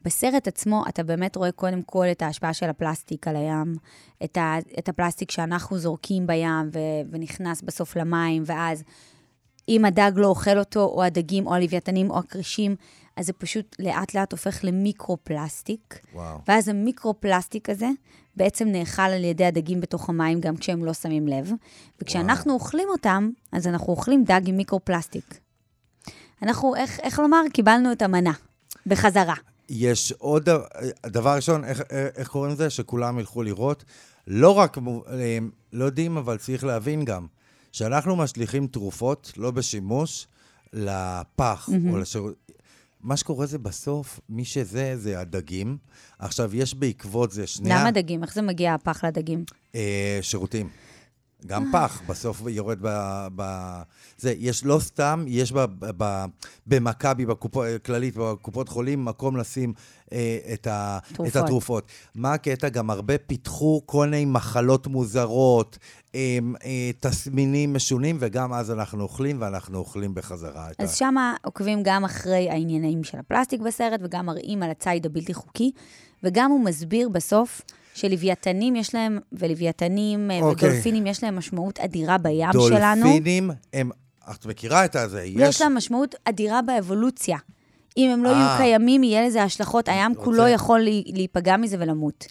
בסרט 0.02 0.48
עצמו 0.48 0.84
אתה 0.88 1.02
באמת 1.02 1.36
רואה 1.36 1.52
קודם 1.52 1.82
כל 1.82 2.06
את 2.06 2.22
ההשפעה 2.22 2.54
של 2.54 2.70
הפלסטיק 2.70 3.28
על 3.28 3.36
הים, 3.36 3.76
את, 4.24 4.36
ה, 4.36 4.58
את 4.78 4.88
הפלסטיק 4.88 5.30
שאנחנו 5.30 5.78
זורקים 5.78 6.26
בים 6.26 6.70
ו, 6.72 6.78
ונכנס 7.10 7.62
בסוף 7.62 7.96
למים, 7.96 8.42
ואז 8.46 8.82
אם 9.68 9.84
הדג 9.84 10.12
לא 10.16 10.26
אוכל 10.26 10.58
אותו, 10.58 10.84
או 10.84 11.02
הדגים, 11.02 11.46
או 11.46 11.54
הלוויתנים, 11.54 12.10
או 12.10 12.18
הכרישים, 12.18 12.76
אז 13.16 13.26
זה 13.26 13.32
פשוט 13.32 13.76
לאט 13.78 14.14
לאט 14.14 14.32
הופך 14.32 14.60
למיקרו-פלסטיק. 14.62 15.98
וואו. 16.14 16.38
ואז 16.48 16.68
המיקרו-פלסטיק 16.68 17.70
הזה 17.70 17.88
בעצם 18.36 18.68
נאכל 18.68 19.02
על 19.02 19.24
ידי 19.24 19.44
הדגים 19.44 19.80
בתוך 19.80 20.08
המים, 20.08 20.40
גם 20.40 20.56
כשהם 20.56 20.84
לא 20.84 20.92
שמים 20.92 21.28
לב. 21.28 21.52
וכשאנחנו 22.00 22.52
אוכלים 22.52 22.88
אותם, 22.88 23.30
אז 23.52 23.66
אנחנו 23.66 23.86
אוכלים 23.86 24.24
דג 24.24 24.40
עם 24.46 24.56
מיקרו-פלסטיק. 24.56 25.38
אנחנו, 26.42 26.76
איך, 26.76 27.00
איך 27.00 27.18
לומר? 27.18 27.42
קיבלנו 27.52 27.92
את 27.92 28.02
המנה, 28.02 28.32
בחזרה. 28.86 29.34
יש 29.68 30.12
עוד, 30.12 30.48
דבר- 31.06 31.36
ראשון, 31.36 31.64
איך, 31.64 31.82
איך 32.16 32.28
קוראים 32.28 32.52
לזה? 32.52 32.70
שכולם 32.70 33.18
ילכו 33.18 33.42
לראות. 33.42 33.84
לא 34.26 34.50
רק, 34.50 34.78
אה, 34.78 35.38
לא 35.72 35.84
יודעים, 35.84 36.16
אבל 36.16 36.38
צריך 36.38 36.64
להבין 36.64 37.04
גם, 37.04 37.26
שאנחנו 37.72 38.16
משליכים 38.16 38.66
תרופות, 38.66 39.32
לא 39.36 39.50
בשימוש, 39.50 40.26
לפח 40.72 41.68
או 41.90 41.98
לשירות. 41.98 42.34
מה 43.00 43.16
שקורה 43.16 43.46
זה 43.46 43.58
בסוף, 43.58 44.20
מי 44.28 44.44
שזה, 44.44 44.96
זה 44.96 45.20
הדגים. 45.20 45.76
עכשיו, 46.18 46.56
יש 46.56 46.74
בעקבות 46.74 47.32
זה 47.32 47.46
שנייה... 47.46 47.80
למה 47.80 47.90
דגים? 47.90 48.22
איך 48.22 48.34
זה 48.34 48.42
מגיע 48.42 48.74
הפח 48.74 49.04
לדגים? 49.04 49.44
אה, 49.74 50.18
שירותים. 50.22 50.68
גם 51.46 51.70
פח, 51.72 52.02
בסוף 52.08 52.42
יורד 52.48 52.78
ב... 52.80 52.88
ב... 53.36 53.42
זה, 54.18 54.34
יש 54.38 54.64
לא 54.64 54.78
סתם, 54.80 55.24
יש 55.28 55.52
ב- 55.52 55.58
ב- 55.58 55.90
ב- 55.96 56.24
במכבי, 56.66 57.24
כללית, 57.84 58.16
בקופות 58.16 58.68
חולים, 58.68 59.04
מקום 59.04 59.36
לשים 59.36 59.72
אה, 60.12 60.38
את, 60.54 60.66
ה, 60.66 60.98
את 60.98 61.14
תרופות. 61.14 61.36
התרופות. 61.36 61.88
מה 62.14 62.32
הקטע? 62.32 62.68
גם 62.68 62.90
הרבה 62.90 63.18
פיתחו 63.18 63.82
כל 63.86 64.04
מיני 64.04 64.24
מחלות 64.24 64.86
מוזרות, 64.86 65.78
אה, 66.14 66.38
אה, 66.64 66.90
תסמינים 67.00 67.74
משונים, 67.74 68.16
וגם 68.20 68.52
אז 68.52 68.70
אנחנו 68.70 69.02
אוכלים, 69.02 69.36
ואנחנו 69.40 69.78
אוכלים 69.78 70.14
בחזרה 70.14 70.70
את 70.70 70.80
ה... 70.80 70.82
אז 70.82 70.96
שמה 70.96 71.34
עוקבים 71.44 71.80
גם 71.82 72.04
אחרי 72.04 72.50
העניינים 72.50 73.04
של 73.04 73.18
הפלסטיק 73.18 73.60
בסרט, 73.60 74.00
וגם 74.02 74.26
מראים 74.26 74.62
על 74.62 74.70
הציד 74.70 75.06
הבלתי 75.06 75.34
חוקי, 75.34 75.72
וגם 76.22 76.50
הוא 76.50 76.64
מסביר 76.64 77.08
בסוף 77.08 77.62
שלוויתנים 77.96 78.76
יש 78.76 78.94
להם, 78.94 79.18
ולוויתנים 79.32 80.30
אה, 80.30 80.40
אוקיי. 80.40 80.68
ודולפינים 80.68 81.06
יש 81.06 81.24
להם 81.24 81.36
משמעות 81.36 81.80
אדירה 81.80 82.18
בים 82.18 82.48
שלנו. 82.68 83.02
דולפינים 83.02 83.50
הם... 83.72 83.90
את 84.30 84.46
מכירה 84.46 84.84
את 84.84 84.96
הזה? 84.96 85.22
יש 85.24 85.62
להם 85.62 85.76
משמעות 85.76 86.14
אדירה 86.24 86.62
באבולוציה. 86.62 87.38
אם 87.96 88.10
הם 88.10 88.24
לא 88.24 88.28
אה. 88.28 88.34
יהיו 88.34 88.56
קיימים, 88.56 89.02
יהיה 89.04 89.26
לזה 89.26 89.42
השלכות, 89.42 89.88
הים 89.88 90.12
רוצה- 90.12 90.24
כולו 90.24 90.48
יכול 90.48 90.80
להיפגע 91.06 91.56
מזה 91.56 91.76
ולמות. 91.80 92.26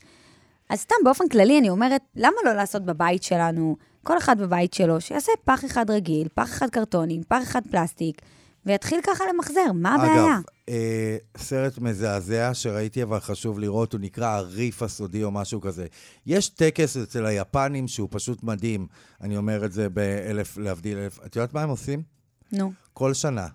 אז 0.70 0.80
סתם, 0.80 0.96
באופן 1.04 1.28
כללי, 1.30 1.60
אני 1.60 1.70
אומרת, 1.70 2.02
למה 2.16 2.36
לא 2.46 2.54
לעשות 2.54 2.86
בבית 2.86 3.24
שלנו, 3.24 3.76
כל 4.04 4.18
אחד 4.18 4.40
בבית 4.40 4.74
שלו, 4.74 5.02
שיעשה 5.02 5.32
פח 5.46 5.66
אחד 5.66 5.92
רגיל, 5.92 6.28
פח 6.36 6.50
אחד 6.58 6.70
קרטונים, 6.70 7.22
פח 7.28 7.44
אחד 7.44 7.62
פלסטיק, 7.72 8.22
ויתחיל 8.66 9.00
ככה 9.04 9.24
למחזר, 9.34 9.72
מה 9.74 9.96
הבעיה? 9.96 10.26
אגב, 10.26 10.42
אה, 10.70 11.18
סרט 11.38 11.78
מזעזע 11.78 12.54
שראיתי, 12.54 13.04
אבל 13.04 13.20
חשוב 13.20 13.60
לראות, 13.60 13.94
הוא 13.94 14.02
נקרא 14.02 14.28
הריף 14.28 14.84
הסודי 14.84 15.24
או 15.24 15.32
משהו 15.32 15.62
כזה. 15.62 15.88
יש 16.26 16.50
טקס 16.50 16.98
אצל 16.98 17.26
היפנים 17.26 17.88
שהוא 17.88 18.08
פשוט 18.12 18.44
מדהים. 18.44 18.88
אני 19.22 19.38
אומר 19.38 19.66
את 19.66 19.72
זה 19.72 19.90
באלף, 19.90 20.58
להבדיל 20.58 20.98
אלף. 20.98 21.20
את 21.26 21.36
יודעת 21.36 21.54
מה 21.54 21.62
הם 21.62 21.70
עושים? 21.70 22.04
נו. 22.52 22.74
כל 22.94 23.14
שנה. 23.14 23.48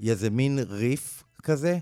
איזה 0.00 0.30
מין 0.30 0.58
ריף 0.58 1.24
כזה, 1.42 1.78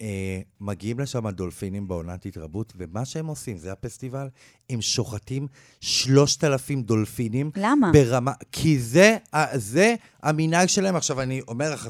אה, 0.00 0.40
מגיעים 0.60 1.00
לשם 1.00 1.26
הדולפינים 1.26 1.88
בעונת 1.88 2.26
התרבות, 2.26 2.72
ומה 2.76 3.04
שהם 3.04 3.26
עושים, 3.26 3.58
זה 3.58 3.72
הפסטיבל, 3.72 4.28
הם 4.70 4.80
שוחטים 4.80 5.46
3,000 5.80 6.82
דולפינים. 6.82 7.50
למה? 7.56 7.90
ברמה, 7.92 8.32
כי 8.52 8.78
זה, 8.78 9.16
זה 9.54 9.94
המנהג 10.22 10.68
שלהם. 10.68 10.96
עכשיו, 10.96 11.20
אני 11.20 11.40
אומר 11.48 11.74
לך, 11.74 11.88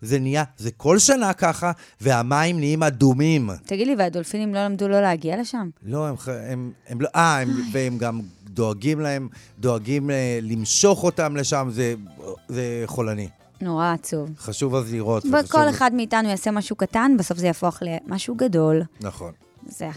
זה 0.00 0.18
נהיה, 0.18 0.44
זה 0.56 0.70
כל 0.70 0.98
שנה 0.98 1.32
ככה, 1.32 1.72
והמים 2.00 2.58
נהיים 2.58 2.82
אדומים. 2.82 3.50
תגיד 3.66 3.86
לי, 3.86 3.94
והדולפינים 3.98 4.54
לא 4.54 4.64
למדו 4.64 4.88
לא 4.88 5.00
להגיע 5.00 5.40
לשם? 5.40 5.68
לא, 5.82 6.06
הם, 6.08 6.14
הם, 6.28 6.72
הם 6.88 7.00
לא, 7.00 7.08
אה, 7.16 7.40
הם, 7.40 7.48
והם 7.72 7.98
גם 7.98 8.20
דואגים 8.44 9.00
להם, 9.00 9.28
דואגים 9.58 10.10
אה, 10.10 10.38
למשוך 10.42 11.04
אותם 11.04 11.36
לשם, 11.36 11.68
זה, 11.70 11.94
זה 12.48 12.82
חולני. 12.86 13.28
נורא 13.60 13.92
עצוב. 13.92 14.30
חשוב 14.38 14.74
אז 14.74 14.92
לראות. 14.94 15.24
וכל 15.26 15.36
וחשוב- 15.38 15.60
אחד 15.60 15.94
מאיתנו 15.94 16.28
יעשה 16.28 16.50
משהו 16.50 16.76
קטן, 16.76 17.12
בסוף 17.18 17.38
זה 17.38 17.46
יהפוך 17.46 17.78
למשהו 17.82 18.34
גדול. 18.34 18.82
נכון. 19.00 19.32
זה. 19.66 19.88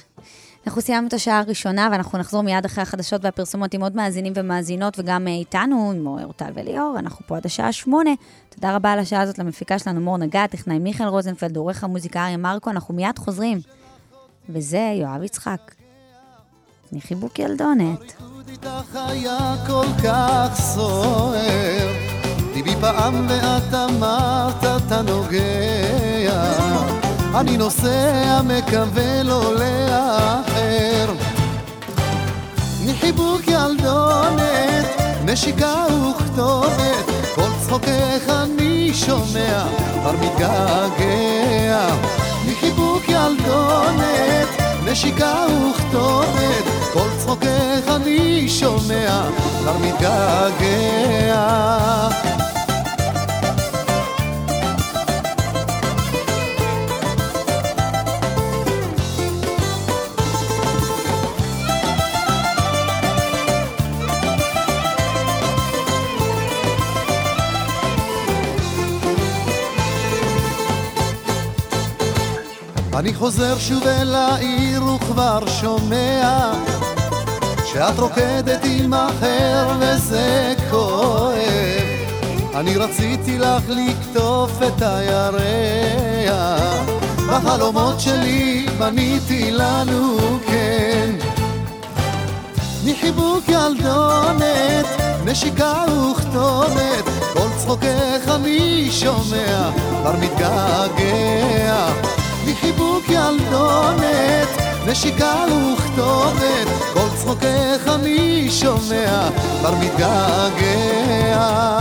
אנחנו 0.68 0.82
סיימנו 0.82 1.08
את 1.08 1.14
השעה 1.14 1.40
הראשונה, 1.40 1.90
ואנחנו 1.92 2.18
נחזור 2.20 2.42
מיד 2.42 2.66
אחרי 2.66 2.82
החדשות 2.82 3.24
והפרסומות 3.26 3.74
עם 3.74 3.82
עוד 3.82 3.96
מאזינים 3.96 4.34
ומאזינות, 4.36 5.00
וגם 5.00 5.28
אה, 5.28 5.34
איתנו, 5.34 5.92
עם 5.96 6.08
אורטל 6.08 6.52
וליאור, 6.54 6.96
אנחנו 7.00 7.26
פה 7.28 7.38
עד 7.38 7.46
השעה 7.46 7.72
שמונה. 7.72 8.10
תודה 8.50 8.76
רבה 8.76 8.92
על 8.92 9.00
השעה 9.00 9.22
הזאת 9.22 9.40
למפיקה 9.40 9.80
שלנו, 9.80 10.02
מור 10.02 10.18
נגד, 10.18 10.46
טכנאי 10.52 10.80
מיכאל 10.80 11.08
רוזנפלד, 11.08 11.58
עורך 11.58 11.84
המוזיקה 11.84 12.24
אריה 12.26 12.38
מרקו, 12.38 12.70
אנחנו 12.70 12.94
מיד 12.94 13.20
חוזרים. 13.20 13.60
וזה 14.50 14.94
יואב 15.02 15.24
יצחק. 15.24 15.60
תני 16.90 17.02
חיבוק 17.02 17.40
ילדונת. 17.40 18.14
סוער, 22.58 22.66
ליבי 22.66 22.76
פעם 22.82 23.28
ואת 23.30 23.74
אמרת 23.74 24.64
אתה 24.64 25.02
נוגע, 25.02 26.54
אני 27.36 27.58
נוסע 27.58 28.42
מקווה 28.44 29.24
לא 29.24 29.54
לאחר. 29.54 31.14
מחיבוק 32.86 33.42
ילדונת, 33.48 34.86
נשיקה 35.26 35.86
וכתובת, 36.10 37.06
כל 37.36 37.50
צחוקך 37.62 38.30
אני 38.30 38.92
שומע, 38.94 39.64
כבר 39.94 40.16
מתגעגע. 40.22 41.88
מחיבוק 42.46 43.04
ילדונת, 43.10 44.48
נשיקה 44.86 45.46
וכתובת, 45.70 46.64
כל 46.94 47.08
צחוקך 47.18 47.96
אני 47.96 48.50
שומע, 48.50 49.22
כבר 49.60 49.78
מתגעגע. 49.78 51.08
אני 72.98 73.14
חוזר 73.14 73.60
שוב 73.60 73.88
אל 73.88 74.16
העיר 74.16 74.84
וכבר 74.84 75.40
שומע 75.48 76.52
שאת 77.66 78.00
רוקדת 78.00 78.60
עם 78.64 78.94
אחר 78.94 79.68
וזה 79.80 80.54
כואב. 80.70 81.38
אני 82.56 82.78
רציתי 82.78 83.40
לך 83.40 83.64
לקטוף 83.68 84.52
את 84.68 84.82
הירח. 84.82 86.90
בחלומות 87.30 88.00
שלי 88.00 88.66
בניתי 88.80 89.52
לנו 89.52 90.18
כן. 90.48 91.16
מחיבוק 92.86 93.50
ילדונת, 93.50 94.86
נשיקה 95.26 95.84
וכתובת, 96.12 97.04
כל 97.34 97.48
צחוקך 97.58 98.32
אני 98.36 98.88
שומע, 98.92 99.70
כבר 100.02 100.16
מתגעגע. 100.22 102.17
מחיבוק 102.58 103.10
ילדונת, 103.10 104.48
נשיקה 104.88 105.46
וכתובת, 105.74 106.68
כל 106.94 107.10
צחוקך 107.16 107.92
אני 107.96 108.50
שומע, 108.50 109.30
כבר 109.60 109.74
מתגעגע. 109.76 111.77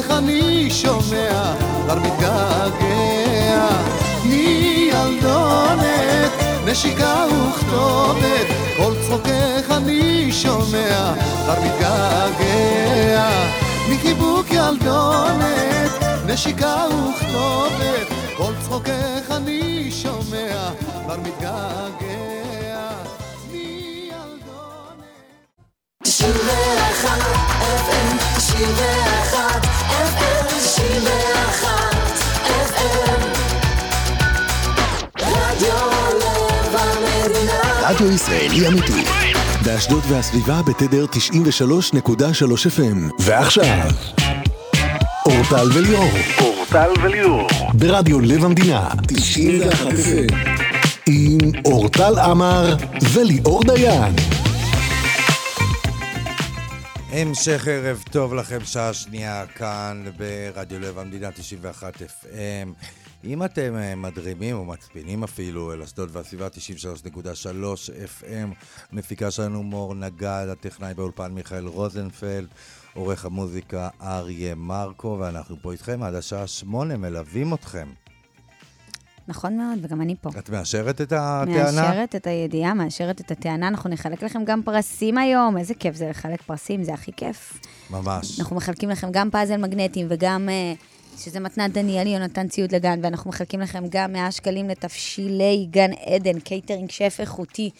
צחוקך 0.00 0.14
אני 0.18 0.70
שומע, 0.70 1.54
כבר 1.84 1.94
מתגעגע. 1.94 3.68
מילדונת, 4.24 5.82
נשיקה 6.66 7.26
וכתובת, 7.30 8.46
כל 8.76 8.94
צחוקך 9.02 9.70
אני 9.70 10.32
שומע, 10.32 11.12
כבר 11.44 11.54
מתגעגע. 11.64 13.30
מחיבוק 13.88 14.46
ילדונת, 14.50 15.90
נשיקה 16.26 16.86
וכתובת, 16.88 18.06
כל 18.36 18.52
צחוקך 18.62 19.30
אני 19.30 19.90
שומע, 19.90 20.70
כבר 21.04 21.16
מתגעגע. 21.16 22.90
מילדונת 23.52 25.04
91 26.02 27.18
FM, 27.60 28.16
91 28.36 29.09
רדיו 38.00 38.14
ישראלי 38.14 38.68
אמיתי. 38.68 39.04
באשדוד 39.64 40.02
והסביבה 40.08 40.60
בתדר 40.62 41.04
93.3 41.04 42.66
FM. 42.66 43.12
ועכשיו, 43.18 43.90
אורטל 45.26 45.68
וליאור. 45.74 46.10
אורטל 46.40 46.90
וליאור. 47.02 47.48
ברדיו 47.74 48.20
לב 48.20 48.44
המדינה. 48.44 48.88
91 49.06 49.86
FM. 49.86 50.34
עם 51.06 51.38
אורטל 51.64 52.18
עמר 52.18 52.76
וליאור 53.12 53.62
דיין. 53.64 54.14
המשך 57.12 57.68
ערב 57.68 58.02
טוב 58.10 58.34
לכם, 58.34 58.58
שעה 58.64 58.92
שנייה 58.92 59.44
כאן 59.54 60.04
ברדיו 60.16 60.80
לב 60.80 60.98
המדינה 60.98 61.30
91 61.30 61.96
FM. 61.96 62.99
אם 63.24 63.44
אתם 63.44 63.76
אה, 63.76 63.94
מדרימים 63.94 64.56
או 64.56 64.64
מצפינים 64.64 65.24
אפילו 65.24 65.72
אל 65.72 65.82
אשדוד 65.82 66.08
והסביבה 66.12 66.46
93.3 66.46 66.52
FM, 68.22 68.54
מפיקה 68.92 69.30
שלנו 69.30 69.62
מור 69.62 69.94
נגד, 69.94 70.46
הטכנאי 70.52 70.94
באולפן 70.94 71.32
מיכאל 71.32 71.66
רוזנפלד, 71.66 72.48
עורך 72.94 73.24
המוזיקה 73.24 73.88
אריה 74.02 74.54
מרקו, 74.54 75.16
ואנחנו 75.20 75.56
פה 75.62 75.72
איתכם 75.72 76.02
עד 76.02 76.14
השעה 76.14 76.46
שמונה, 76.46 76.96
מלווים 76.96 77.54
אתכם. 77.54 77.88
נכון 79.28 79.56
מאוד, 79.56 79.78
וגם 79.82 80.00
אני 80.00 80.14
פה. 80.20 80.30
את 80.38 80.50
מאשרת 80.50 81.00
את 81.00 81.12
הטענה? 81.12 81.72
מאשרת 81.72 82.16
את 82.16 82.26
הידיעה, 82.26 82.74
מאשרת 82.74 83.20
את 83.20 83.30
הטענה. 83.30 83.68
אנחנו 83.68 83.90
נחלק 83.90 84.22
לכם 84.22 84.44
גם 84.44 84.62
פרסים 84.62 85.18
היום. 85.18 85.58
איזה 85.58 85.74
כיף 85.74 85.94
זה 85.94 86.08
לחלק 86.10 86.42
פרסים, 86.42 86.84
זה 86.84 86.94
הכי 86.94 87.12
כיף. 87.16 87.60
ממש. 87.90 88.40
אנחנו 88.40 88.56
מחלקים 88.56 88.90
לכם 88.90 89.08
גם 89.12 89.30
פאזל 89.30 89.56
מגנטים 89.56 90.06
וגם, 90.10 90.48
אה, 90.48 90.72
שזה 91.20 91.40
מתנת 91.40 91.72
דניאלי, 91.72 92.10
יונתן 92.10 92.48
ציוד 92.48 92.74
לגן, 92.74 93.00
ואנחנו 93.02 93.30
מחלקים 93.30 93.60
לכם 93.60 93.84
גם 93.90 94.12
100 94.12 94.32
שקלים 94.32 94.68
לתבשילי 94.68 95.66
גן 95.70 95.90
עדן, 96.06 96.40
קייטרינג 96.40 96.90
שף 96.90 97.16
איכותי, 97.20 97.70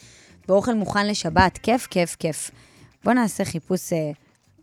באוכל 0.49 0.75
מוכן 0.75 1.07
לשבת. 1.07 1.59
כיף, 1.59 1.87
כיף, 1.87 2.17
כיף. 2.19 2.51
בואו 3.05 3.15
נעשה 3.15 3.45
חיפוש 3.45 3.93
אה, 3.93 4.11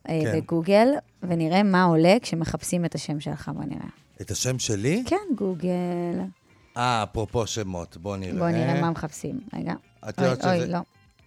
אה, 0.10 0.20
כן. 0.24 0.40
בגוגל, 0.40 0.88
ונראה 1.24 1.64
מה 1.64 1.84
עולה 1.84 2.18
כשמחפשים 2.22 2.86
את 2.86 2.96
השם 2.96 3.20
שלך. 3.20 3.52
בוא 3.56 3.64
נראה. 3.64 3.88
את 4.22 4.32
השם 4.32 4.60
שלי? 4.60 5.04
כן, 5.06 5.16
גוגל. 5.36 6.20
אה, 6.78 7.04
אפרופו 7.04 7.48
שמות, 7.48 7.98
בוא 7.98 8.18
נראה. 8.18 8.34
בואו 8.40 8.50
נראה 8.52 8.82
מה 8.82 8.92
מחפשים. 8.92 9.40
רגע. 9.54 9.74
את 10.10 10.20
אוי, 10.20 10.28
אוי, 10.28 10.36
שזה- 10.60 10.68
לא. 10.68 10.80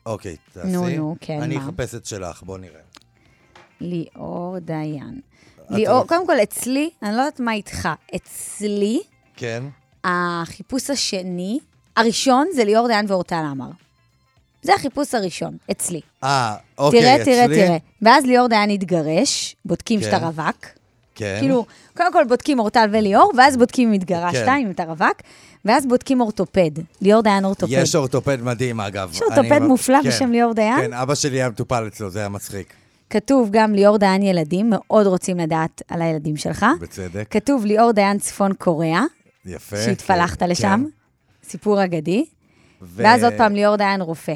אוקיי, 0.07 0.37
תעשי. 0.53 0.69
נו, 0.69 0.89
נו, 0.89 1.17
כן, 1.21 1.43
אני 1.43 1.57
מה? 1.57 1.65
אחפש 1.65 1.95
את 1.95 2.07
שלך, 2.07 2.43
בוא 2.43 2.59
נראה. 2.59 2.81
ליאור 3.81 4.59
דיין. 4.59 5.21
ליאור, 5.71 6.07
קודם 6.07 6.27
כל, 6.27 6.37
אצלי, 6.43 6.91
אני 7.03 7.13
לא 7.17 7.21
יודעת 7.21 7.41
מה 7.41 7.53
איתך, 7.53 7.89
אצלי, 8.17 9.01
כן? 9.37 9.63
החיפוש 10.05 10.91
השני, 10.91 11.59
הראשון 11.97 12.47
זה 12.55 12.65
ליאור 12.65 12.87
דיין 12.89 13.07
ואורטל 13.09 13.45
עמר. 13.51 13.71
זה 14.63 14.75
החיפוש 14.75 15.15
הראשון, 15.15 15.57
אצלי. 15.71 16.01
אה, 16.25 16.55
אוקיי, 16.79 17.01
תראה, 17.01 17.17
אצלי. 17.17 17.25
תראה, 17.25 17.47
תראה. 17.47 17.77
ואז 18.03 18.25
ליאור 18.25 18.49
דיין 18.49 18.71
התגרש, 18.71 19.57
בודקים 19.65 20.01
כן. 20.01 20.07
שאתה 20.07 20.27
רווק. 20.27 20.67
כן. 21.15 21.37
כאילו, 21.41 21.67
קודם 21.97 22.13
כל 22.13 22.25
בודקים 22.29 22.59
אורטל 22.59 22.89
וליאור, 22.93 23.33
ואז 23.37 23.57
בודקים 23.57 23.89
אם 23.89 23.95
התגרשת, 23.95 24.45
כן. 24.47 24.57
אם 24.63 24.71
אתה 24.71 24.85
רווק, 24.85 25.17
ואז 25.65 25.87
בודקים 25.87 26.21
אורתופד. 26.21 26.71
ליאור 27.03 27.23
דיין 27.23 27.45
אורתופד. 27.45 27.73
יש 27.73 27.95
אורתופד 27.95 28.43
מדהים, 28.43 28.81
אגב. 28.81 29.11
יש 29.13 29.23
אורתופד 29.23 29.53
אני- 29.53 29.67
מופלא 29.67 29.99
כן, 30.03 30.09
בשם 30.09 30.33
ליאור 30.33 30.53
דיין? 30.55 30.81
כן, 30.81 30.93
אבא 30.93 31.15
שלי 31.15 31.37
היה 31.37 31.49
מטופל 31.49 31.85
אצלו, 31.87 32.11
זה 32.11 32.19
היה 32.19 32.29
מצחיק. 32.29 32.73
כתוב 33.11 33.49
גם 33.53 33.75
ליאור 33.75 33.99
דיין 33.99 34.23
ילדים, 34.23 34.71
מאוד 34.71 35.07
רוצים 35.07 35.39
לדעת 35.39 35.83
על 35.89 36.03
הילדים 36.03 36.37
שלך. 36.37 36.67
בצדק. 36.81 37.27
כתוב 37.31 37.65
ליאור 37.65 37.93
דיין 37.93 38.19
צפון 38.19 38.55
קוריאה, 38.55 39.03
יפה. 39.47 39.77
שהתפלחת 39.77 40.39
כן, 40.39 40.49
לשם, 40.49 40.85
כן. 41.43 41.49
סיפור 41.49 41.85
אגדי. 41.85 42.25
ו- 42.83 42.87
ואז 42.97 43.25
עוד 43.25 43.33
פעם 43.37 43.55
ליאור 43.55 43.77
דיין 43.77 44.01
רופא, 44.01 44.35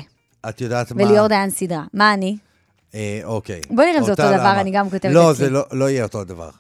את 0.49 0.61
יודעת 0.61 0.93
מה... 0.93 1.03
וליאור 1.03 1.27
דיין 1.29 1.51
סדרה. 1.51 1.85
מה 1.95 2.15
אני? 2.15 2.37
אה, 2.95 3.21
אוקיי. 3.25 3.61
בוא 3.71 3.85
נראה 3.85 3.99
אם 3.99 4.05
זה 4.05 4.11
אותו 4.11 4.23
דבר, 4.23 4.41
עמר. 4.41 4.61
אני 4.61 4.71
גם 4.71 4.91
כותבת 4.91 5.13
לא, 5.13 5.33
אצלי. 5.33 5.45
זה 5.45 5.51
לא, 5.51 5.65
לא 5.73 5.91
יהיה 5.91 6.03
אותו 6.03 6.25
דבר. 6.25 6.51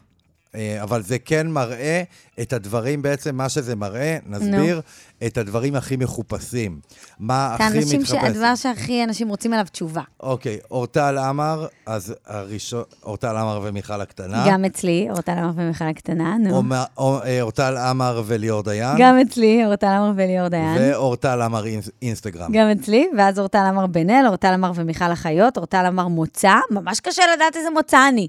אה, 0.54 0.82
אבל 0.82 1.02
זה 1.02 1.18
כן 1.18 1.46
מראה 1.46 2.02
את 2.40 2.52
הדברים, 2.52 3.02
בעצם 3.02 3.36
מה 3.36 3.48
שזה 3.48 3.76
מראה, 3.76 4.18
נסביר, 4.26 4.80
את 5.26 5.38
הדברים 5.38 5.74
הכי 5.76 5.96
מחופשים. 5.96 6.78
מה 7.18 7.52
את 7.56 7.60
הכי 7.60 7.78
מתחפש. 7.98 8.10
ש- 8.10 8.24
הדבר 8.24 8.54
שהכי 8.54 9.04
אנשים 9.04 9.28
רוצים 9.28 9.52
עליו 9.52 9.66
תשובה. 9.72 10.02
אוקיי, 10.20 10.58
אורטל 10.70 11.18
עמר, 11.18 11.66
אז 11.86 12.14
הראשון, 12.26 12.82
אורטל 13.02 13.36
עמר 13.36 13.60
ומיכל 13.64 14.00
הקטנה. 14.00 14.44
גם 14.48 14.64
אצלי, 14.64 15.06
אורטל 15.10 15.32
עמר 15.32 15.50
ומיכל 15.56 15.84
הקטנה, 15.84 16.36
נו. 16.38 16.62
אה, 17.00 17.40
אורטל 17.40 17.76
עמר 17.76 18.22
וליאור 18.26 18.62
דיין. 18.62 18.96
גם 18.98 19.18
אצלי, 19.18 19.66
אורטל 19.66 19.86
עמר 19.86 20.12
וליאור 20.16 20.48
דיין. 20.48 20.76
ואורטל 20.80 21.42
עמר 21.42 21.64
אינס- 21.64 21.90
אינסטגרם. 22.02 22.52
גם 22.52 22.66
אצלי, 22.70 23.08
ואז 23.18 23.38
אורטל 23.38 23.58
עמר 23.58 23.86
בן 23.86 24.10
אל, 24.10 24.26
אורטל 24.26 24.52
עמר 24.52 24.72
ומיכל 24.74 25.10
החיות, 25.12 25.56
אורטל 25.56 25.86
עמר 25.86 26.08
מוצא, 26.08 26.54
ממש 26.70 27.00
קשה 27.00 27.22
לדעת 27.36 27.56
איזה 27.56 27.68
מוצא 27.70 28.08
אני. 28.08 28.28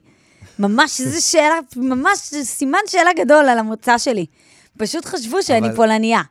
ממש, 0.59 0.99
איזו 1.01 1.27
שאלה, 1.31 1.55
ממש 1.75 2.19
סימן 2.43 2.79
שאלה 2.87 3.09
גדול 3.17 3.49
על 3.49 3.59
המוצא 3.59 3.97
שלי. 3.97 4.25
פשוט 4.77 5.05
חשבו 5.05 5.43
שאני 5.43 5.67
אבל- 5.67 5.75
פולניה. 5.75 6.21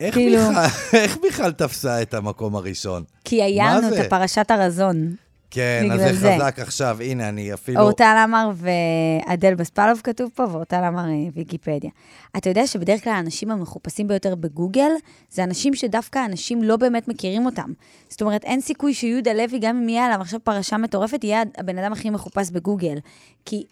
איך 0.00 0.14
כאילו- 0.14 0.38
מיכל- 0.50 0.94
איך 0.96 1.18
מיכל 1.22 1.52
תפסה 1.52 2.02
את 2.02 2.14
המקום 2.14 2.56
הראשון? 2.56 3.04
כי 3.24 3.42
היה 3.42 3.74
לנו? 3.78 3.88
את 3.94 4.06
הפרשת 4.06 4.50
הרזון. 4.50 5.14
כן, 5.54 5.88
אז 5.92 6.18
זה. 6.18 6.34
חזק 6.34 6.58
עכשיו, 6.58 6.96
הנה, 7.00 7.28
אני 7.28 7.54
אפילו... 7.54 7.80
אורטל 7.80 8.16
עמר 8.24 8.50
ואדל 8.54 9.54
בספלוב 9.54 10.00
כתוב 10.04 10.30
פה, 10.34 10.42
ואורטל 10.42 10.84
עמר 10.84 11.04
אה, 11.04 11.28
ויקיפדיה. 11.34 11.90
אתה 12.36 12.48
יודע 12.50 12.66
שבדרך 12.66 13.04
כלל 13.04 13.12
האנשים 13.12 13.50
המחופשים 13.50 14.08
ביותר 14.08 14.34
בגוגל, 14.34 14.90
זה 15.30 15.44
אנשים 15.44 15.74
שדווקא 15.74 16.24
אנשים 16.24 16.62
לא 16.62 16.76
באמת 16.76 17.08
מכירים 17.08 17.46
אותם. 17.46 17.72
זאת 18.08 18.22
אומרת, 18.22 18.44
אין 18.44 18.60
סיכוי 18.60 18.94
שיהודה 18.94 19.32
לוי, 19.32 19.58
גם 19.58 19.76
אם 19.76 19.88
יהיה 19.88 20.06
עליו 20.06 20.20
עכשיו 20.20 20.40
פרשה 20.44 20.76
מטורפת, 20.76 21.24
יהיה 21.24 21.42
הבן 21.58 21.78
אדם 21.78 21.92
הכי 21.92 22.10
מחופש 22.10 22.50
בגוגל. 22.50 22.98
כי 23.44 23.64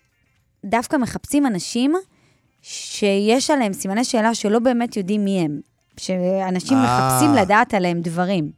דווקא 0.64 0.97
מחפשים 0.97 1.47
אנשים 1.47 1.95
שיש 2.62 3.51
עליהם 3.51 3.72
סימני 3.72 4.05
שאלה 4.05 4.35
שלא 4.35 4.59
באמת 4.59 4.97
יודעים 4.97 5.24
מי 5.24 5.41
הם. 5.41 5.61
שאנשים 5.97 6.78
אה. 6.78 6.83
מחפשים 6.85 7.35
לדעת 7.35 7.74
עליהם 7.74 8.01
דברים. 8.01 8.51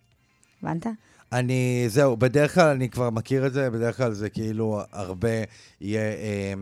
הבנת? 0.62 0.86
אני, 1.32 1.84
זהו, 1.88 2.16
בדרך 2.16 2.54
כלל 2.54 2.68
אני 2.68 2.88
כבר 2.88 3.10
מכיר 3.10 3.46
את 3.46 3.52
זה, 3.52 3.70
בדרך 3.70 3.96
כלל 3.96 4.12
זה 4.12 4.30
כאילו 4.30 4.80
הרבה 4.92 5.28
יהיה, 5.80 6.00
אה, 6.00 6.52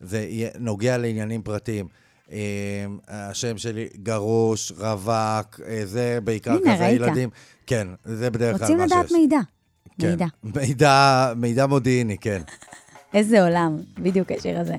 זה 0.00 0.20
יהיה 0.20 0.50
נוגע 0.58 0.98
לעניינים 0.98 1.42
פרטיים. 1.42 1.86
אה, 2.32 2.86
השם 3.08 3.58
שלי 3.58 3.88
גרוש, 4.02 4.72
רווק, 4.72 5.60
אה, 5.66 5.82
זה 5.84 6.18
בעיקר 6.24 6.50
הנה, 6.50 6.74
כזה 6.74 6.86
ראית? 6.86 7.00
ילדים. 7.00 7.28
כן, 7.66 7.88
זה 8.04 8.30
בדרך 8.30 8.56
כלל 8.56 8.60
רוצים 8.62 8.78
מה 8.78 8.88
שיש. 8.88 8.96
לדעת 8.96 9.12
מידע. 9.12 9.40
כן. 10.00 10.10
מידע. 10.10 10.26
מידע, 10.42 11.32
מידע 11.36 11.66
מודיעיני, 11.66 12.18
כן. 12.18 12.42
איזה 13.14 13.42
עולם, 13.42 13.76
בדיוק 13.98 14.32
השיר 14.32 14.60
הזה. 14.60 14.76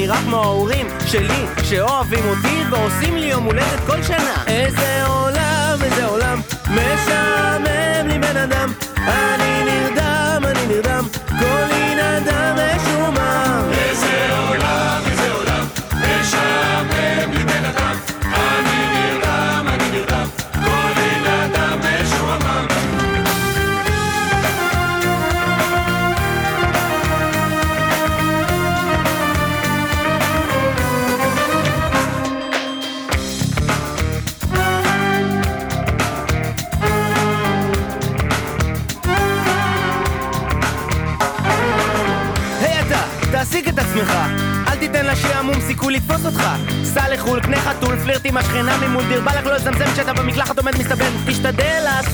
נראה 0.00 0.22
כמו 0.22 0.36
ההורים 0.42 0.86
שלי, 1.06 1.44
שאוהבים 1.62 2.24
אותי 2.24 2.62
ועושים 2.70 3.16
לי 3.16 3.26
יום 3.26 3.44
הולדת 3.44 3.80
כל 3.86 4.02
שנה. 4.02 4.44
איזה 4.46 5.06
עולם, 5.06 5.78
איזה 5.84 6.06
עולם, 6.06 6.17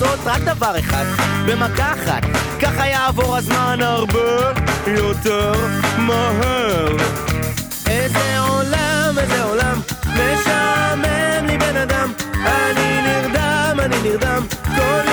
לעשות 0.01 0.19
רק 0.25 0.41
דבר 0.43 0.79
אחד 0.79 1.05
במכה 1.47 1.93
אחת. 1.93 2.23
ככה 2.63 2.87
יעבור 2.87 3.37
הזמן 3.37 3.79
הרבה 3.81 4.53
יותר 4.87 5.53
מהר. 5.99 6.97
איזה 7.87 8.39
עולם, 8.39 9.19
איזה 9.19 9.43
עולם 9.43 9.81
משעמם 10.07 11.47
לי 11.47 11.59
בן 11.59 11.77
אדם. 11.77 12.13
אני 12.35 13.03
נרדם, 13.03 13.81
אני 13.81 13.97
נרדם 14.03 14.43
כל 14.77 15.04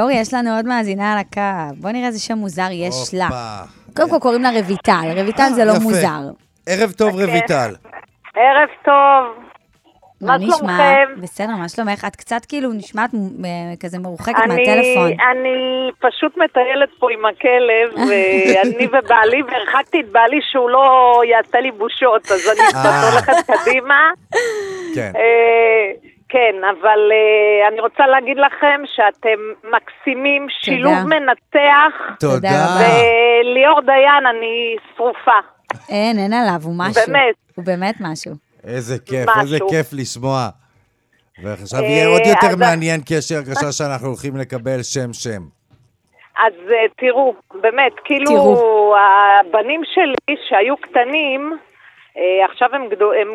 ליאור, 0.00 0.10
יש 0.10 0.34
לנו 0.34 0.56
עוד 0.56 0.66
מאזינה 0.66 1.12
על 1.12 1.18
הקו. 1.18 1.76
בוא 1.80 1.90
נראה 1.90 2.06
איזה 2.06 2.20
שם 2.20 2.38
מוזר 2.38 2.68
יש 2.72 3.14
לה. 3.14 3.28
קודם 3.96 4.10
כל 4.10 4.18
קוראים 4.20 4.42
לה 4.42 4.50
רויטל. 4.50 5.20
רויטל 5.22 5.48
זה 5.54 5.64
לא 5.64 5.70
יפה. 5.70 5.80
מוזר. 5.82 6.20
ערב 6.66 6.92
טוב, 6.92 7.14
רויטל. 7.14 7.70
ערב 8.36 8.68
טוב. 8.84 9.44
מה? 10.20 10.36
שלומכם? 10.40 11.20
בסדר, 11.22 11.52
מה 11.58 11.68
שלומך? 11.68 12.04
את 12.04 12.16
קצת 12.16 12.44
כאילו 12.48 12.72
נשמעת 12.72 13.10
אה, 13.14 13.76
כזה 13.80 13.98
מרוחקת 13.98 14.34
אני, 14.44 14.54
מהטלפון. 14.54 15.10
אני 15.30 15.90
פשוט 15.98 16.36
מטיילת 16.36 16.88
פה 16.98 17.08
עם 17.12 17.24
הכלב, 17.26 17.88
ואני 18.08 18.86
ובעלי, 18.86 19.42
והרחקתי 19.42 20.00
את 20.00 20.08
בעלי 20.12 20.40
שהוא 20.50 20.70
לא 20.70 21.20
יעשה 21.30 21.60
לי 21.60 21.70
בושות, 21.70 22.24
אז 22.24 22.48
אני 22.48 22.68
קצת 22.68 22.76
אה. 22.84 23.10
הולכת 23.10 23.32
קדימה. 23.46 24.10
כן. 24.94 25.12
אה, 25.16 26.09
כן, 26.32 26.54
אבל 26.70 27.00
אה, 27.12 27.68
אני 27.68 27.80
רוצה 27.80 28.06
להגיד 28.06 28.36
לכם 28.36 28.80
שאתם 28.96 29.38
מקסימים, 29.74 30.46
שילוב 30.50 30.94
מנצח. 31.06 32.16
תודה. 32.20 32.48
וליאור 32.80 33.80
דיין, 33.80 34.26
אני 34.26 34.76
שרופה. 34.96 35.38
אין, 35.88 36.18
אין 36.18 36.32
עליו, 36.32 36.60
הוא 36.64 36.74
משהו. 36.76 37.02
באמת. 37.06 37.34
הוא 37.54 37.64
באמת 37.64 37.94
משהו. 38.00 38.32
איזה 38.64 38.98
כיף, 39.06 39.28
משהו. 39.28 39.40
איזה 39.40 39.58
כיף 39.70 39.86
לשמוע. 39.92 40.48
ועכשיו 41.42 41.80
אה, 41.80 41.84
יהיה 41.86 42.06
עוד 42.08 42.22
יותר 42.26 42.46
אז- 42.46 42.58
מעניין 42.58 43.00
כי 43.00 43.14
יש 43.14 43.30
לי 43.32 43.36
הרגשה 43.36 43.72
שאנחנו 43.72 44.06
הולכים 44.08 44.36
לקבל 44.36 44.82
שם-שם. 44.82 45.42
אז 46.46 46.52
אה, 46.72 46.76
תראו, 46.96 47.34
באמת, 47.60 47.92
כאילו, 48.04 48.26
תראו. 48.30 48.94
הבנים 49.40 49.80
שלי 49.94 50.36
שהיו 50.48 50.76
קטנים, 50.76 51.52
אה, 51.52 51.69
עכשיו 52.44 52.68
הם, 52.72 52.88
גדול, 52.88 53.16
הם 53.16 53.28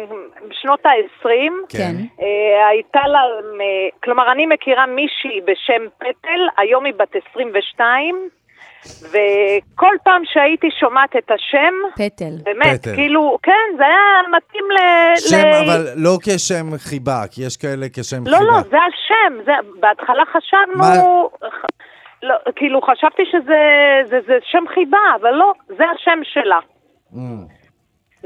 בשנות 0.49 0.85
ה-20, 0.85 1.27
כן. 1.69 1.95
אה, 2.21 2.67
הייתה 2.67 2.99
להם, 3.07 3.61
אה, 3.61 3.87
כלומר, 4.03 4.31
אני 4.31 4.45
מכירה 4.45 4.85
מישהי 4.85 5.41
בשם 5.41 5.87
פטל, 5.97 6.39
היום 6.57 6.85
היא 6.85 6.93
בת 6.97 7.15
22, 7.31 8.29
וכל 9.01 9.95
פעם 10.03 10.21
שהייתי 10.25 10.67
שומעת 10.79 11.15
את 11.15 11.31
השם, 11.31 11.73
פטל. 11.95 12.35
באמת, 12.43 12.81
פטל. 12.81 12.95
כאילו, 12.95 13.37
כן, 13.43 13.77
זה 13.77 13.83
היה 13.83 14.37
מתאים 14.37 14.65
ל... 14.71 14.77
שם, 15.15 15.37
ל... 15.37 15.65
אבל 15.65 15.87
לא 15.95 16.17
כשם 16.23 16.77
חיבה, 16.77 17.21
כי 17.31 17.41
יש 17.45 17.57
כאלה 17.57 17.85
כשם 17.93 18.27
לא, 18.27 18.37
חיבה. 18.37 18.51
לא, 18.51 18.61
זה 18.61 18.77
השם, 18.77 19.43
זה, 19.45 19.51
בהתחלה 19.79 20.23
חשבנו, 20.25 20.75
מה? 20.75 20.95
לא, 22.23 22.35
כאילו 22.55 22.81
חשבתי 22.81 23.23
שזה 23.31 23.59
זה, 24.09 24.19
זה 24.27 24.37
שם 24.51 24.63
חיבה, 24.73 24.97
אבל 25.21 25.31
לא, 25.31 25.53
זה 25.67 25.83
השם 25.95 26.19
שלה. 26.23 26.59
Mm. 27.13 27.17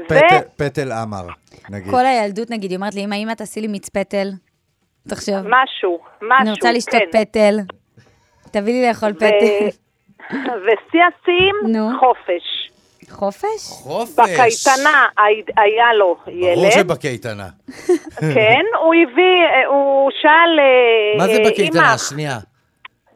ו- 0.00 0.04
פטל- 0.08 0.38
פטל 0.56 0.92
עמר, 0.92 1.26
נגיד. 1.70 1.90
כל 1.90 2.06
הילדות, 2.06 2.50
נגיד, 2.50 2.70
היא 2.70 2.76
אומרת 2.76 2.94
לי, 2.94 3.04
אמא, 3.04 3.14
אמא, 3.14 3.32
תעשי 3.32 3.60
לי 3.60 3.66
מיץ 3.66 3.88
פטל. 3.88 4.28
תחשוב. 5.08 5.34
משהו, 5.36 5.98
משהו, 6.22 6.32
אני 6.40 6.50
רוצה 6.50 6.72
לשתות 6.72 7.00
כן. 7.12 7.24
פטל. 7.24 7.56
תביא 8.50 8.72
לי 8.82 8.88
לאכול 8.88 9.12
פטל. 9.12 9.68
ושיא 10.64 11.00
השיאים. 11.22 11.54
חופש. 12.00 12.70
חופש? 13.10 13.68
חופש. 13.68 14.14
בקייטנה 14.18 15.06
הי- 15.18 15.42
היה 15.56 15.94
לו 15.98 16.16
ברור 16.26 16.36
ילד, 16.36 16.70
שבקייטנה. 16.70 17.48
כן, 18.34 18.64
הוא 18.82 18.94
הביא, 18.94 19.24
אה, 19.54 19.66
הוא 19.66 20.10
שאל, 20.22 20.30
אה, 20.60 21.18
מה 21.18 21.34
זה 21.34 21.42
אה, 21.42 21.50
בקייטנה? 21.50 21.88
"אמא, 21.90 21.96
שנייה. 21.98 22.38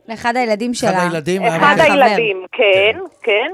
לאחד 0.08 0.36
הילדים 0.36 0.74
שלה. 0.74 0.90
אחד 0.90 1.00
הילדים 1.12 1.42
אחד 1.42 1.74
בקייטנה. 1.74 2.04
הילדים, 2.04 2.44
כן, 2.52 2.98
כן. 3.22 3.50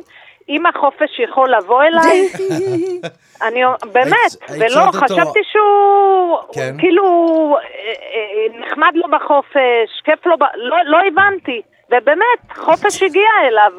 אמא 0.51 0.71
חופש 0.81 1.21
יכול 1.29 1.55
לבוא 1.55 1.83
אליי? 1.83 2.29
אני, 3.43 3.61
באמת, 3.93 4.37
ולא, 4.59 4.91
חשבתי 4.93 5.41
שהוא, 5.53 6.39
כן. 6.53 6.75
כאילו, 6.79 7.05
אה, 7.57 7.63
אה, 7.63 8.67
נחמד 8.67 8.93
לו 8.95 9.09
בחופש, 9.11 10.01
כיף 10.05 10.27
לו. 10.27 10.35
לא, 10.55 10.77
לא 10.85 10.99
הבנתי. 11.09 11.63
ובאמת, 11.87 12.57
חופש 12.57 13.03
הגיע 13.07 13.31
אליו. 13.49 13.73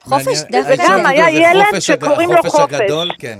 חופש. 0.00 0.40
דווקא 0.50 0.68
היית 0.68 0.80
שואלת 0.80 1.00
גם 1.00 1.06
היה 1.06 1.30
ילד 1.30 1.78
שקוראים 1.80 2.32
לו 2.32 2.38
החופש 2.38 2.60
חופש. 2.60 2.74
הגדול? 2.74 3.10
כן. 3.18 3.38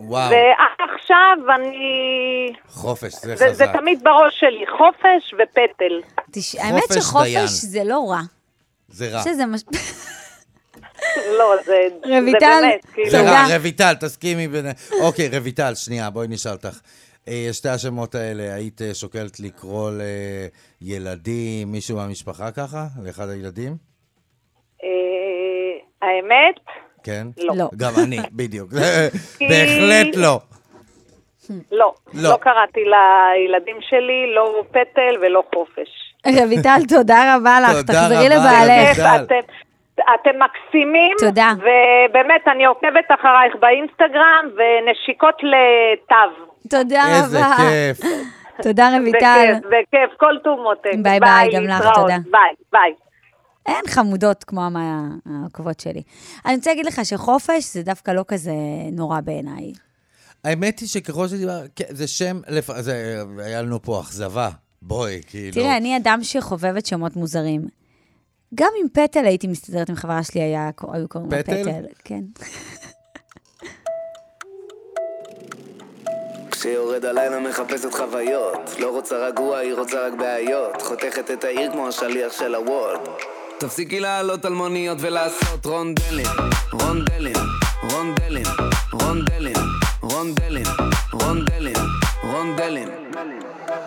וואו, 0.00 0.30
ועכשיו 0.30 1.36
אני... 1.54 2.52
חופש, 2.68 3.12
זה 3.12 3.36
זה, 3.36 3.54
זה 3.54 3.64
חזק. 3.66 3.76
תמיד 3.76 4.04
בראש 4.04 4.40
שלי, 4.40 4.64
חופש 4.78 5.34
ופטל. 5.34 6.00
האמת. 6.58 6.82
שחופש 6.92 7.50
זה 7.50 7.80
לא 7.84 8.06
רע. 8.10 8.20
זה 8.88 9.08
רע. 9.08 9.22
שזה 9.22 9.46
מש... 9.46 9.62
לא, 11.38 11.54
זה, 11.64 11.78
באמת, 12.02 12.42
כאילו... 12.94 13.18
רע, 13.24 13.56
רויטל, 13.60 13.92
תסכימי. 14.00 14.48
בין- 14.48 14.66
אוקיי, 15.00 15.38
רויטל, 15.38 15.74
שנייה, 15.74 16.10
בואי 16.10 16.28
נשאל 16.28 16.52
אותך. 16.52 16.78
אה, 17.28 17.48
שתי 17.52 17.68
השמות 17.68 18.14
האלה, 18.14 18.54
היית 18.54 18.82
אה, 18.82 18.94
שוקלת 18.94 19.40
לקרוא 19.40 19.90
לילדים, 20.82 21.72
מישהו 21.72 21.96
מהמשפחה 21.96 22.50
ככה? 22.50 22.86
לאחד 23.04 23.28
הילדים? 23.28 23.76
אה, 24.84 24.88
האמת, 26.02 26.54
כן? 27.02 27.26
לא. 27.38 27.54
לא. 27.56 27.68
גם 27.76 27.92
אני, 28.04 28.18
בדיוק. 28.36 28.70
בהחלט 29.40 30.16
לא. 30.16 30.40
לא. 31.72 31.94
לא. 32.14 32.30
לא 32.30 32.36
קראתי 32.40 32.80
לילדים 32.80 33.76
שלי 33.80 34.34
לא 34.34 34.62
פטל 34.70 35.16
ולא 35.22 35.42
חופש. 35.54 35.88
רויטל, 36.46 36.78
תודה 36.88 37.36
רבה 37.36 37.60
לך, 37.60 37.70
תודה 37.76 37.92
תחזרי 37.92 38.28
רבה, 38.28 38.64
לבעלך. 38.64 38.98
אתם, 40.14 40.30
מקסימים. 40.42 41.16
תודה. 41.18 41.52
ובאמת, 41.56 42.48
אני 42.54 42.64
עוקבת 42.64 43.08
אחרייך 43.20 43.54
באינסטגרם, 43.60 44.44
ונשיקות 44.56 45.34
לתו. 45.42 46.50
תודה 46.70 47.02
איזה 47.16 47.38
רבה. 47.38 47.56
כיף. 47.56 48.00
תודה 48.62 48.88
רויטל. 48.98 49.52
בכיף, 49.54 49.66
בכיף, 49.66 50.18
כל 50.18 50.34
טוב 50.44 50.60
מותק. 50.60 50.90
ביי 51.02 51.20
ביי, 51.20 51.50
גם 51.54 51.64
לך. 51.64 51.88
תודה. 51.94 52.16
ביי, 52.30 52.54
ביי. 52.72 52.94
אין 53.66 53.86
חמודות 53.88 54.44
כמו 54.44 54.60
העוקבות 55.26 55.80
שלי. 55.80 56.02
אני 56.46 56.54
רוצה 56.54 56.70
להגיד 56.70 56.86
לך 56.86 57.00
שחופש 57.04 57.64
זה 57.72 57.82
דווקא 57.82 58.10
לא 58.10 58.24
כזה 58.28 58.52
נורא 58.92 59.20
בעיניי. 59.20 59.72
האמת 60.44 60.78
היא 60.78 60.88
שככל 60.88 61.28
שדיבר, 61.28 61.60
כן, 61.76 61.84
זה 61.88 62.08
שם, 62.08 62.40
לפ... 62.48 62.70
זה, 62.78 63.22
היה 63.38 63.62
לנו 63.62 63.82
פה 63.82 64.00
אכזבה. 64.00 64.48
בואי, 64.82 65.20
כאילו. 65.26 65.54
תראה, 65.54 65.76
אני 65.76 65.96
אדם 65.96 66.18
שחובבת 66.22 66.86
שמות 66.86 67.16
מוזרים. 67.16 67.79
גם 68.54 68.70
עם 68.80 68.88
פטל 68.88 69.24
הייתי 69.24 69.46
מסתדרת 69.46 69.88
עם 69.88 69.94
חברה 69.94 70.22
שלי, 70.22 70.40
היה, 70.40 70.70
היו 70.92 71.08
קוראים 71.08 71.30
לה 71.32 71.42
פטל? 71.42 71.62
פטל. 71.62 71.84
כן. 72.04 72.20
כשיורד 76.50 77.04
הלילה 77.04 77.40
מחפשת 77.40 77.92
חוויות 77.92 78.70
לא 78.78 78.90
רוצה 78.90 79.16
רגוע, 79.16 79.58
היא 79.58 79.74
רוצה 79.74 80.06
רק 80.06 80.12
בעיות 80.12 80.82
חותכת 80.82 81.30
את 81.30 81.44
העיר 81.44 81.72
כמו 81.72 81.88
השליח 81.88 82.32
של 82.32 82.54
הוולד 82.54 83.00
תפסיקי 83.58 84.00
לעלות 84.00 84.44
על 84.44 84.52
מוניות 84.52 84.98
ולעשות 85.00 85.66
רונדלים 85.66 86.26
רונדלים, 86.72 87.36
רונדלים, 87.92 88.46
רונדלים, 88.92 89.56
רונדלים, 90.02 90.66
רונדלים, 91.12 91.76
רונדלים 92.22 92.88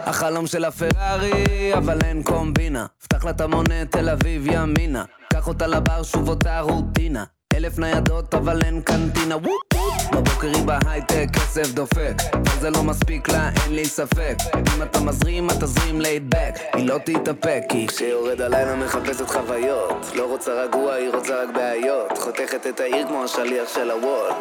החלום 0.05 0.47
של 0.47 0.65
הפרארי, 0.65 1.73
אבל 1.77 1.97
אין 2.03 2.23
קומבינה. 2.23 2.85
פתח 3.03 3.25
לה 3.25 3.31
את 3.31 3.41
המונה 3.41 3.85
תל 3.85 4.09
אביב 4.09 4.47
ימינה. 4.51 5.03
קח 5.33 5.47
אותה 5.47 5.67
לבר, 5.67 6.03
שוב 6.03 6.29
אותה 6.29 6.59
רוטינה. 6.59 7.23
אלף 7.55 7.79
ניידות 7.79 8.33
אבל 8.33 8.61
אין 8.61 8.81
קנטינה. 8.81 9.35
וופ 9.35 10.13
בבוקר 10.13 10.47
היא 10.47 10.65
בהייטק, 10.65 11.27
כסף 11.33 11.71
דופק. 11.73 12.13
אבל 12.33 12.59
זה 12.59 12.69
לא 12.69 12.83
מספיק 12.83 13.29
לה, 13.29 13.49
אין 13.63 13.75
לי 13.75 13.85
ספק. 13.85 14.35
אם 14.75 14.81
אתה 14.81 14.99
מזרים, 14.99 15.49
אתה 15.49 15.65
תזרים 15.65 16.01
laid 16.01 16.29
back 16.29 16.55
היא 16.73 16.87
לא 16.87 16.97
תתאפק 17.05 17.61
כי 17.69 17.87
כשיורד 17.87 18.41
הלילה 18.41 18.75
מחפשת 18.75 19.29
חוויות. 19.29 20.11
לא 20.15 20.25
רוצה 20.25 20.51
רגוע, 20.51 20.93
היא 20.93 21.09
רוצה 21.13 21.43
רק 21.43 21.55
בעיות. 21.55 22.17
חותכת 22.17 22.67
את 22.67 22.79
העיר 22.79 23.07
כמו 23.07 23.23
השליח 23.23 23.69
של 23.75 23.91
הוולט 23.91 24.35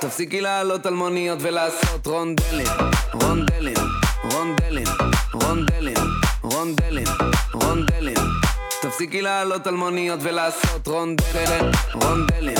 תפסיקי 0.00 0.40
לעלות 0.40 0.86
על 0.86 0.94
מוניות 0.94 1.38
ולעשות 1.42 2.06
רונדלים. 2.06 2.66
רונדלים, 3.12 3.76
רונדלים, 4.38 4.86
רונדלים, 5.34 5.96
רונדלים, 6.42 7.06
רונדלים 7.54 8.16
תפסיקי 8.82 9.22
לעלות 9.22 9.66
על 9.66 9.74
מוניות 9.74 10.20
ולעשות 10.22 10.88
רונדלים, 10.88 11.64
רונדלים, 11.94 12.58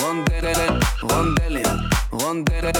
רונדלים, 0.00 0.72
רונדלים, 1.02 1.66
רונדלים. 2.10 2.72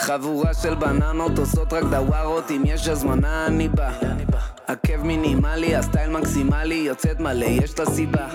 חבורה 0.00 0.54
של 0.54 0.74
בננות 0.74 1.38
עושות 1.38 1.72
רק 1.72 1.84
דווארות. 1.84 2.50
אם 2.50 2.62
יש 2.66 2.88
הזמנה 2.88 3.46
אני 3.46 3.68
בא. 3.68 3.90
עקב 4.66 4.96
מינימלי, 4.96 5.76
הסטייל 5.76 6.10
מקסימלי, 6.10 6.74
יוצאת 6.74 7.20
מלא, 7.20 7.44
יש 7.44 7.78
לה 7.78 7.86
סיבה 7.86 8.26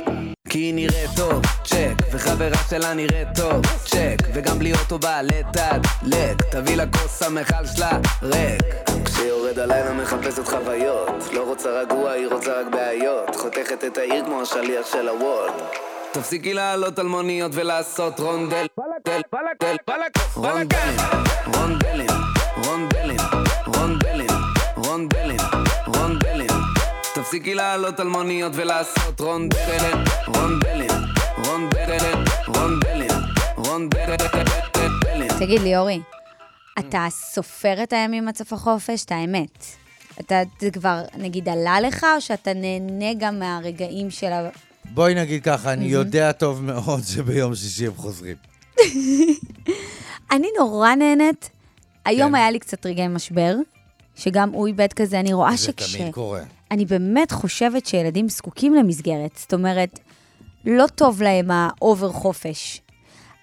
כי 0.58 0.62
היא 0.62 0.74
נראית 0.74 1.10
טוב, 1.16 1.42
צ'ק, 1.64 1.94
וחברה 2.12 2.58
שלה 2.70 2.94
נראית 2.94 3.28
טוב, 3.36 3.62
צ'ק, 3.86 4.18
וגם 4.34 4.60
בלי 4.60 4.74
אוטו 4.74 5.00
בעלי 5.00 5.42
תדלק, 5.54 6.42
תביא 6.52 6.76
לה 6.76 6.84
כוס 6.88 7.24
המכל 7.24 7.66
שלה 7.76 7.92
ריק. 8.24 8.64
כשיורד 9.06 9.60
הלילה 9.60 9.94
מחפשת 9.94 10.48
חוויות, 10.48 11.34
לא 11.34 11.44
רוצה 11.44 11.70
רגוע, 11.70 12.12
היא 12.12 12.28
רוצה 12.28 12.62
רק 12.62 12.68
בעיות, 12.72 13.36
חותכת 13.36 13.84
את 13.84 13.98
העיר 13.98 14.26
כמו 14.26 14.42
השליח 14.42 14.92
של 14.92 15.08
הוולד. 15.08 15.54
תפסיקי 16.12 16.54
לעלות 16.54 17.00
על 17.00 17.08
מוניות 17.08 17.52
ולעשות 17.56 18.20
רונדל, 18.20 18.66
דל, 19.06 19.22
דל, 19.60 19.76
רונדלים, 20.36 20.98
רונדלים, 21.46 22.10
רונדלים, 22.64 23.20
רונדלים, 23.68 23.68
רונדלים, 23.68 24.30
רונדלים. 24.76 25.37
תפסיקי 27.28 27.54
לעלות 27.54 28.00
על 28.00 28.08
מוניות 28.08 28.52
ולעשות 28.56 29.22
רונדלים, 29.22 29.98
רונדלים, 30.28 30.90
רונדלים, 31.46 32.24
רונדלים, 32.48 33.10
רונדלים. 33.56 34.20
תגיד 35.40 35.62
לי, 35.62 35.78
אורי, 35.78 36.00
אתה 36.80 37.08
סופר 37.10 37.84
את 37.84 37.94
הימים 37.94 38.28
עד 38.28 38.38
סוף 38.38 38.54
החופש? 38.54 39.06
את 39.06 39.12
האמת. 39.12 39.66
אתה, 40.20 40.42
זה 40.60 40.72
כבר, 40.72 41.02
נגיד, 41.18 41.50
עלה 41.50 41.80
לך, 41.82 42.06
או 42.16 42.22
שאתה 42.22 42.54
נהנה 42.54 43.14
גם 43.18 43.40
מהרגעים 43.40 44.10
של 44.10 44.32
ה... 44.32 44.50
בואי 44.86 45.14
נגיד 45.14 45.44
ככה, 45.44 45.74
אני 45.74 45.86
יודע 45.86 46.32
טוב 46.32 46.64
מאוד 46.64 47.04
שביום 47.04 47.56
שישי 47.56 47.88
הם 47.88 47.94
חוזרים. 47.96 48.36
אני 50.32 50.48
נורא 50.60 50.96
נהנית. 50.96 51.50
היום 52.06 52.30
כן. 52.30 52.36
היה 52.36 52.52
לי 52.52 52.60
קצת 52.60 52.86
רגעי 52.86 53.08
משבר, 53.08 53.56
שגם 54.16 54.50
הוא 54.50 54.68
איבד 54.68 54.94
כזה, 54.94 55.20
אני 55.20 55.34
רואה 55.34 55.52
זה 55.52 55.58
שכש... 55.58 55.96
תמיד 55.96 56.14
קורה. 56.14 56.42
אני 56.72 56.86
באמת 56.86 57.32
חושבת 57.32 57.86
שילדים 57.86 58.30
זקוקים 58.30 58.74
למסגרת. 58.74 59.36
זאת 59.36 59.54
אומרת, 59.54 60.00
לא 60.66 60.88
טוב 60.88 61.22
להם 61.22 61.52
ה 61.52 61.64
over 61.64 62.12
חופש. 62.12 62.82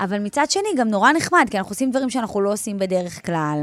אבל 0.01 0.19
מצד 0.19 0.51
שני, 0.51 0.69
גם 0.77 0.89
נורא 0.89 1.13
נחמד, 1.13 1.47
כי 1.51 1.59
אנחנו 1.59 1.71
עושים 1.71 1.91
דברים 1.91 2.11
שאנחנו 2.11 2.41
לא 2.41 2.53
עושים 2.53 2.79
בדרך 2.79 3.27
כלל. 3.27 3.63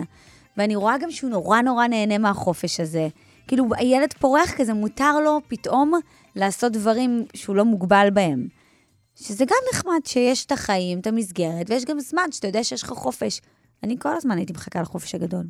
ואני 0.58 0.76
רואה 0.76 0.98
גם 0.98 1.12
שהוא 1.12 1.30
נורא 1.30 1.62
נורא 1.62 1.88
נהנה 1.88 2.18
מהחופש 2.18 2.80
הזה. 2.80 3.08
כאילו, 3.48 3.66
הילד 3.78 4.14
פורח 4.14 4.52
כזה, 4.58 4.74
מותר 4.74 5.20
לו 5.20 5.40
פתאום 5.48 5.94
לעשות 6.36 6.72
דברים 6.72 7.26
שהוא 7.34 7.56
לא 7.56 7.66
מוגבל 7.66 8.08
בהם. 8.14 8.48
שזה 9.16 9.46
גם 9.46 9.58
נחמד 9.74 10.00
שיש 10.06 10.46
את 10.46 10.52
החיים, 10.52 11.00
את 11.00 11.08
המסגרת, 11.08 11.70
ויש 11.70 11.86
גם 11.86 12.00
זמן 12.00 12.32
שאתה 12.32 12.48
יודע 12.48 12.64
שיש 12.64 12.84
לך 12.84 12.90
חופש. 12.90 13.42
אני 13.84 13.96
כל 14.00 14.16
הזמן 14.16 14.38
הייתי 14.38 14.54
מחכה 14.54 14.82
לחופש 14.82 15.16
הגדול. 15.16 15.44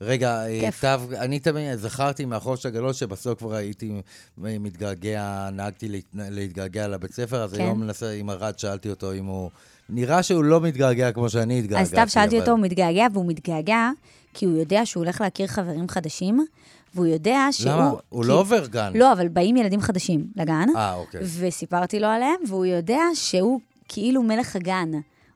רגע. 0.00 0.42
תו, 0.80 0.88
אני 1.18 1.38
תמיד 1.38 1.74
זכרתי 1.74 2.24
מהחופש 2.24 2.66
הגדול 2.66 2.92
שבסוף 2.92 3.38
כבר 3.38 3.54
הייתי 3.54 3.92
מתגעגע, 4.38 5.48
נהגתי 5.52 5.88
להת- 5.88 6.04
להתגעגע 6.14 6.88
לבית 6.88 7.12
ספר, 7.12 7.42
אז 7.44 7.52
כן. 7.54 7.60
היום 7.62 7.80
מנסה, 7.80 8.10
עם 8.12 8.30
ארד, 8.30 8.58
שאלתי 8.58 8.90
אותו 8.90 9.12
אם 9.12 9.24
הוא... 9.24 9.50
נראה 9.88 10.22
שהוא 10.22 10.44
לא 10.44 10.60
מתגעגע 10.60 11.12
כמו 11.12 11.30
שאני 11.30 11.58
התגעגעתי. 11.58 11.82
אז 11.82 11.88
סתיו 11.88 12.08
שאלתי 12.08 12.36
אבל- 12.36 12.40
אותו, 12.40 12.50
הוא 12.52 12.60
מתגעגע, 12.60 13.06
והוא 13.12 13.26
מתגעגע 13.26 13.90
כי 14.34 14.44
הוא 14.46 14.58
יודע 14.58 14.86
שהוא 14.86 15.02
הולך 15.04 15.20
להכיר 15.20 15.46
חברים 15.46 15.88
חדשים, 15.88 16.46
והוא 16.94 17.06
יודע 17.06 17.38
שהוא... 17.50 17.70
למה? 17.72 17.90
הוא 18.08 18.22
כי- 18.22 18.28
לא 18.28 18.40
עובר 18.40 18.66
גן. 18.66 18.92
לא, 18.94 19.12
אבל 19.12 19.28
באים 19.28 19.56
ילדים 19.56 19.80
חדשים 19.80 20.26
לגן, 20.36 20.66
אה, 20.76 20.94
אוקיי. 20.94 21.20
וסיפרתי 21.40 22.00
לו 22.00 22.06
עליהם, 22.08 22.36
והוא 22.48 22.66
יודע 22.66 23.00
שהוא 23.14 23.60
כאילו 23.88 24.22
מלך 24.22 24.56
הגן. 24.56 24.90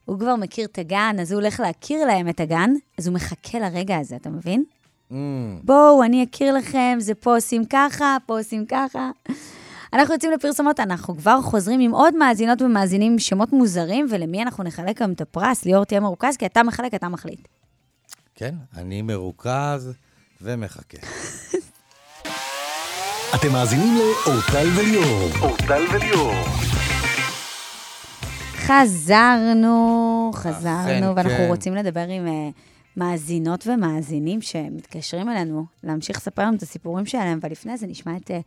הוא 0.08 0.18
כבר 0.18 0.36
מכיר 0.36 0.66
את 0.66 0.78
הגן, 0.78 1.16
אז 1.20 1.32
הוא 1.32 1.40
הולך 1.40 1.60
להכיר 1.60 2.04
להם 2.04 2.28
את 2.28 2.40
הגן, 2.40 2.70
אז 2.98 3.06
הוא 3.06 3.14
מחכה 3.14 3.58
לרגע 3.58 3.96
הזה, 3.96 4.16
אתה 4.16 4.30
מבין? 4.30 4.64
Mm, 5.10 5.14
בואו, 5.64 6.02
אני 6.02 6.24
אכיר 6.24 6.54
לכם, 6.54 6.96
זה 7.00 7.14
פה 7.14 7.34
עושים 7.34 7.64
ככה, 7.64 8.16
פה 8.26 8.38
עושים 8.38 8.66
ככה. 8.66 9.10
אנחנו 9.92 10.14
יוצאים 10.14 10.32
לפרסומות, 10.32 10.80
אנחנו 10.80 11.16
כבר 11.16 11.40
חוזרים 11.42 11.80
עם 11.80 11.90
עוד 11.90 12.16
מאזינות 12.16 12.62
ומאזינים 12.62 13.12
עם 13.12 13.18
שמות 13.18 13.52
מוזרים, 13.52 14.06
ולמי 14.10 14.42
אנחנו 14.42 14.64
נחלק 14.64 15.02
גם 15.02 15.12
את 15.12 15.20
הפרס? 15.20 15.64
ליאור 15.64 15.84
תהיה 15.84 16.00
מרוכז, 16.00 16.36
כי 16.36 16.46
אתה 16.46 16.62
מחלק, 16.62 16.94
אתה 16.94 17.08
מחליט. 17.08 17.48
כן, 18.34 18.54
אני 18.76 19.02
מרוכז 19.02 19.92
ומחכה. 20.42 20.98
אתם 23.34 23.52
מאזינים 23.52 23.94
לאורטל 23.98 24.68
וליאור. 24.76 25.30
אורטל 25.40 25.84
וליאור. 25.92 26.67
חזרנו, 28.68 30.30
חזרנו, 30.34 31.16
ואנחנו 31.16 31.38
כן. 31.38 31.46
רוצים 31.48 31.74
לדבר 31.74 32.00
עם 32.08 32.26
אה, 32.26 32.48
מאזינות 32.96 33.66
ומאזינים 33.66 34.42
שמתקשרים 34.42 35.28
אלינו, 35.28 35.64
להמשיך 35.84 36.16
לספר 36.16 36.42
לנו 36.42 36.56
את 36.56 36.62
הסיפורים 36.62 37.06
שלהם, 37.06 37.38
אבל 37.42 37.50
לפני 37.50 37.76
זה 37.76 37.86
נשמע 37.86 38.16
את 38.16 38.30
אה, 38.30 38.40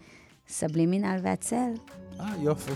סבלימינל 0.48 1.18
והצל. 1.24 1.72
אה, 2.20 2.26
יופי. 2.42 2.72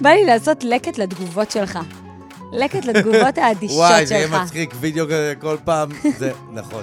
בא 0.00 0.10
לי 0.10 0.24
לעשות 0.24 0.64
לקט 0.64 0.98
לתגובות 0.98 1.50
שלך. 1.50 1.78
לקט 2.52 2.84
לתגובות 2.84 3.38
האדישות 3.42 3.76
שלך. 3.76 3.90
וואי, 3.90 4.06
זה 4.06 4.14
יהיה 4.14 4.42
מצחיק, 4.42 4.74
וידאו 4.80 5.06
כזה 5.06 5.34
כל 5.40 5.56
פעם, 5.64 5.88
זה 6.18 6.32
נכון. 6.52 6.82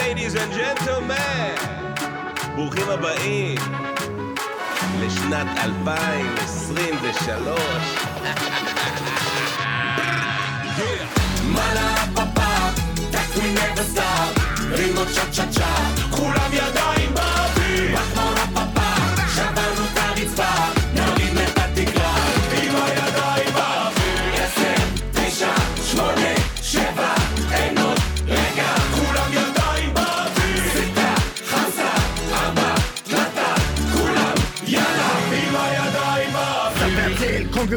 Ladies 0.00 0.34
and 0.34 0.52
gentlemen, 0.54 1.60
ברוכים 2.56 2.88
הבאים 2.88 3.58
לשנת 5.00 5.46
2023. 5.58 7.60
מלה 11.44 11.94
פאפה, 12.14 12.70
טקס 13.10 13.36
מנבסטאר, 13.36 14.32
רימות 14.70 15.08
צ'ה 15.14 15.30
צ'ה 15.30 15.46
צ'ה 15.50 15.99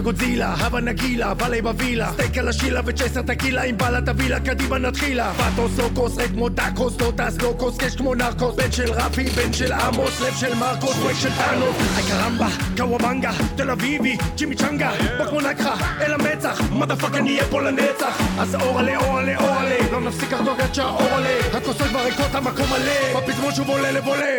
וגודזילה, 0.04 0.54
הווה 0.54 0.82
נגילה, 0.82 1.34
בעלי 1.34 1.62
בווילה. 1.62 2.12
סטייק 2.14 2.38
על 2.38 2.48
השילה 2.48 2.82
וצ'ייסר 2.86 3.22
טקילה 3.22 3.64
עם 3.64 3.78
בעלת 3.78 4.10
הווילה, 4.10 4.40
קדימה 4.40 4.78
נתחילה. 4.78 5.34
פטוס 5.34 5.72
לא 5.78 5.90
כוס, 5.96 6.18
ריק 6.18 6.32
כמו 6.32 6.50
דקוס, 6.50 6.94
לא 7.02 7.12
טס 7.16 7.38
לא 7.42 7.54
כוס, 7.58 7.78
קש 7.78 7.96
כמו 7.96 8.16
נרקוס. 8.16 8.56
בן 8.56 8.72
של 8.72 8.92
רפי, 8.92 9.24
בן 9.24 9.54
של 9.54 9.72
עמוס, 9.72 10.22
לב 10.22 10.34
של 10.34 10.56
מרקוס, 10.56 10.96
ווי 10.96 11.16
של 11.16 11.30
טאנוס. 11.38 11.76
איי 11.98 12.04
קרמבה, 12.04 12.48
קוואבנגה, 12.78 13.32
תל 13.56 13.72
אביבי, 13.72 14.18
צ'ימי 14.38 14.56
צ'נגה 14.56 14.92
בוא 15.18 15.26
כמו 15.26 15.42
נקחה, 15.42 15.76
אל 16.02 16.14
המצח, 16.14 16.62
מדפאק 16.72 17.16
אני 17.16 17.30
אהיה 17.30 17.46
פה 17.50 17.62
לנצח. 17.62 18.22
אז 18.40 18.56
אורלה, 18.56 18.98
אורלה, 18.98 19.38
אורלה 19.40 19.76
לא 19.92 20.02
נפסיק 20.02 20.34
לחגוג 20.34 20.62
עד 20.62 20.74
שהאורלה 20.76 21.40
הכוסות 21.54 21.88
כבר 21.88 22.04
ריקות, 22.06 22.36
המקום 22.36 22.66
מלא. 22.70 23.20
בפזמון 23.20 23.52
שוב 23.52 23.70
עולה 23.70 23.92
לבולה. 23.92 24.36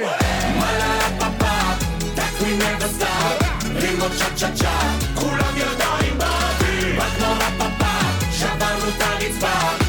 We 2.45 2.51
never 2.63 2.89
stop, 2.97 3.45
צ'ה 4.19 4.29
צ'ה 4.37 4.49
צ'ה, 4.55 4.79
כולם 5.15 5.24
ידיים 5.57 6.19
באוויר, 6.19 7.03
רק 7.03 7.13
כמו 7.19 7.33
רפאפה, 7.33 7.95
שברנו 8.33 8.89
את 8.89 9.03
הרצפה, 9.03 9.84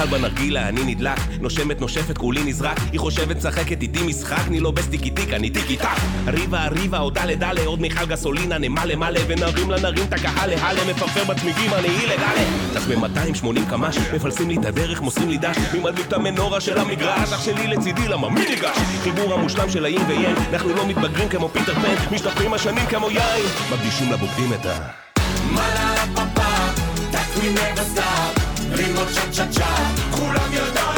גחל 0.00 0.08
בנרגילה, 0.08 0.68
אני 0.68 0.84
נדלק, 0.84 1.18
נושמת 1.40 1.80
נושפת, 1.80 2.18
כולי 2.18 2.44
נזרק, 2.44 2.78
היא 2.92 3.00
חושבת 3.00 3.36
משחקת 3.36 3.82
איתי 3.82 4.02
משחק, 4.02 4.42
אני 4.46 4.60
לא 4.60 4.70
בסטיקי 4.70 5.10
טיק, 5.10 5.32
אני 5.32 5.50
טיקי 5.50 5.76
טק. 5.76 5.88
ריבה 6.26 6.68
ריבה, 6.68 6.98
עוד 6.98 7.14
דלה 7.14 7.34
דלה, 7.34 7.64
עוד 7.64 7.80
מיכל 7.80 8.06
גסולינה, 8.06 8.58
נמלא 8.58 8.94
מלא, 8.94 9.20
ונרים 9.28 9.70
לנרים 9.70 10.04
את 10.08 10.12
הקהל 10.12 10.50
להלה, 10.50 10.84
מפרפר 10.90 11.24
בצמיגים, 11.24 11.74
אני 11.74 11.88
הילה 11.88 12.16
דלה. 12.16 12.44
טס 12.74 12.86
ב-280 12.86 13.70
קמ"ש, 13.70 13.98
מפלסים 14.14 14.48
לי 14.48 14.56
את 14.56 14.64
הדרך, 14.64 15.00
מוסרים 15.00 15.28
לי 15.28 15.38
דש, 15.38 15.56
מי 15.72 15.80
מדליק 15.80 16.06
את 16.06 16.12
המנורה 16.12 16.60
של 16.60 16.78
המגרש, 16.78 17.32
אח 17.32 17.44
שלי 17.44 17.66
לצידי, 17.66 18.08
למה 18.08 18.28
מי 18.30 18.40
ניגש? 18.48 18.76
חיבור 19.02 19.34
המושלם 19.34 19.70
של 19.70 19.84
האין 19.84 20.02
ויין, 20.08 20.36
אנחנו 20.52 20.74
לא 20.74 20.86
מתבגרים 20.86 21.28
כמו 21.28 21.48
פיטר 21.48 21.74
פן, 21.74 22.14
משתפרים 22.14 22.54
השנים 22.54 22.86
כמו 22.86 23.10
יין, 23.10 23.44
מקדישים 23.72 24.12
לבוגדים 24.12 24.52
את 24.52 24.66
ה... 24.66 24.78
We 27.40 27.48
never 27.54 27.84
stop, 27.92 28.39
רימות 28.86 29.08
צ'ה 29.14 29.30
צ'ה 29.32 29.46
צ'ה, 29.50 29.66
כולם 30.10 30.52
ידיים 30.52 30.74
באוויר, 30.74 30.89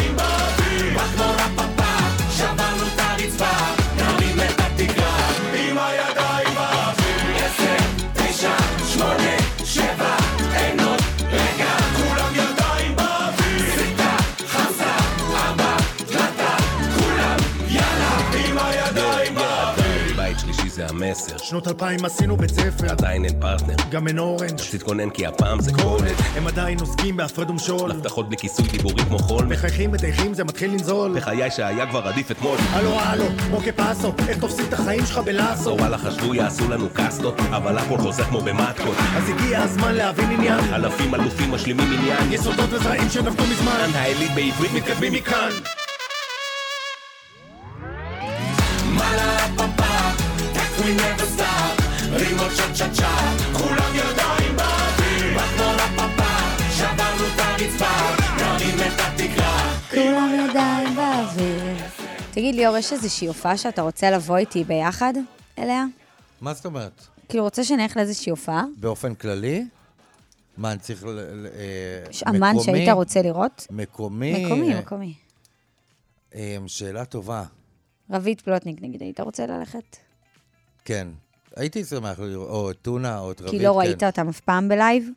המסר, 21.13 21.39
שנות 21.39 21.69
אלפיים 21.69 22.05
עשינו 22.05 22.37
בית 22.37 22.51
ספר, 22.51 22.91
עדיין 22.91 23.25
אין 23.25 23.41
פרטנר, 23.41 23.75
גם 23.91 24.09
אין 24.09 24.19
אורנג' 24.19 24.61
תתכונן 24.71 25.11
כי 25.11 25.27
הפעם 25.27 25.61
זה 25.61 25.71
קולד. 25.73 26.15
הם 26.37 26.47
עדיין 26.47 26.81
עוסקים 26.81 27.17
בהפרד 27.17 27.51
ומשול, 27.51 27.91
הבטחות 27.91 28.29
בלי 28.29 28.37
כיסוי 28.37 28.69
דיבורים 28.69 29.05
כמו 29.07 29.19
חול, 29.19 29.45
מחייכים 29.45 29.93
מטייחים 29.93 30.35
זה 30.35 30.45
מתחיל 30.45 30.71
לנזול. 30.71 31.13
בחיי 31.17 31.51
שהיה 31.51 31.87
כבר 31.87 32.09
עדיף 32.09 32.31
אתמול. 32.31 32.59
הלו 32.71 33.01
הלו, 33.01 33.25
אוקיי 33.53 33.73
פאסו, 33.73 34.13
איך 34.29 34.39
תופסים 34.39 34.65
את 34.69 34.73
החיים 34.73 35.07
שלך 35.07 35.19
בלאסו? 35.19 35.71
או 35.71 35.79
וואלה 35.79 35.99
חשבו 35.99 36.35
יעשו 36.35 36.69
לנו 36.71 36.89
קאסטות, 36.93 37.41
אבל 37.41 37.79
הכל 37.79 37.99
חוזר 37.99 38.25
כמו 38.25 38.41
במטקות. 38.41 38.97
אז 39.17 39.29
הגיע 39.29 39.63
הזמן 39.63 39.95
להבין 39.95 40.31
עניין, 40.31 40.61
אלפים 40.75 41.15
אלופים 41.15 41.51
משלימים 41.51 41.93
עניין, 41.99 42.33
יסודות 42.33 42.73
וזרעים 42.73 43.09
שנפלו 43.11 43.45
מזמן, 43.47 43.91
העילית 43.95 44.31
בעברית 44.35 44.73
מתכתבים 44.73 45.13
מכאן. 45.13 45.51
We 50.93 50.97
never 50.97 51.41
stop, 51.41 51.83
רימות 52.11 52.51
צ'ה 52.57 52.75
צ'ה 52.75 52.93
צ'ה, 52.95 53.17
כולם 53.59 53.93
ידיים 53.95 54.57
באוויר, 54.57 55.39
רק 55.39 55.49
כמו 55.57 56.25
שברנו 56.77 57.27
את 57.35 57.39
הרצפה, 57.39 57.91
נרים 58.37 58.75
את 58.77 59.01
התקרה, 59.01 59.79
כולם 59.91 60.31
ידיים 60.51 60.97
באוויר. 60.97 61.75
תגיד 62.31 62.55
ליאור, 62.55 62.77
יש 62.77 62.93
איזושהי 62.93 63.29
הופעה 63.29 63.57
שאתה 63.57 63.83
רוצה 63.83 64.11
לבוא 64.11 64.37
איתי 64.37 64.65
ביחד 64.65 65.13
אליה? 65.59 65.85
מה 66.41 66.55
זאת 66.55 66.65
אומרת? 66.67 67.07
כאילו, 67.29 67.45
רוצה 67.45 67.65
שנלך 67.65 67.97
לאיזושהי 67.97 68.31
הופעה? 68.31 68.65
באופן 68.77 69.15
כללי? 69.15 69.65
מה, 70.57 70.73
אני 70.73 70.79
צריך... 70.81 71.05
ל- 71.05 71.47
אה, 71.55 72.11
יש 72.11 72.23
אמן? 72.23 72.55
שהיית 72.65 72.89
רוצה 72.89 73.23
לראות? 73.23 73.67
מקומי? 73.71 74.45
מקומי, 74.47 74.75
אה, 74.75 74.79
מקומי. 74.81 75.15
אה, 76.35 76.57
שאלה 76.67 77.05
טובה. 77.05 77.45
רביד 78.11 78.41
פלוטניק, 78.41 78.77
נגיד, 78.83 79.03
היית 79.03 79.21
רוצה 79.21 79.47
ללכת? 79.47 79.97
כן. 80.85 81.09
הייתי 81.57 81.85
שמח 81.85 82.19
לראות, 82.19 82.49
או 82.49 82.71
את 82.71 82.77
טונה, 82.83 83.19
או 83.19 83.31
את 83.33 83.41
רביד, 83.41 83.51
כי 83.51 83.59
לא 83.59 83.73
כן. 83.73 83.79
ראית 83.79 84.03
אותם 84.03 84.29
אף 84.29 84.41
פעם 84.41 84.69
ב 84.69 84.75
live? 84.75 85.09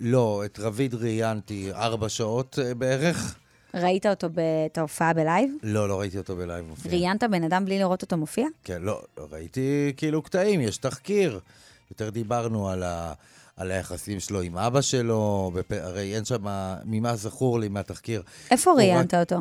לא, 0.00 0.42
את 0.44 0.58
רביד 0.58 0.94
ראיינתי 0.94 1.72
ארבע 1.72 2.08
שעות 2.08 2.58
אה, 2.62 2.74
בערך. 2.74 3.34
ראית 3.74 4.06
אותו, 4.06 4.28
ב- 4.34 4.40
את 4.72 4.78
ההופעה 4.78 5.12
ב 5.12 5.18
live? 5.18 5.50
לא, 5.62 5.88
לא 5.88 6.00
ראיתי 6.00 6.18
אותו 6.18 6.36
ב 6.36 6.42
live 6.42 6.66
מופיע. 6.68 6.92
ראיינת 6.92 7.24
בן 7.30 7.44
אדם 7.44 7.64
בלי 7.64 7.78
לראות 7.78 8.02
אותו 8.02 8.16
מופיע? 8.16 8.46
כן, 8.64 8.82
לא, 8.82 9.02
לא, 9.18 9.26
ראיתי 9.32 9.92
כאילו 9.96 10.22
קטעים, 10.22 10.60
יש 10.60 10.76
תחקיר. 10.78 11.40
יותר 11.90 12.10
דיברנו 12.10 12.68
על, 12.68 12.82
ה, 12.82 13.12
על 13.56 13.70
היחסים 13.70 14.20
שלו 14.20 14.40
עם 14.40 14.58
אבא 14.58 14.80
שלו, 14.80 15.50
בפ... 15.54 15.72
הרי 15.72 16.14
אין 16.16 16.24
שם, 16.24 16.44
ממה 16.84 17.16
זכור 17.16 17.60
לי 17.60 17.68
מהתחקיר. 17.68 18.22
איפה 18.50 18.72
ראיינת 18.72 19.14
אותו? 19.14 19.36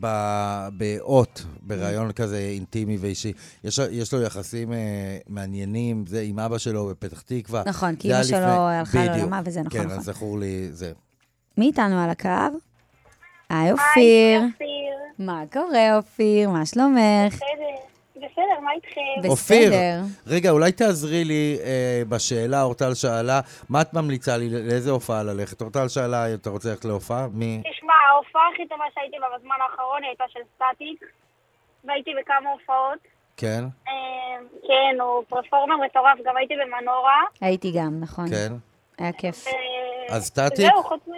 ב- 0.00 0.68
באות, 0.76 1.44
בריאיון 1.62 2.12
כזה 2.12 2.38
אינטימי 2.38 2.96
ואישי. 2.96 3.32
יש, 3.64 3.80
יש 3.90 4.14
לו 4.14 4.22
יחסים 4.22 4.72
אה, 4.72 4.78
מעניינים, 5.28 6.04
זה 6.06 6.20
עם 6.20 6.38
אבא 6.38 6.58
שלו 6.58 6.86
בפתח 6.86 7.20
תקווה. 7.20 7.62
נכון, 7.66 7.96
כי 7.96 8.08
אמא 8.14 8.22
שלו 8.22 8.38
לפני- 8.38 8.46
הלכה. 9.00 9.04
לעולמה 9.16 9.40
וזה, 9.44 9.60
נכון, 9.60 9.80
כן, 9.80 9.86
נכון. 9.86 9.98
אז 9.98 10.04
זכור 10.04 10.38
לי 10.38 10.68
זה. 10.72 10.92
מי 11.58 11.66
איתנו 11.66 11.98
על 12.04 12.10
הקו? 12.10 12.28
היי, 13.50 13.72
אופיר. 13.72 14.40
אופיר. 14.52 14.68
מה 15.18 15.42
קורה, 15.52 15.96
אופיר? 15.96 16.50
מה 16.50 16.66
שלומך? 16.66 17.34
בסדר, 17.34 17.44
בסדר, 18.22 18.60
מה 18.60 18.72
איתכם? 18.72 19.00
בסדר. 19.18 19.30
אופיר, 19.30 19.72
רגע, 20.26 20.50
אולי 20.50 20.72
תעזרי 20.72 21.24
לי 21.24 21.58
אה, 21.64 22.02
בשאלה, 22.08 22.62
אורטל 22.62 22.94
שאלה, 22.94 23.40
מה 23.68 23.80
את 23.80 23.94
ממליצה 23.94 24.36
לי, 24.36 24.48
לאיזה 24.50 24.90
הופעה 24.90 25.22
ללכת? 25.22 25.60
אורטל 25.62 25.88
שאלה, 25.88 26.34
אתה 26.34 26.50
רוצה 26.50 26.68
ללכת 26.68 26.84
להופעה? 26.84 27.26
מי? 27.32 27.62
תשמע, 27.72 27.92
ההופעה 28.10 28.42
הכי 28.54 28.68
טובה 28.68 28.84
שהייתי 28.94 29.16
בה 29.20 29.26
בזמן 29.38 29.56
האחרון 29.62 30.04
הייתה 30.04 30.24
של 30.28 30.40
סטטיק, 30.54 31.04
והייתי 31.84 32.10
בכמה 32.20 32.50
הופעות. 32.50 32.98
כן? 33.36 33.64
אה, 33.88 33.92
כן, 34.66 35.00
הוא 35.00 35.24
פרפורמר 35.28 35.76
מטורף, 35.76 36.18
גם 36.24 36.36
הייתי 36.36 36.54
במנורה. 36.64 37.22
הייתי 37.40 37.72
גם, 37.76 38.00
נכון. 38.00 38.28
כן. 38.28 38.52
היה 38.98 39.12
כיף. 39.12 39.46
אה, 39.46 39.52
אז 40.16 40.24
סטטיק? 40.24 40.66
זהו, 40.66 40.82
חוץ 40.82 41.00
מ... 41.08 41.12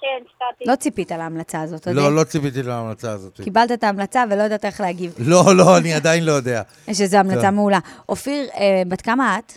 כן, 0.00 0.24
סטטיק. 0.34 0.68
לא 0.68 0.76
ציפית 0.76 1.10
להמלצה 1.10 1.60
הזאת, 1.62 1.80
אתה 1.80 1.90
יודע? 1.90 2.00
לא, 2.02 2.16
לא 2.16 2.24
ציפיתי 2.24 2.62
להמלצה 2.62 3.12
הזאת. 3.12 3.40
קיבלת 3.40 3.72
את 3.72 3.84
ההמלצה 3.84 4.24
ולא 4.30 4.42
ידעת 4.42 4.64
איך 4.64 4.80
להגיב. 4.80 5.14
לא, 5.18 5.44
לא, 5.56 5.78
אני 5.78 5.94
עדיין 5.94 6.24
לא 6.24 6.32
יודע. 6.32 6.62
יש 6.88 7.00
איזו 7.00 7.16
המלצה 7.16 7.42
כן. 7.42 7.54
מעולה. 7.54 7.78
אופיר, 8.08 8.48
אה, 8.54 8.82
בת 8.88 9.00
כמה 9.00 9.38
את? 9.38 9.52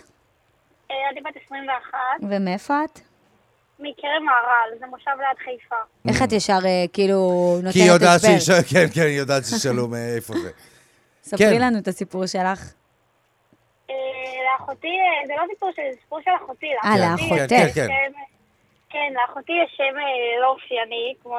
אה, 0.90 0.96
אני 1.12 1.20
בת 1.20 1.36
21, 1.46 1.98
ומאיפה 2.22 2.84
את? 2.84 3.00
מכרם 3.78 4.24
מהר"ל, 4.24 4.78
זה 4.80 4.86
מושב 4.86 5.10
ליד 5.18 5.38
חיפה. 5.44 5.76
איך 6.08 6.22
את 6.22 6.32
ישר 6.32 6.58
אה, 6.64 6.84
כאילו 6.92 7.54
נותנת 7.56 7.72
כי 7.72 7.82
היא 7.82 7.90
יודעת 7.90 8.16
הסבר? 8.16 8.38
שיש... 8.38 8.72
כן, 8.72 8.86
כן, 8.94 9.00
היא 9.00 9.18
יודעת 9.18 9.44
שישאלו 9.44 9.88
מאיפה 9.88 10.34
זה. 10.34 10.50
ספרי 11.22 11.38
כן. 11.38 11.60
לנו 11.60 11.78
את 11.78 11.88
הסיפור 11.88 12.26
שלך. 12.26 12.72
אה, 13.90 13.94
לאחותי, 14.52 14.88
אה, 14.88 15.26
זה 15.26 15.32
לא 15.36 15.42
סיפור 15.54 15.70
שלי, 15.76 15.92
זה 15.92 15.98
סיפור 16.00 16.20
של 16.24 16.30
אחותי. 16.44 16.66
אה, 16.84 16.98
לאחותי 16.98 17.30
לאחותך. 17.30 17.52
יש 17.52 17.74
כן, 17.74 17.88
כן. 17.88 18.12
כן, 18.92 19.12
לאחותי 19.28 19.52
יש 19.64 19.74
שם 19.76 19.82
אה, 19.98 20.42
לא 20.42 20.46
אופייני, 20.46 21.14
כמו 21.22 21.36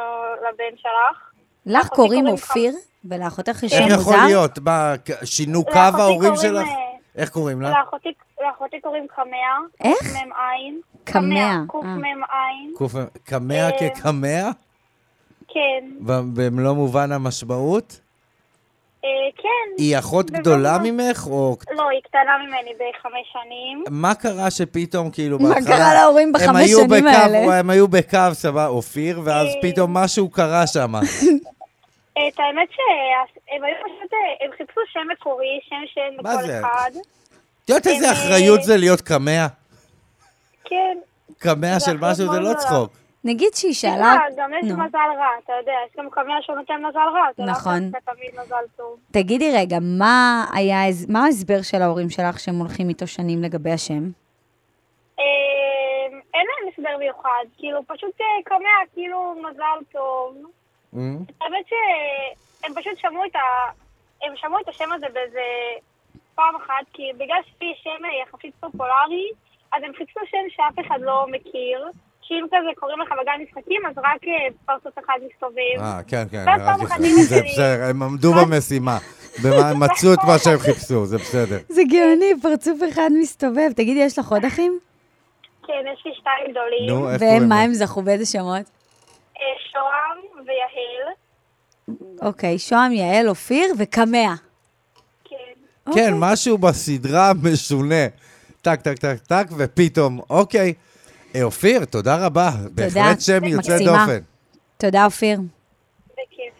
לבן 0.50 0.78
שלך. 0.78 1.30
לך 1.66 1.88
קוראים 1.88 2.28
אופיר, 2.28 2.74
ולאחותך 3.06 3.64
יש 3.64 3.74
איך 3.74 3.82
שם 3.88 3.94
יכול 3.94 4.14
מוזר? 4.14 4.26
להיות? 4.26 4.60
מה, 4.60 4.94
שינו 5.24 5.64
קו 5.66 5.72
ההורים 5.98 6.36
שלך? 6.36 6.68
אה, 6.68 6.74
איך 7.16 7.30
קוראים 7.30 7.62
לה? 7.62 7.70
לאחותי- 7.70 8.14
לאחותי 8.42 8.82
קוראים 8.82 9.08
קמע. 9.16 9.28
איך? 9.84 10.16
מ"ע. 10.16 10.34
קמע, 11.04 11.56
קמע, 11.72 12.08
אה. 12.34 13.06
קמ"ע. 13.26 13.70
כקמע? 13.80 14.50
כן. 15.48 15.86
במלוא 16.34 16.74
מובן 16.74 17.12
המשמעות? 17.12 18.00
אה, 19.06 19.10
כן. 19.38 19.74
היא 19.78 20.00
אחות 20.00 20.32
גדולה 20.32 20.78
ממך? 20.84 21.28
או 21.28 21.56
לא, 21.72 21.90
היא 21.90 22.02
קטנה 22.04 22.38
ממני 22.48 22.72
בחמש 22.74 23.34
שנים. 23.34 23.84
מה 23.90 24.16
קרה 24.16 24.52
שפתאום, 24.52 25.12
כאילו, 25.12 25.40
מה. 25.40 25.56
קרה 25.68 25.94
להורים 25.94 26.28
הם 26.28 26.34
בחמש 26.34 26.70
היו 26.70 26.80
שנים 26.80 27.08
האלה? 27.08 27.60
הם 27.60 27.70
היו 27.70 27.88
בקו, 27.88 28.18
סבבה, 28.34 28.68
אופיר, 28.68 29.22
ואז 29.24 29.48
אה. 29.48 29.62
פתאום 29.62 29.94
משהו 29.94 30.30
קרה 30.30 30.68
שם. 30.68 30.94
את 32.14 32.40
האמת 32.40 32.70
שהם 32.72 33.64
היו 33.64 33.76
פשוט, 33.84 34.14
אה, 34.14 34.46
הם 34.46 34.52
חיפשו 34.58 34.82
שם 34.94 35.00
מקורי, 35.12 35.60
שם 35.70 35.76
שאין 35.94 36.14
לכל 36.20 36.48
זה? 36.48 36.60
אחד. 36.60 36.92
את 37.64 37.70
יודעת 37.70 37.88
איזה 37.88 38.12
אחריות 38.12 38.64
זה 38.64 38.78
להיות 38.78 39.02
קמע? 39.02 39.48
כן. 40.66 40.98
קמע 41.38 41.80
של 41.80 41.98
משהו 41.98 42.34
זה 42.34 42.40
לא 42.40 42.54
צחוק. 42.54 43.03
נגיד 43.24 43.54
שהיא 43.54 43.74
שאלה... 43.74 44.16
גם 44.38 44.52
יש 44.54 44.72
נו. 44.72 44.78
מזל 44.78 44.98
רע, 45.18 45.28
אתה 45.44 45.54
יודע, 45.60 45.74
יש 45.88 45.96
גם 45.98 46.10
קמע 46.10 46.42
שנותן 46.42 46.86
מזל 46.86 47.00
רע, 47.00 47.28
זה 47.38 47.44
לא 47.44 47.52
נכון. 47.52 47.90
דווקא 47.90 48.12
תמיד 48.12 48.32
מזל 48.44 48.66
טוב. 48.76 49.00
תגידי 49.12 49.52
רגע, 49.56 49.78
מה 49.82 50.46
היה, 50.54 50.78
מה 51.10 51.26
ההסבר 51.26 51.62
של 51.62 51.82
ההורים 51.82 52.10
שלך 52.10 52.40
שהם 52.40 52.56
הולכים 52.56 52.90
איתו 52.90 53.08
שנים 53.08 53.44
לגבי 53.44 53.72
השם? 53.72 54.04
אה, 55.20 55.24
אין 56.34 56.46
להם 56.48 56.72
הסבר 56.74 56.98
מיוחד, 57.00 57.46
כאילו, 57.58 57.80
פשוט 57.88 58.22
אה, 58.22 58.26
קמע, 58.46 58.94
כאילו, 58.94 59.36
מזל 59.50 59.86
טוב. 59.92 60.38
האמת 61.42 61.66
שהם 61.68 62.74
פשוט 62.76 62.98
שמעו 62.98 63.26
את 63.26 63.36
ה... 63.36 63.40
הם 64.24 64.36
שמעו 64.36 64.60
את 64.60 64.68
השם 64.68 64.92
הזה 64.92 65.06
באיזה 65.14 65.42
פעם 66.36 66.56
אחת, 66.56 66.86
כי 66.94 67.04
בגלל 67.18 67.40
שיש 67.44 67.84
שם 67.84 68.06
אה, 68.06 68.10
יחסית 68.24 68.56
פופולרי, 68.60 69.30
אז 69.74 69.84
הם 69.84 69.92
חיפשו 69.98 70.20
שם 70.26 70.50
שאף 70.50 70.86
אחד 70.88 71.02
לא 71.02 71.26
מכיר. 71.32 71.88
שאם 72.28 72.46
כזה 72.48 72.70
קוראים 72.80 73.00
לך 73.00 73.12
בגן 73.22 73.44
משחקים, 73.44 73.82
אז 73.86 73.98
רק 73.98 74.28
אה, 74.28 74.48
פרצוף 74.66 75.06
אחד 75.06 75.14
מסתובב. 75.28 75.80
אה, 75.80 76.00
כן, 76.08 76.24
כן, 76.32 76.46
זה 77.30 77.42
בסדר, 77.42 77.90
הם 77.90 78.04
עמדו 78.04 78.34
במשימה. 78.34 78.98
מצאו 79.76 80.14
את 80.14 80.20
מה 80.28 80.40
שהם 80.40 80.60
חיפשו, 80.60 81.06
זה 81.06 81.18
בסדר. 81.18 81.58
זה 81.70 81.82
גאוני, 81.90 82.42
פרצוף 82.42 82.80
אחד 82.90 83.10
מסתובב. 83.20 83.72
תגידי, 83.76 84.00
יש 84.00 84.20
לך 84.20 84.32
עוד 84.32 84.46
אחים? 84.46 84.80
כן, 85.68 85.74
יש 85.94 86.06
לי 86.06 86.12
שתיים 86.16 86.52
גדולים. 86.52 86.90
נו, 86.90 87.10
איך 87.10 87.22
קוראים 87.22 87.50
מה 87.50 87.56
להם? 87.56 87.66
הם 87.66 87.74
זכו? 87.74 88.02
באיזה 88.02 88.26
שמות? 88.26 88.66
אה, 89.38 89.44
שוהם 89.72 90.46
ויהל. 90.48 91.14
אוקיי, 92.22 92.60
שוהם, 92.60 92.92
יעל, 92.92 93.30
אופיר 93.30 93.74
וקמע. 93.80 94.34
כן, 95.94 96.14
משהו 96.20 96.58
בסדרה 96.58 97.32
משונה. 97.44 98.08
טק, 98.62 98.82
טק, 98.82 98.98
טק, 98.98 99.18
טק, 99.28 99.46
ופתאום, 99.58 100.20
אוקיי. 100.30 100.74
אה, 101.36 101.44
אופיר, 101.44 101.86
תודה 101.86 102.26
רבה. 102.26 102.50
בהחלט 102.72 103.22
שם 103.22 103.44
יוצא. 103.44 103.78
דופן. 103.78 104.20
תודה, 104.78 105.06
אופיר. 105.06 105.40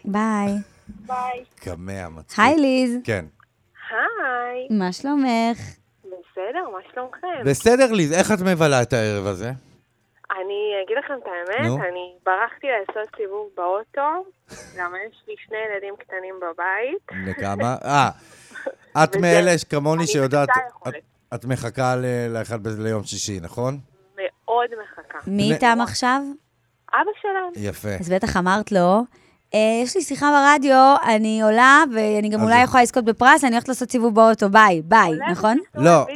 ביי. 0.04 0.52
ביי. 0.88 1.44
קמע, 1.54 2.08
מצחיק. 2.08 2.38
היי, 2.38 2.56
ליז. 2.56 2.96
כן. 3.04 3.24
היי, 3.90 4.78
מה 4.78 4.92
שלומך? 4.92 5.58
בסדר, 6.04 6.70
מה 6.72 6.78
שלומכם? 6.94 7.44
בסדר, 7.44 7.92
ליז, 7.92 8.12
איך 8.12 8.32
את 8.32 8.38
מבלה 8.40 8.82
את 8.82 8.92
הערב 8.92 9.26
הזה? 9.26 9.50
אני 10.30 10.72
אגיד 10.84 10.96
לכם 11.04 11.14
את 11.22 11.26
האמת, 11.26 11.66
נו. 11.66 11.76
אני 11.76 12.12
ברחתי 12.26 12.66
לעשות 12.66 13.08
סיבוב 13.16 13.48
באוטו, 13.56 14.00
למה 14.78 14.96
יש 15.08 15.22
לי 15.28 15.34
שני 15.46 15.56
ילדים 15.58 15.94
קטנים 15.98 16.34
בבית. 16.40 17.28
לכמה? 17.28 17.76
אה, 17.84 18.10
את 19.04 19.16
מאלה 19.22 19.50
כמוני 19.70 20.06
שיודעת, 20.06 20.48
את-. 20.88 20.94
את 21.34 21.44
מחכה 21.44 21.94
לאחד 22.30 22.66
ליום 22.66 23.04
שישי, 23.04 23.40
נכון? 23.40 23.78
מאוד 24.48 24.66
מחכה. 24.82 25.18
מי 25.30 25.52
איתם 25.52 25.78
עכשיו? 25.82 26.20
אבא 26.94 27.10
שלהם. 27.22 27.68
יפה. 27.68 27.88
אז 28.00 28.08
בטח 28.10 28.36
אמרת 28.36 28.72
לו, 28.72 29.00
"אה, 29.54 29.58
יש 29.82 29.96
לי 29.96 30.02
שיחה 30.02 30.26
ברדיו, 30.30 30.94
אני 31.16 31.42
עולה, 31.42 31.82
ואני 31.94 32.28
גם 32.28 32.42
אולי 32.42 32.62
יכולה 32.62 32.82
לזכות 32.82 33.04
בפרס, 33.04 33.44
אני 33.44 33.52
הולכת 33.52 33.68
לעשות 33.68 33.90
סיבוב 33.90 34.14
באוטו, 34.14 34.48
ביי, 34.48 34.82
ביי, 34.84 35.10
נכון? 35.30 35.58
לא, 35.74 36.06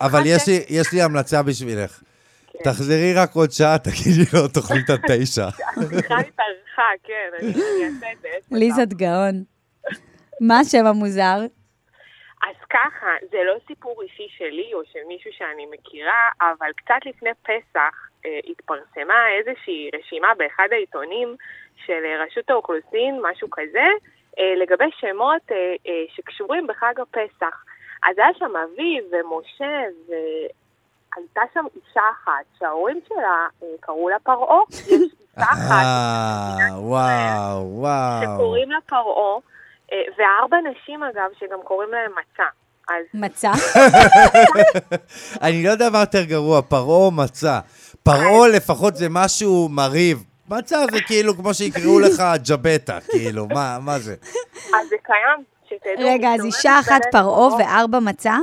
אבל 0.00 0.22
יש 0.26 0.46
לי- 0.48 0.64
יש 0.68 0.92
לי 0.92 1.02
המלצה 1.02 1.42
בשבילך. 1.42 2.00
כן. 2.52 2.58
תחזרי 2.70 3.14
רק 3.14 3.34
עוד 3.34 3.50
שעה, 3.50 3.78
תגידי 3.78 4.24
לו 4.32 4.48
תוכנית 4.48 4.90
התשע. 4.90 5.48
השיחה 5.48 5.94
התארכה, 6.18 6.82
כן, 7.04 7.12
אני 7.40 7.48
אני 7.52 7.60
אעשה 7.94 8.06
את 8.12 8.18
זה. 8.22 8.56
ליזת 8.56 8.88
גאון. 8.92 9.42
מה 10.40 10.58
השם 10.60 10.86
המוזר? 10.86 11.40
ככה, 12.70 13.06
זה 13.30 13.38
לא 13.44 13.54
סיפור 13.66 14.02
אישי 14.02 14.28
שלי 14.38 14.74
או 14.74 14.80
של 14.92 14.98
מישהו 15.08 15.30
שאני 15.32 15.66
מכירה, 15.66 16.28
אבל 16.40 16.70
קצת 16.76 17.06
לפני 17.06 17.30
פסח 17.42 18.08
אה, 18.26 18.38
התפרסמה 18.48 19.28
איזושהי 19.38 19.90
רשימה 19.94 20.28
באחד 20.38 20.68
העיתונים 20.72 21.36
של 21.86 22.04
אה, 22.04 22.24
רשות 22.24 22.50
האוכלוסין, 22.50 23.20
משהו 23.22 23.48
כזה, 23.50 23.86
אה, 24.38 24.54
לגבי 24.56 24.90
שמות 25.00 25.42
אה, 25.52 25.74
אה, 25.86 26.04
שקשורים 26.08 26.66
בחג 26.66 26.94
הפסח. 27.00 27.64
אז 28.08 28.18
היה 28.18 28.34
שם 28.38 28.52
אביב 28.56 29.04
ומשה 29.10 29.82
והייתה 30.08 31.40
שם 31.54 31.64
אישה 31.76 32.02
אחת 32.10 32.44
שההורים 32.58 33.00
שלה 33.08 33.46
אה, 33.62 33.68
קראו 33.80 34.08
לה 34.08 34.18
פרעה. 34.18 34.60
יש 34.70 34.90
אישה 34.90 35.12
אחת 35.36 35.84
אה, 35.84 36.80
וואו, 36.80 37.80
וואו. 37.80 38.22
שקוראים 38.22 38.70
לה 38.70 38.78
פרעה, 38.86 39.38
וארבע 39.92 40.56
נשים 40.70 41.02
אגב 41.02 41.30
שגם 41.40 41.58
קוראים 41.64 41.90
להם 41.92 42.10
מצה. 42.12 42.44
אז 42.88 43.04
מצה? 43.14 43.50
אני 45.46 45.64
לא 45.64 45.70
יודע 45.70 45.90
מה 45.90 46.00
יותר 46.00 46.24
גרוע, 46.24 46.62
פרעה 46.62 46.96
או 47.06 47.10
מצה. 47.10 47.60
פרעה 48.02 48.48
לפחות 48.48 48.96
זה 48.96 49.06
משהו 49.10 49.68
מרהיב. 49.70 50.24
מצה 50.48 50.76
זה 50.92 50.98
כאילו 51.06 51.34
כמו 51.34 51.54
שיקראו 51.54 52.00
לך 52.04 52.22
ג'בטה, 52.48 52.98
כאילו, 53.10 53.46
מה 53.46 53.78
מה 53.80 53.98
זה? 53.98 54.14
אז 54.54 54.88
זה 54.88 54.96
קיים, 55.02 55.44
שתדעו. 55.64 56.08
רגע, 56.14 56.28
אז 56.34 56.44
אישה 56.44 56.80
אחת 56.80 57.00
פרעה. 57.12 57.54
וארבע 57.58 57.98
מצה? 57.98 58.36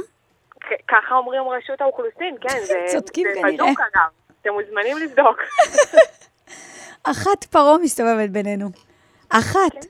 ככה 0.88 1.16
אומרים 1.16 1.42
רשות 1.58 1.82
האוכלוסין, 1.82 2.36
כן, 2.42 2.58
זה 2.66 2.74
צודקים 2.92 3.28
זה 3.34 3.40
כנראה. 3.42 3.54
בדוק 3.54 3.80
אגב. 3.80 4.10
אתם 4.42 4.50
מוזמנים 4.54 4.98
לבדוק. 4.98 5.42
אחת 7.04 7.44
פרעה 7.44 7.78
מסתובבת 7.78 8.30
בינינו. 8.30 8.70
אחת. 9.30 9.86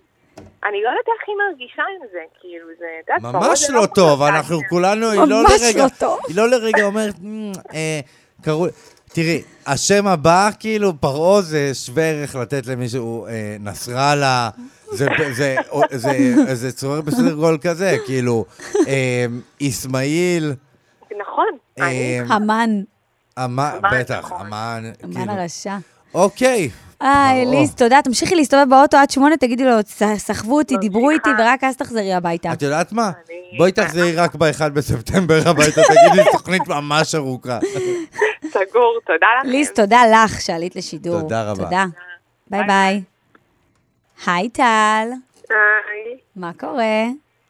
אני 0.70 0.84
לא 0.84 0.90
יודעת 0.90 1.08
איך 1.08 1.28
היא 1.28 1.36
מרגישה 1.50 1.84
עם 1.96 2.08
זה, 2.12 2.20
כאילו, 2.42 2.68
זה... 2.80 3.22
ממש 3.22 3.68
זה 3.68 3.74
לא 3.74 3.86
טוב. 3.86 4.22
אנחנו 4.22 4.60
כולנו, 4.70 5.10
היא 5.10 5.20
לא 5.22 5.44
ממש 5.44 5.62
לרגע, 5.62 5.84
לא 5.84 5.90
טוב. 6.00 6.20
היא 6.28 6.36
לא 6.36 6.50
לרגע 6.50 6.84
אומרת, 6.84 7.16
"מ, 7.24 7.52
אה, 7.74 8.00
קראו, 8.42 8.66
תראי, 9.08 9.42
השם 9.68 10.08
הבא, 10.08 10.50
כאילו, 10.60 10.94
פרעה 11.00 11.42
זה 11.42 11.72
שווה 11.74 12.04
ערך 12.04 12.36
לתת 12.36 12.68
למישהו 12.68 13.26
אה, 13.26 13.56
נסראללה, 13.60 14.50
זה, 14.92 15.08
זה, 15.34 15.56
זה, 15.92 16.00
זה, 16.46 16.56
זה 16.56 16.72
צורר 16.72 17.02
בסדר 17.02 17.34
גול 17.34 17.58
כזה, 17.62 17.98
כאילו, 18.06 18.46
אה, 18.88 19.26
אסמאעיל, 19.68 20.54
נכון. 21.22 21.46
אה, 21.80 22.20
המן. 22.30 22.70
אמן, 23.46 23.78
נכון. 23.84 24.00
בטח, 24.00 24.32
אמן, 24.32 24.84
המן 25.04 25.14
כאילו, 25.14 25.32
הרשע. 25.32 25.78
אוקיי. 26.14 26.70
היי. 27.06 27.46
ליז, 27.46 27.76
תודה. 27.76 28.00
תמשיכי 28.04 28.36
להסתובב 28.36 28.70
באוטו 28.70 28.98
עד 28.98 29.10
שמונה, 29.10 29.38
תגידי 29.38 29.64
לו, 29.66 29.72
"ס- 29.88 30.02
סחבו 30.18 30.58
אותי, 30.58 30.78
דיברו 30.78 31.10
איתי, 31.10 31.30
ורק 31.40 31.64
אז 31.64 31.78
תחזרי 31.78 32.14
הביתה. 32.14 32.54
את 32.54 32.62
יודעת 32.62 32.92
מה? 32.92 33.12
בואי 33.58 33.72
תחזרי 33.72 34.16
רק 34.16 34.36
ב-1 34.36 34.70
בספטמבר 34.74 35.40
הביתה, 35.46 35.82
תגידי 35.84 36.30
תוכנית 36.32 36.68
ממש 36.68 37.16
ארוכה. 37.16 37.60
סגור, 38.50 39.00
תודה 39.06 39.28
לכם. 39.40 39.50
ליז, 39.50 39.72
תודה 39.72 40.00
לך 40.14 40.42
שעלית 40.42 40.76
לשידור. 40.76 41.22
תודה 41.22 41.44
רבה. 41.52 41.64
תודה. 41.64 41.86
ביי 42.50 42.64
ביי. 42.68 43.02
היי, 44.26 44.50
טל. 44.50 44.64
היי, 45.50 46.18
מה 46.36 46.52
קורה? 46.60 47.04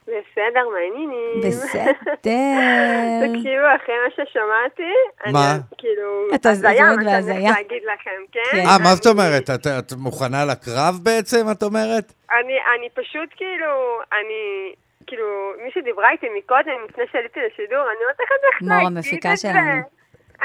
בסדר, 0.07 0.69
מה 0.71 0.77
העניינים? 0.77 1.39
בסדר. 1.47 1.91
תקשיבו, 3.25 3.65
אחרי 3.75 3.95
מה 4.03 4.09
ששמעתי, 4.11 4.91
אני 5.25 5.33
מה? 5.33 5.57
כאילו, 5.77 6.27
אתה 6.35 6.49
הזיה, 6.49 6.71
מה 6.71 7.03
שאני. 7.21 7.31
הולכת 7.31 7.55
להגיד 7.57 7.83
לכם, 7.93 8.21
כן? 8.31 8.57
אה, 8.57 8.77
מה 8.83 8.89
זאת 8.95 9.05
אומרת? 9.05 9.49
את- 9.49 9.67
את 9.79 9.93
מוכנה 9.97 10.45
לקרב 10.45 10.93
בעצם, 11.03 11.45
את 11.51 11.63
אומרת? 11.63 12.13
אני, 12.31 12.53
אני 12.77 12.89
פשוט 12.93 13.29
כאילו, 13.35 13.71
אני, 14.13 14.73
כאילו, 15.07 15.25
מי 15.63 15.71
שדיברה 15.73 16.11
איתי 16.11 16.27
מקודם, 16.37 16.79
לפני 16.89 17.03
שעליתי 17.11 17.39
לשידור, 17.39 17.79
אני 17.81 17.99
לא 18.07 18.09
איך 18.53 18.61
מור 18.61 18.69
להגיד 18.71 18.87
המפיקה 18.97 19.31
את 19.31 19.37
זה. 19.37 19.47
שלנו. 19.47 19.81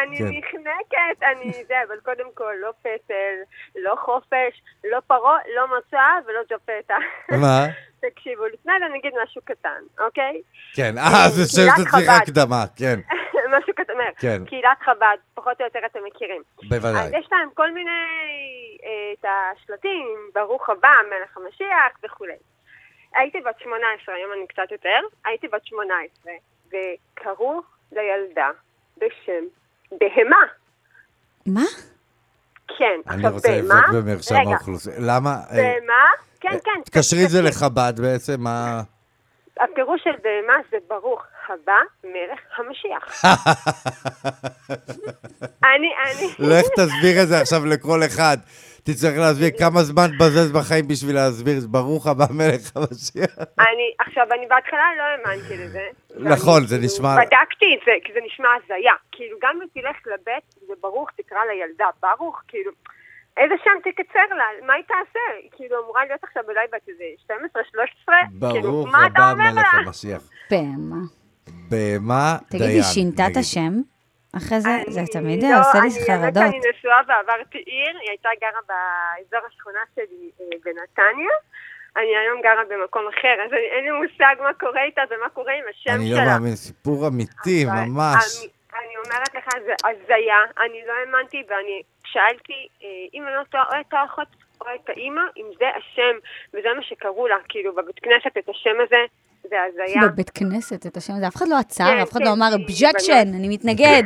אני 0.03 0.19
כן. 0.19 0.25
נחנקת, 0.25 1.23
אני 1.23 1.53
זה, 1.53 1.75
אבל 1.89 1.97
קודם 2.05 2.27
כל, 2.35 2.53
לא 2.61 2.71
פטל, 2.81 3.35
לא 3.77 3.95
חופש, 4.05 4.63
לא 4.85 4.99
פרעה, 5.07 5.39
לא 5.57 5.67
מצה 5.79 6.07
ולא 6.27 6.41
ג'פטה. 6.51 6.95
מה? 7.31 7.67
תקשיבו, 8.01 8.47
לפני 8.47 8.73
זה 8.81 8.87
אני 8.87 8.99
אגיד 8.99 9.13
משהו 9.23 9.43
קטן, 9.45 9.83
אוקיי? 10.01 10.43
כן, 10.75 10.99
אה, 10.99 11.29
זה 11.29 11.43
צריך 11.47 11.89
חב"ד. 11.89 12.21
הקדמה, 12.23 12.65
כן, 12.77 13.01
משהו 13.59 13.75
קטן, 13.75 13.93
כן. 14.19 14.45
קהילת 14.47 14.79
חב"ד, 14.85 15.17
פחות 15.35 15.61
או 15.61 15.65
יותר 15.65 15.79
אתם 15.87 15.99
מכירים. 16.07 16.43
אז 16.63 16.69
בוודאי. 16.69 17.19
יש 17.19 17.29
להם 17.33 17.49
כל 17.55 17.73
מיני, 17.73 17.91
אה, 18.85 19.13
את 19.13 19.25
השלטים, 19.25 20.17
ברוך 20.35 20.71
הבא, 20.71 20.89
מלך 21.11 21.37
המשיח 21.37 21.99
וכולי. 22.05 22.37
הייתי 23.15 23.41
בת 23.41 23.59
18, 23.59 24.15
היום 24.15 24.33
אני 24.33 24.47
קצת 24.47 24.73
יותר, 24.73 25.01
הייתי 25.25 25.49
בת 25.49 25.67
18, 25.67 26.33
וקראו 26.69 27.61
לילדה 27.93 28.51
בשם 28.97 29.45
בהמה. 29.91 30.47
מה? 31.47 31.90
כן, 32.79 33.01
אני 33.09 33.17
עכשיו 33.17 33.33
רוצה 33.33 33.57
לבדוק 33.57 34.05
במרשם 34.05 34.35
האוכלוסין. 34.35 34.93
למה? 34.99 35.31
אה, 35.31 35.57
בהמה, 35.57 36.05
כן, 36.41 36.59
כן, 36.65 36.81
תקשרי 36.85 37.25
את 37.25 37.31
זה 37.31 37.43
לחב"ד 37.43 37.93
בעצם, 37.97 38.41
מה... 38.41 38.83
הפירוש 39.61 40.01
של 40.05 40.17
בהמה 40.23 40.59
זה 40.71 40.77
ברוך 40.89 41.23
הבא 41.49 41.81
מלך 42.05 42.41
המשיח. 42.57 43.25
אני, 45.75 45.91
אני... 46.05 46.27
לך 46.39 46.67
תסביר 46.77 47.23
את 47.23 47.29
זה 47.29 47.41
עכשיו 47.41 47.67
לכל 47.67 48.01
אחד. 48.07 48.37
תצטרך 48.85 49.19
להסביר 49.19 49.51
כמה 49.59 49.81
זמן 49.83 50.07
תבזז 50.19 50.53
בחיים 50.53 50.89
בשביל 50.89 51.15
להסביר, 51.15 51.55
ברוך 51.69 52.07
הבא 52.07 52.25
מלך 52.31 52.77
המשיח. 52.77 53.33
אני, 53.39 53.89
עכשיו, 53.99 54.27
אני 54.33 54.47
בהתחלה 54.47 54.87
לא 54.99 55.03
האמנתי 55.03 55.57
לזה. 55.57 55.87
נכון, 56.17 56.67
זה 56.67 56.79
נשמע... 56.79 57.17
בדקתי 57.17 57.69
את 57.75 57.81
זה, 57.87 57.93
כי 58.05 58.13
זה 58.13 58.21
נשמע 58.27 58.49
הזיה. 58.57 58.95
כאילו, 59.13 59.39
גם 59.43 59.59
אם 59.63 59.67
תלך 59.75 59.97
לבית, 60.07 60.45
זה 60.67 60.73
ברוך, 60.81 61.11
תקרא 61.17 61.39
לילדה 61.51 61.87
ברוך, 62.03 62.43
כאילו, 62.49 62.73
איזה 63.37 63.55
שם 63.65 63.91
תקצר 63.91 64.35
לה, 64.37 64.45
מה 64.67 64.75
היא 64.75 64.85
תעשה? 64.89 65.21
כאילו, 65.57 65.83
אמורה 65.85 66.05
להיות 66.05 66.25
עכשיו 66.25 66.43
אולי 66.49 66.67
בת 66.73 66.89
איזה 66.89 67.05
12-13, 67.27 68.13
כאילו, 68.53 68.73
ברוך 68.73 68.89
מה 68.93 69.07
אתה 69.07 69.23
הבא 69.23 69.31
אומר 69.33 69.45
מלך 69.53 69.75
לה? 69.75 69.81
המשיח. 69.81 70.23
בהמה. 70.51 70.97
בהמה 71.71 72.37
דיין. 72.51 72.63
תגידי, 72.65 72.83
שינתה 72.83 73.23
את. 73.33 73.37
השם? 73.37 73.73
אחרי 74.37 74.61
זה, 74.61 74.71
זה 74.89 75.01
תמיד 75.13 75.43
לא, 75.43 75.49
עושה 75.61 75.79
לי 75.81 75.89
אני 75.97 76.07
חרדות. 76.07 76.43
שאני 76.47 76.61
נשואה 76.71 77.01
ועברתי 77.09 77.59
עיר, 77.59 77.95
היא 78.01 78.09
הייתה 78.11 78.29
גרה 78.41 78.61
באזור 78.69 79.47
השכונה 79.49 79.79
שלי 79.95 80.05
אה, 80.41 80.47
בנתניה. 80.65 81.35
אני 81.97 82.17
היום 82.17 82.41
גרה 82.43 82.63
במקום 82.71 83.03
אחר, 83.09 83.35
אז 83.47 83.53
אני- 83.53 83.71
אין 83.75 83.85
לי 83.85 83.91
מושג 83.91 84.35
מה 84.43 84.55
קורה 84.55 84.83
איתה 84.85 85.03
ומה 85.11 85.29
קורה 85.29 85.53
עם 85.53 85.65
השם 85.71 85.91
אני 85.95 86.09
שלה. 86.09 86.25
לא 86.25 86.31
מאמין, 86.31 86.57
סיפור 86.57 87.09
אמיתי, 87.09 87.65
אבל 87.67 87.85
ממש. 87.89 88.25
אני, 88.41 88.49
אני 88.81 88.95
אומרת 89.05 89.35
לך, 89.35 89.47
זה 89.67 89.75
הזיה, 89.89 90.37
אני 90.65 90.81
לא 90.87 90.93
האמנתי, 91.01 91.43
ואני 91.49 91.83
שאלתי, 92.13 92.69
אה, 92.83 92.89
אם 93.15 93.23
אני 93.27 93.35
לא 93.35 93.43
טועה, 93.51 93.65
או 93.65 93.81
את 93.81 93.93
האחות 93.93 94.29
או 94.61 94.67
את 94.75 94.89
האימא, 94.89 95.23
אם 95.37 95.47
זה 95.59 95.65
השם, 95.77 96.19
וזה 96.55 96.69
מה 96.77 96.83
שקראו 96.83 97.29
לה, 97.29 97.37
כאילו, 97.49 97.75
בבית 97.75 97.99
כנסת, 97.99 98.37
את 98.39 98.49
השם 98.49 98.77
הזה, 98.87 99.05
זה 99.43 99.57
הזיה. 99.63 100.03
בבית 100.09 100.31
כנסת, 100.31 100.87
את 100.87 100.97
השם 100.97 101.13
הזה, 101.13 101.29
אף 101.29 101.37
אחד 101.37 101.49
לא 101.49 101.59
עצר, 101.59 101.85
כן, 101.85 101.99
אף 102.03 102.13
אחד 102.13 102.21
כן, 102.21 102.27
לא 102.27 102.33
אמר, 102.33 102.47
היא 102.47 102.65
objection, 102.67 103.35
אני 103.39 103.49
מתנגד. 103.49 104.03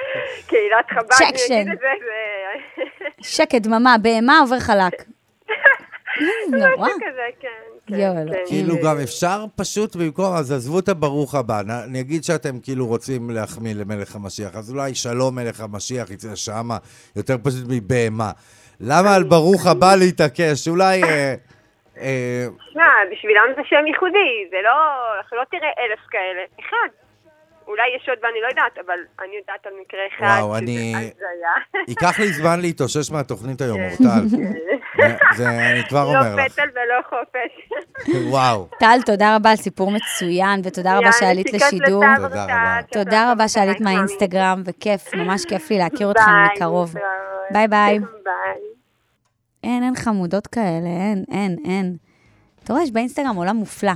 קהילת 0.48 0.90
חב"ד, 0.90 1.12
אני. 1.50 1.62
אגיד 1.62 1.72
את 1.72 1.78
זה. 1.78 3.06
שקט, 3.22 3.62
דממה, 3.62 3.96
בהמה 4.02 4.38
עובר 4.40 4.58
חלק. 4.58 4.94
נורא. 6.50 6.86
משהו 6.86 6.98
כזה, 7.10 7.26
כן. 7.40 7.77
כן, 7.88 7.94
יואלה. 7.94 8.32
כן. 8.32 8.38
כאילו 8.48 8.74
גם 8.84 8.96
אפשר 9.02 9.44
פשוט 9.56 9.96
במקום, 9.96 10.34
אז 10.36 10.52
עזבו 10.52 10.78
את 10.78 10.88
הברוך 10.88 11.34
הבא. 11.34 11.62
נ- 11.66 11.70
אני 11.70 12.00
אגיד 12.00 12.24
שאתם 12.24 12.60
כאילו 12.60 12.86
רוצים 12.86 13.30
להחמיא 13.30 13.74
למלך 13.74 14.16
המשיח, 14.16 14.56
אז 14.56 14.70
אולי 14.70 14.94
שלום 14.94 15.34
מלך 15.34 15.60
המשיח 15.60 16.10
יצא 16.10 16.34
שמה, 16.34 16.76
יותר 17.16 17.36
פשוט 17.42 17.64
מבהמה. 17.68 18.30
למה 18.80 19.14
על 19.14 19.22
ברוך 19.22 19.66
הבא 19.66 19.94
להתעקש? 19.96 20.68
אולי... 20.68 21.02
אה, 21.04 21.34
אה, 22.00 22.46
שמע, 22.72 22.82
בשבילם 23.12 23.42
זה 23.56 23.62
שם 23.64 23.86
ייחודי, 23.86 24.48
זה 24.50 24.56
לא... 24.64 24.70
אנחנו 25.18 25.36
לא 25.36 25.42
תראה 25.50 25.68
אלף 25.78 26.00
כאלה. 26.10 26.42
אחד. 26.60 27.07
אולי 27.68 27.82
יש 27.96 28.08
עוד 28.08 28.18
ואני 28.22 28.40
לא 28.42 28.48
יודעת, 28.48 28.86
אבל 28.86 28.98
אני 29.24 29.36
יודעת 29.40 29.66
על 29.66 29.72
מקרה 29.82 30.00
אחד 30.18 30.40
וואו, 30.42 30.56
אני- 30.56 30.94
הזיה. 30.96 31.82
ייקח 31.88 32.18
לי 32.20 32.32
זמן 32.32 32.60
להתאושש 32.60 33.10
מהתוכנית 33.10 33.60
היום, 33.60 33.80
אורטל. 33.80 34.24
זה, 35.36 35.48
אני 35.48 35.82
כבר 35.88 36.02
אומר 36.04 36.36
לא 36.36 36.42
לך. 36.44 36.52
פטל 36.52 36.68
ולא 36.74 37.00
חופש. 37.08 37.68
וואו. 38.30 38.68
טל, 38.80 38.98
תודה 39.06 39.36
רבה 39.36 39.50
על 39.50 39.56
סיפור 39.56 39.90
מצוין, 39.90 40.60
ותודה 40.64 40.98
רבה 40.98 41.12
שעלית 41.12 41.52
לשידור. 41.52 42.04
תודה 42.16 42.44
רבה. 42.44 42.78
תודה 42.92 43.32
רבה 43.32 43.48
שעלית 43.48 43.80
מהאינסטגרם, 43.80 44.62
וכיף, 44.64 45.14
ממש 45.14 45.44
כיף 45.44 45.70
לי 45.70 45.78
להכיר 45.78 46.12
ביי, 46.12 46.24
מקרוב. 46.56 46.94
ביי. 47.50 47.68
ביי. 47.68 47.98
אין, 49.64 49.82
אין 49.82 49.94
חמודות 49.96 50.46
כאלה, 50.46 50.88
אין, 50.88 51.24
אין, 51.32 51.56
אין. 51.64 51.96
אתה 52.64 52.72
רואה, 52.72 52.84
יש 52.84 52.90
באינסטגרם 52.92 53.36
עולם 53.36 53.56
מופלא. 53.56 53.92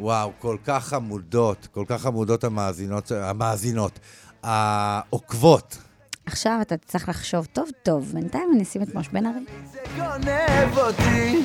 וואו, 0.00 0.32
כל 0.38 0.56
כך 0.64 0.84
חמודות, 0.84 1.68
כל 1.72 1.84
כך 1.86 2.02
חמודות 2.02 2.44
המאזינות, 2.44 3.12
המאזינות, 3.12 3.98
העוקבות. 4.42 5.78
עכשיו 6.26 6.58
אתה 6.62 6.76
צריך 6.76 7.08
לחשוב 7.08 7.46
טוב 7.52 7.68
טוב, 7.82 8.10
בינתיים 8.14 8.50
אני 8.54 8.62
אשים 8.62 8.82
את 8.82 8.94
משה 8.94 9.10
בן 9.12 9.26
ארי. 9.26 9.40
גונב 9.96 10.78
אותי 10.78 11.42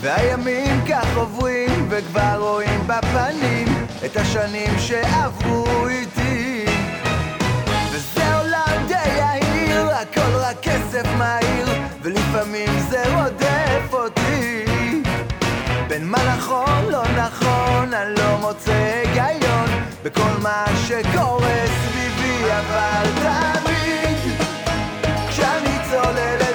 והימים 0.00 0.84
כך 0.88 1.16
עוברים 1.16 1.86
וכבר 1.90 2.36
רואים 2.40 2.80
בפנים 2.86 3.68
את 4.04 4.16
השנים 4.16 4.78
שעברו 4.78 5.88
איתי 5.88 6.64
וזה 7.92 8.36
עולם 8.36 8.86
די 8.88 9.08
יהיר, 9.08 9.86
הכל 9.90 10.36
רק 10.36 10.56
כסף 10.62 11.06
מהיר 11.18 11.68
ולפעמים 12.02 12.70
זה 12.90 13.02
רודף 13.16 13.92
אותי 13.92 14.64
בין 15.88 16.04
מה 16.06 16.18
נכון 16.36 16.84
לא 16.90 17.02
נכון 17.16 17.94
אני 17.94 18.14
לא 18.18 18.38
מוצא 18.40 18.72
היגיון 18.72 19.68
בכל 20.02 20.40
מה 20.42 20.64
שקורה 20.86 21.64
סביבי 21.66 22.44
אבל 22.50 23.10
תמיד 23.14 24.32
כשאני 25.28 25.78
צולל 25.90 26.47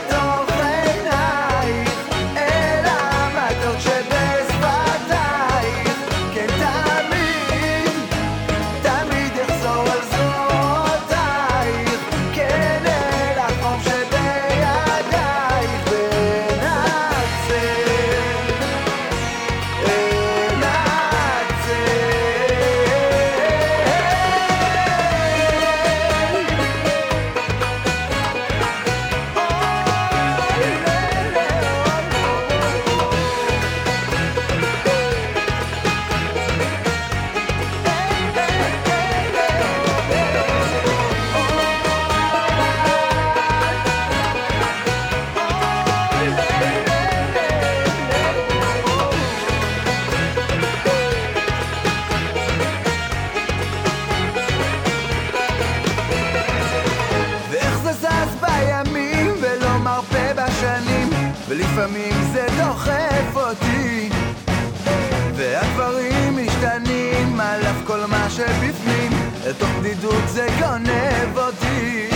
שבפנים 69.44 69.48
אל 69.48 69.54
תוך 69.54 69.70
בדידות 69.80 70.28
זה 70.28 70.48
גונב 70.60 71.38
אותי. 71.38 72.10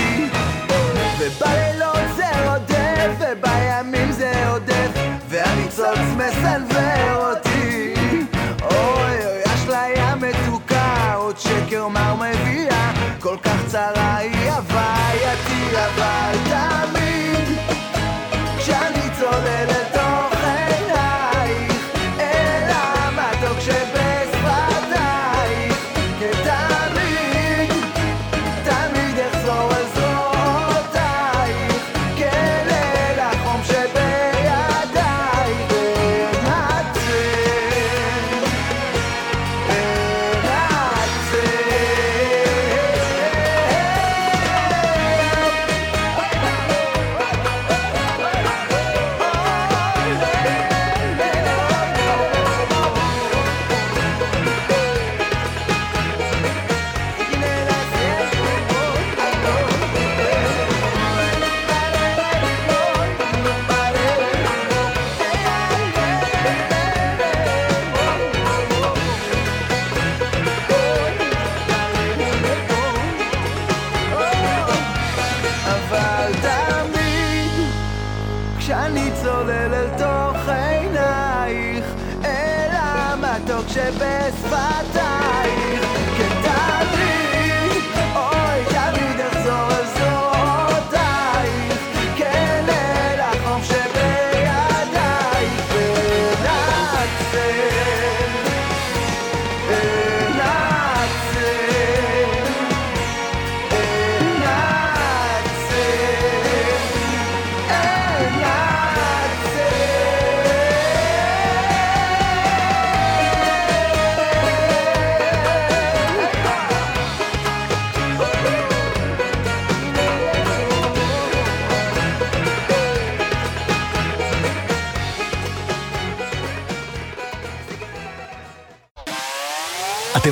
ובלילות 1.20 2.16
זה 2.16 2.50
רודף 2.50 3.12
ובימים 3.20 4.12
זה 4.12 4.50
עודף 4.50 4.92
והניצוץ 5.30 6.00
מסנוור 6.18 6.77
צולל 79.28 79.74
אל 79.74 79.90
תוך 79.98 80.50
עינייך 80.50 81.86
אל 82.26 82.70
המתוק 82.72 83.68
שבשפת 83.68 84.77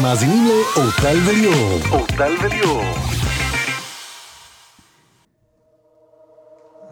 מאזינים 0.06 0.48
לאורטל 0.48 1.18
וליאור. 1.26 1.80
אורטל 1.91 2.34
וליאור. 2.44 2.84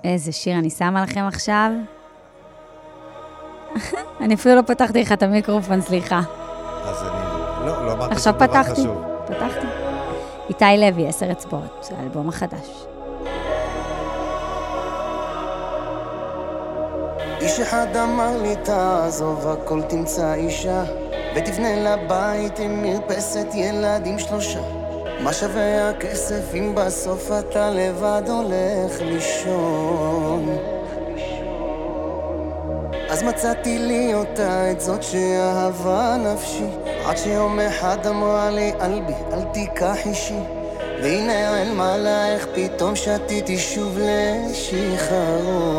איזה 0.04 0.32
שיר 0.32 0.60
אני 0.60 0.70
שמה 0.70 1.04
לכם 1.04 1.22
עכשיו. 1.28 1.72
אני 4.22 4.36
אפילו 4.36 4.56
לא 4.56 4.62
פתחתי 4.62 5.02
לך 5.02 5.12
את 5.12 5.24
המיקרופון, 5.24 5.82
סליחה. 5.82 6.22
אז 6.84 7.04
אני... 7.04 7.68
לא, 7.68 7.86
לא 7.86 7.92
אמרתי 7.92 8.14
עכשיו 8.14 8.34
שום 8.34 8.48
דבר 8.48 8.64
פתחתי, 8.64 8.82
חשוב. 8.82 9.04
פתחתי. 9.26 9.68
איתי 10.50 10.78
לוי, 10.78 11.08
עשר 11.08 11.32
אצבעות, 11.32 11.86
זה 11.90 11.96
האלבום 11.98 12.30
החדש. 12.30 12.86
איש 17.42 17.60
אחד 17.60 17.88
אמר 17.96 18.42
לי 18.42 18.56
תעזוב 18.64 19.48
הכל 19.48 19.82
תמצא 19.82 20.34
אישה 20.34 21.03
ותבנה 21.36 21.76
לה 21.76 21.98
בית 21.98 22.60
עם 22.60 22.82
מרפסת 22.82 23.48
ילדים 23.54 24.20
שלושה. 24.20 24.62
מה 25.20 25.34
שווה 25.34 25.90
הכסף 25.90 26.54
אם 26.54 26.76
בסוף 26.76 27.32
אתה 27.40 27.70
לבד 27.70 28.22
הולך 28.28 29.02
לישון? 29.02 30.58
אז 33.10 33.24
מצאתי 33.24 33.80
לי 33.80 34.14
אותה, 34.14 34.72
את 34.72 34.82
זאת 34.82 35.04
שאהבה 35.04 36.16
נפשי. 36.18 36.68
עד 37.06 37.18
שיום 37.18 37.60
אחד 37.60 38.08
אמרה 38.08 38.50
לי 38.50 38.72
אלבי, 38.82 39.14
אל 39.34 39.44
תיקח 39.44 39.98
אישי. 40.06 40.40
והנה 41.04 41.62
אל 41.62 41.72
מעלייך 41.74 42.48
פתאום 42.56 42.96
שתיתי 42.96 43.58
שוב 43.58 43.98
לשיכרון 44.52 45.70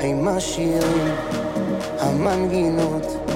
עם 0.00 0.28
השירים, 0.28 1.14
המנגינות 1.98 3.27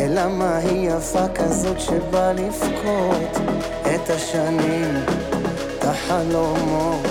ולמה 0.00 0.56
היא 0.56 0.90
יפה 0.90 1.28
כזאת 1.34 1.80
שבא 1.80 2.32
לבכות 2.32 3.38
את 3.94 4.10
השנים, 4.10 4.94
את 5.78 5.84
החלומות? 5.84 7.06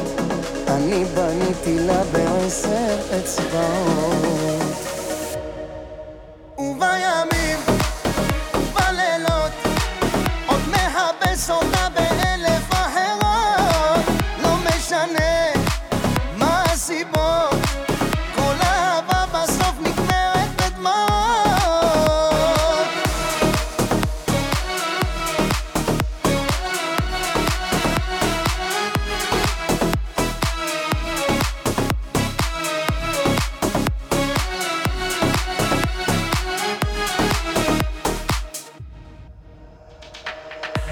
אני 0.68 1.06
בניתי 1.06 1.80
לה 1.80 2.04
בעשר 2.12 2.98
אצבעות 3.20 4.57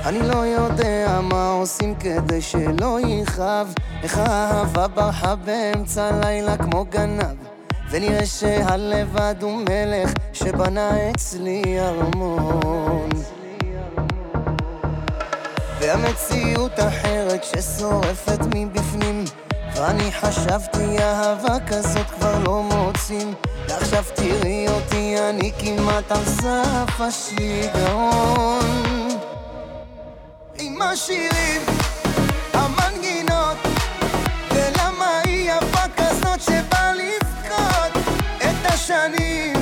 אני 0.06 0.20
לא 0.20 0.38
יודע 0.38 1.20
מה 1.24 1.52
עושים 1.52 1.96
כדי 1.96 2.42
שלא 2.42 3.00
יכאב. 3.08 3.74
איך 4.04 4.18
האהבה 4.18 4.88
ברחה 4.88 5.36
באמצע 5.36 6.04
הלילה 6.04 6.58
כמו 6.58 6.86
גנב. 6.90 7.36
ונראה 7.90 8.26
שהלבד 8.26 9.36
הוא 9.42 9.62
מלך 9.70 10.12
שבנה 10.34 11.10
אצלי 11.10 11.64
ארמון 11.80 13.10
והמציאות 15.80 16.80
אחרת 16.80 17.44
ששורפת 17.44 18.40
מבפנים. 18.56 19.24
ואני 19.76 20.12
חשבתי 20.12 20.98
אהבה 21.00 21.58
כזאת 21.68 22.10
כבר 22.10 22.40
לא 22.40 22.64
מוצאים. 22.64 23.34
ועכשיו 23.70 24.04
תראי 24.16 24.68
אותי 24.70 25.16
אני 25.30 25.52
כמעט 25.60 26.12
על 26.12 26.26
סף 26.26 27.02
השיגעון 27.02 28.85
השירים, 30.86 31.62
המנגינות 32.54 33.58
ולמה 34.52 35.20
היא 35.24 35.52
יפה 35.52 35.84
כזאת 35.98 36.42
שבא 36.42 36.92
לבכות 36.94 38.04
את 38.38 38.66
השנים, 38.74 39.55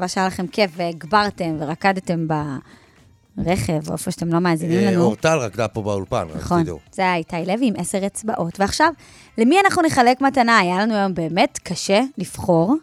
מקווה 0.00 0.08
שהיה 0.08 0.26
לכם 0.26 0.46
כיף 0.46 0.70
והגברתם 0.76 1.56
ורקדתם 1.58 2.26
ברכב, 3.36 3.88
או 3.88 3.92
איפה 3.92 4.10
שאתם 4.10 4.28
לא 4.28 4.38
מאזינים 4.38 4.78
אה, 4.78 4.90
לנו. 4.90 5.02
אורטל 5.02 5.38
רקדה 5.38 5.68
פה 5.68 5.82
באולפן, 5.82 6.26
רק 6.30 6.36
נכון, 6.36 6.62
תדעו. 6.62 6.78
זה 6.92 7.02
היה 7.02 7.14
איתי 7.14 7.36
לוי 7.46 7.66
עם 7.66 7.74
עשר 7.76 8.06
אצבעות. 8.06 8.60
ועכשיו, 8.60 8.92
למי 9.38 9.56
אנחנו 9.64 9.82
נחלק 9.82 10.20
מתנה? 10.20 10.58
היה 10.58 10.78
לנו 10.78 10.94
היום 10.94 11.14
באמת 11.14 11.58
קשה 11.62 12.00
לבחור. 12.18 12.76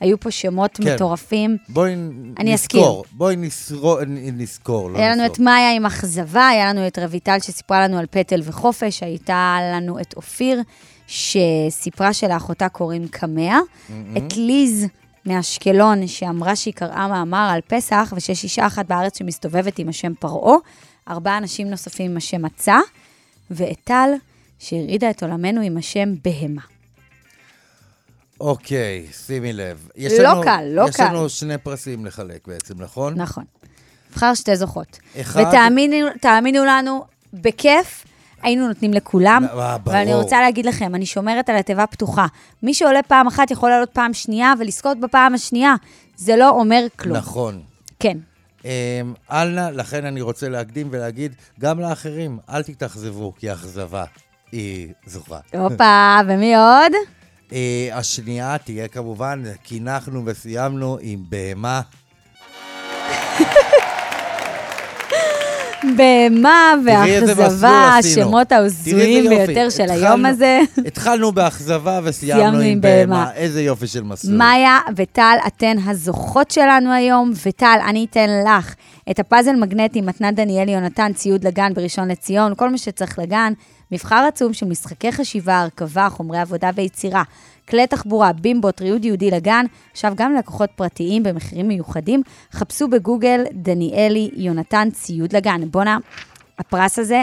היו 0.00 0.20
פה 0.20 0.30
שמות 0.30 0.76
כן. 0.76 0.94
מטורפים. 0.94 1.56
בואי 1.68 1.94
אני 2.38 2.52
נזכור. 2.52 3.04
בואי 3.12 3.36
נזכור, 3.36 3.98
נזכור, 4.06 4.90
לא 4.90 4.98
היה 4.98 5.10
לנו 5.10 5.22
נזכור. 5.22 5.34
את 5.34 5.40
מאיה 5.40 5.72
עם 5.72 5.86
אכזבה, 5.86 6.48
היה 6.48 6.68
לנו 6.68 6.86
את 6.86 6.98
רויטל 6.98 7.38
שסיפרה 7.38 7.88
לנו 7.88 7.98
על 7.98 8.06
פטל 8.10 8.40
וחופש, 8.44 9.02
הייתה 9.02 9.58
לנו 9.74 10.00
את 10.00 10.14
אופיר, 10.16 10.60
שסיפרה 11.06 12.12
שלאחותה 12.12 12.68
קוראים 12.68 13.08
קמע, 13.08 13.58
מהמם. 13.88 14.16
את 14.16 14.36
ליז 14.36 14.86
מאשקלון, 15.26 16.06
שאמרה 16.06 16.56
שהיא 16.56 16.74
קראה 16.74 17.08
מאמר 17.08 17.50
על 17.52 17.60
פסח, 17.66 18.12
ושיש 18.16 18.44
אישה 18.44 18.66
אחת 18.66 18.86
בארץ 18.86 19.18
שמסתובבת 19.18 19.78
עם 19.78 19.88
השם 19.88 20.12
פרעה, 20.14 20.56
ארבעה 21.08 21.38
אנשים 21.38 21.70
נוספים 21.70 22.10
עם 22.10 22.16
השם 22.16 22.42
מצה, 22.42 22.78
ואת 23.50 23.76
טל, 23.84 24.10
שהרעידה 24.58 25.10
את 25.10 25.22
עולמנו 25.22 25.60
עם 25.60 25.76
השם 25.76 26.14
בהמה. 26.24 26.60
אוקיי, 28.40 29.06
שימי 29.26 29.52
לב. 29.52 29.88
יש 29.96 30.12
לא 30.12 30.30
לנו- 30.30 30.42
קל, 30.42 30.64
לא 30.70 30.84
יש 30.88 30.96
קל. 30.96 31.04
לנו 31.08 31.28
שני 31.28 31.58
פרסים 31.58 32.06
לחלק 32.06 32.46
בעצם, 32.48 32.74
נכון? 32.82 33.14
נכון. 33.20 33.44
בחר 34.16 34.34
שתי 34.34 34.56
זוכות. 34.56 34.98
אחד- 35.20 35.44
ותאמינו 35.48 36.06
תאמינו 36.20 36.64
לנו, 36.64 37.04
בכיף, 37.34 38.04
היינו 38.44 38.68
נותנים 38.68 38.94
לכולם. 38.94 39.44
אה, 39.44 39.78
ברור. 39.78 39.96
ואני 39.96 40.14
רוצה 40.14 40.40
להגיד 40.40 40.66
לכם, 40.66 40.94
אני 40.94 41.06
שומרת 41.06 41.48
על 41.48 41.56
התיבה 41.56 41.86
פתוחה. 41.86 42.26
מי 42.62 42.74
שעולה 42.74 43.02
פעם 43.02 43.26
אחת 43.26 43.50
יכול 43.50 43.70
לעלות 43.70 43.90
פעם 43.90 44.14
שנייה 44.14 44.52
ולזכות 44.58 45.00
בפעם 45.00 45.34
השנייה. 45.34 45.74
זה 46.16 46.36
לא 46.36 46.50
אומר 46.50 46.86
כלום. 46.96 47.16
נכון. 47.16 47.62
כן. 47.98 48.18
אמ, 48.64 48.70
אל 49.30 49.48
נא, 49.48 49.70
לכן 49.70 50.04
אני 50.04 50.20
רוצה 50.20 50.48
להקדים 50.48 50.88
ולהגיד, 50.90 51.34
גם 51.60 51.80
לאחרים, 51.80 52.38
אל 52.50 52.62
תתאכזבו, 52.62 53.32
כי 53.38 53.52
אכזבה 53.52 54.04
היא 54.52 54.92
זוכה. 55.06 55.38
הופה, 55.54 56.16
ומי 56.28 56.56
עוד? 56.56 56.92
אה, 57.52 57.88
השנייה 57.92 58.58
תהיה 58.58 58.88
כמובן, 58.88 59.42
קינחנו 59.62 60.22
וסיימנו 60.26 60.98
עם 61.00 61.24
בהמה. 61.28 61.80
בהמה 65.96 66.72
תראי 66.86 67.10
איזה 67.14 67.32
מסלול 67.32 67.44
ואכזבה, 67.46 67.96
עשינו. 67.98 68.22
השמות 68.26 68.52
ההזויים 68.52 69.24
יופי. 69.32 69.46
ביותר 69.46 69.70
של 69.70 69.82
התחלנו- 69.82 70.04
היום 70.06 70.26
הזה. 70.26 70.60
התחלנו 70.86 71.32
באכזבה 71.32 72.00
וסיימנו 72.04 72.40
סיימנו 72.42 72.60
עם. 72.60 72.80
בהמה. 72.80 73.30
איזה 73.34 73.62
יופי 73.62 73.86
של 73.86 74.02
מסלול. 74.02 74.36
מאיה 74.36 74.78
וטל, 74.96 75.36
אתן 75.46 75.76
הזוכות 75.86 76.50
שלנו 76.50 76.92
היום, 76.92 77.32
וטל, 77.46 77.78
אני 77.88 78.06
אתן 78.10 78.26
לך 78.46 78.74
את 79.10 79.18
הפאזל 79.18 79.52
מגנטי, 79.56 80.00
מתנת 80.00 80.34
דניאל 80.34 80.68
יונתן, 80.68 81.12
ציוד 81.12 81.46
לגן 81.46 81.74
בראשון 81.74 82.08
לציון, 82.08 82.52
כל 82.56 82.70
מה 82.70 82.78
שצריך 82.78 83.18
לגן, 83.18 83.52
מבחר 83.92 84.24
עצום 84.28 84.52
של 84.52 84.66
משחקי 84.66 85.12
חשיבה, 85.12 85.60
הרכבה, 85.60 86.08
חומרי 86.10 86.38
עבודה 86.38 86.70
ויצירה, 86.74 87.22
כלי 87.68 87.86
תחבורה, 87.86 88.32
בימבו, 88.32 88.70
טריוד 88.70 89.04
יהודי 89.04 89.30
לגן, 89.30 89.64
עכשיו 89.92 90.12
גם 90.16 90.34
ללקוחות 90.34 90.70
פרטיים 90.76 91.22
במחירים 91.22 91.68
מיוחדים, 91.68 92.22
חפשו 92.52 92.88
בגוגל 92.88 93.44
דניאלי 93.52 94.30
יונתן, 94.36 94.88
ציוד 94.92 95.36
לגן. 95.36 95.60
בואנה, 95.70 95.98
הפרס 96.58 96.98
הזה, 96.98 97.22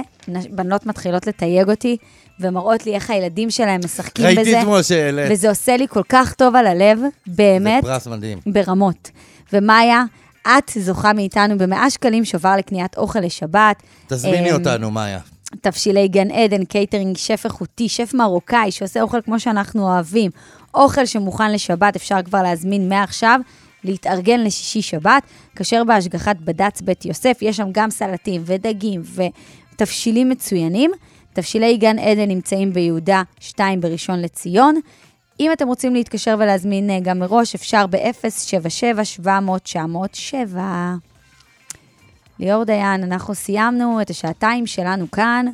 בנות 0.49 0.85
מתחילות 0.85 1.27
לתייג 1.27 1.69
אותי. 1.69 1.97
ומראות 2.39 2.85
לי 2.85 2.95
איך 2.95 3.09
הילדים 3.09 3.49
שלהם 3.49 3.81
משחקים 3.85 4.25
ראיתי 4.25 4.41
בזה. 4.41 4.61
אתמול 4.61 4.83
שהעלית. 4.83 5.31
וזה 5.31 5.49
עושה 5.49 5.77
לי 5.77 5.87
כל 5.87 6.03
כך 6.09 6.33
טוב 6.33 6.55
על 6.55 6.67
הלב, 6.67 6.99
באמת. 7.27 7.83
זה 7.83 7.89
פרס 7.89 8.07
מדהים. 8.07 8.39
ברמות. 8.45 9.11
ומאיה, 9.53 10.03
את 10.47 10.71
זוכה 10.79 11.13
מאיתנו 11.13 11.57
ב-100 11.57 11.89
שקלים 11.89 12.25
שובר 12.25 12.55
לקניית 12.57 12.97
אוכל 12.97 13.19
לשבת. 13.19 13.83
תזמיני 14.07 14.49
אמ, 14.51 14.55
אותנו, 14.55 14.91
מאיה. 14.91 15.19
תבשילי 15.61 16.07
גן 16.07 16.31
עדן, 16.31 16.65
קייטרינג, 16.65 17.17
שף 17.17 17.41
איכותי, 17.45 17.89
שף 17.89 18.13
מרוקאי, 18.13 18.71
שעושה 18.71 19.01
אוכל 19.01 19.21
כמו 19.21 19.39
שאנחנו 19.39 19.83
אוהבים. 19.83 20.31
אוכל 20.73 21.05
שמוכן 21.05 21.51
לשבת, 21.51 21.95
אפשר 21.95 22.21
כבר 22.25 22.41
להזמין 22.41 22.89
מעכשיו, 22.89 23.39
להתארגן 23.83 24.39
לשישי 24.39 24.81
שבת, 24.81 25.23
כשר 25.55 25.83
בהשגחת 25.83 26.35
בד"ץ 26.35 26.81
בית 26.81 27.05
יוסף, 27.05 27.37
יש 27.41 27.57
שם 27.57 27.67
גם 27.71 27.89
סלטים 27.89 28.41
ודגים 28.45 29.01
ותבשילים 29.75 30.29
מצוינים. 30.29 30.91
תבשילי 31.33 31.77
גן 31.77 31.99
עדן 31.99 32.27
נמצאים 32.27 32.73
ביהודה 32.73 33.23
2 33.39 33.81
בראשון 33.81 34.21
לציון. 34.21 34.75
אם 35.39 35.51
אתם 35.51 35.67
רוצים 35.67 35.93
להתקשר 35.93 36.35
ולהזמין 36.39 36.89
אה, 36.89 36.99
גם 36.99 37.19
מראש, 37.19 37.55
אפשר 37.55 37.85
ב-077-700-907. 37.87 40.57
ליאור 42.41 42.63
דיין, 42.63 43.03
אנחנו 43.03 43.35
סיימנו 43.35 44.01
את 44.01 44.09
השעתיים 44.09 44.67
שלנו 44.67 45.11
כאן 45.11 45.45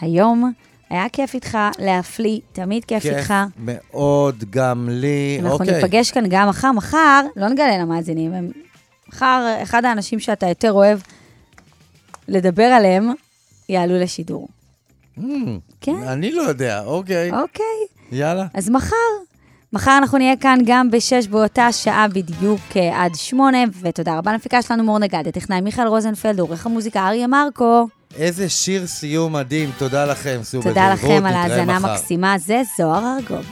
היום. 0.00 0.52
היה 0.90 1.08
כיף 1.08 1.34
איתך 1.34 1.58
להפליא, 1.78 2.40
תמיד 2.52 2.84
כיף 2.84 3.02
כיף 3.02 3.16
איתך. 3.16 3.34
מאוד 3.58 4.44
גם 4.50 4.88
לי. 4.90 5.38
אנחנו 5.42 5.52
אוקיי. 5.58 5.74
ניפגש 5.74 6.10
כאן 6.10 6.24
גם 6.28 6.48
מחר. 6.48 6.72
מחר, 6.72 7.22
לא 7.36 7.48
נגלה 7.48 7.78
למאזינים, 7.78 8.32
הם- 8.32 8.50
מחר 9.08 9.58
אחד 9.62 9.84
האנשים 9.84 10.20
שאתה 10.20 10.46
יותר 10.48 10.72
אוהב 10.72 10.98
לדבר 12.28 12.62
עליהם, 12.64 13.10
יעלו 13.68 13.98
לשידור. 14.00 14.48
כן. 15.80 15.94
אני 16.06 16.32
לא 16.32 16.42
יודע, 16.42 16.84
אוקיי. 16.84 17.30
אוקיי. 17.30 17.64
יאללה. 18.12 18.46
אז 18.54 18.70
מחר, 18.70 18.96
מחר 19.72 19.98
אנחנו 19.98 20.18
נהיה 20.18 20.36
כאן 20.36 20.58
גם 20.64 20.90
בשש 20.90 21.26
באותה 21.26 21.72
שעה 21.72 22.08
בדיוק 22.08 22.60
אה, 22.76 23.04
עד 23.04 23.14
שמונה, 23.14 23.58
ותודה 23.82 24.18
רבה 24.18 24.32
למפיקה 24.32 24.62
שלנו 24.62 24.84
מור 24.84 24.98
נגד, 24.98 25.28
הטכנאי 25.28 25.60
מיכאל 25.60 25.86
רוזנפלד, 25.86 26.40
עורך 26.40 26.66
המוזיקה 26.66 27.08
אריה 27.08 27.26
מרקו. 27.26 27.88
איזה 28.16 28.48
שיר 28.48 28.86
סיום 28.86 29.32
מדהים, 29.32 29.70
תודה 29.78 30.04
לכם, 30.06 30.40
סעו 30.42 30.62
תודה 30.62 30.92
לכם 30.92 31.26
על 31.26 31.34
ההאזנה. 31.34 31.76
המקסימה, 31.76 32.38
זה 32.38 32.62
זוהר 32.76 33.16
ארגוב. 33.18 33.46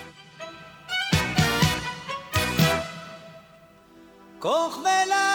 כוכבי 4.39 4.89
לילה 5.09 5.30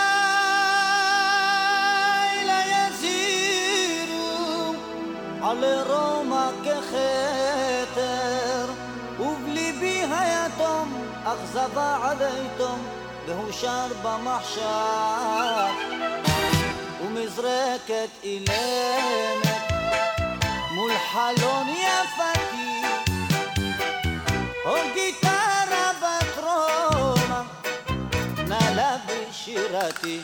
היתום 12.04 12.86
והוא 13.28 13.52
שר 13.52 13.88
במחשב 14.04 14.64
ומזרקת 17.02 18.10
אילמת 18.24 19.72
מול 20.72 20.92
חלון 21.12 21.68
יפתי. 21.68 22.82
או 24.66 24.76
גיטרה 24.94 25.92
בת 26.02 26.44
רומא 26.44 27.42
נעלה 28.48 28.98
בשירתי. 29.08 30.22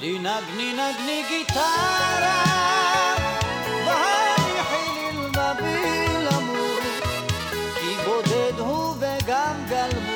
לי 0.00 0.18
נגני 0.18 0.72
נגני 0.72 1.22
גיטרה 1.28 2.47
וגם 9.68 10.07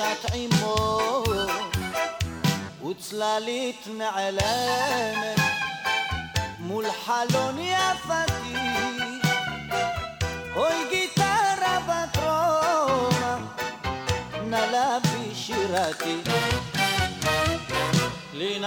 וליבי 0.00 0.20
שט 0.22 0.30
עמו 0.34 1.22
וצללית 2.90 3.86
נעלמת 3.98 5.40
מול 6.58 6.84
חלון 7.04 7.58
יפתי 7.58 8.54
אוי 10.56 10.74
גיטרה 10.90 11.78
בת 11.88 12.16
רומא 12.16 13.36
נלה 14.44 14.98
בי 15.02 15.34
שירתי 15.34 16.16
לי 18.34 18.60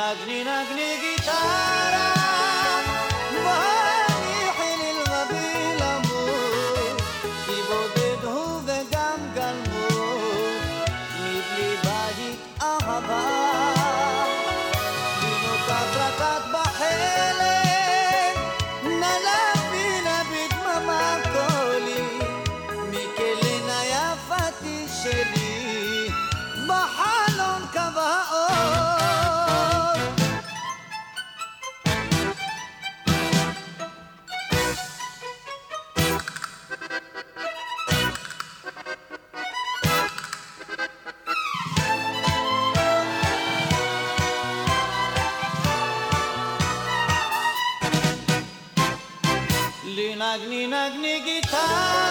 Agni 50.33 50.63
Agni 50.73 51.19
गीता। 51.25 52.02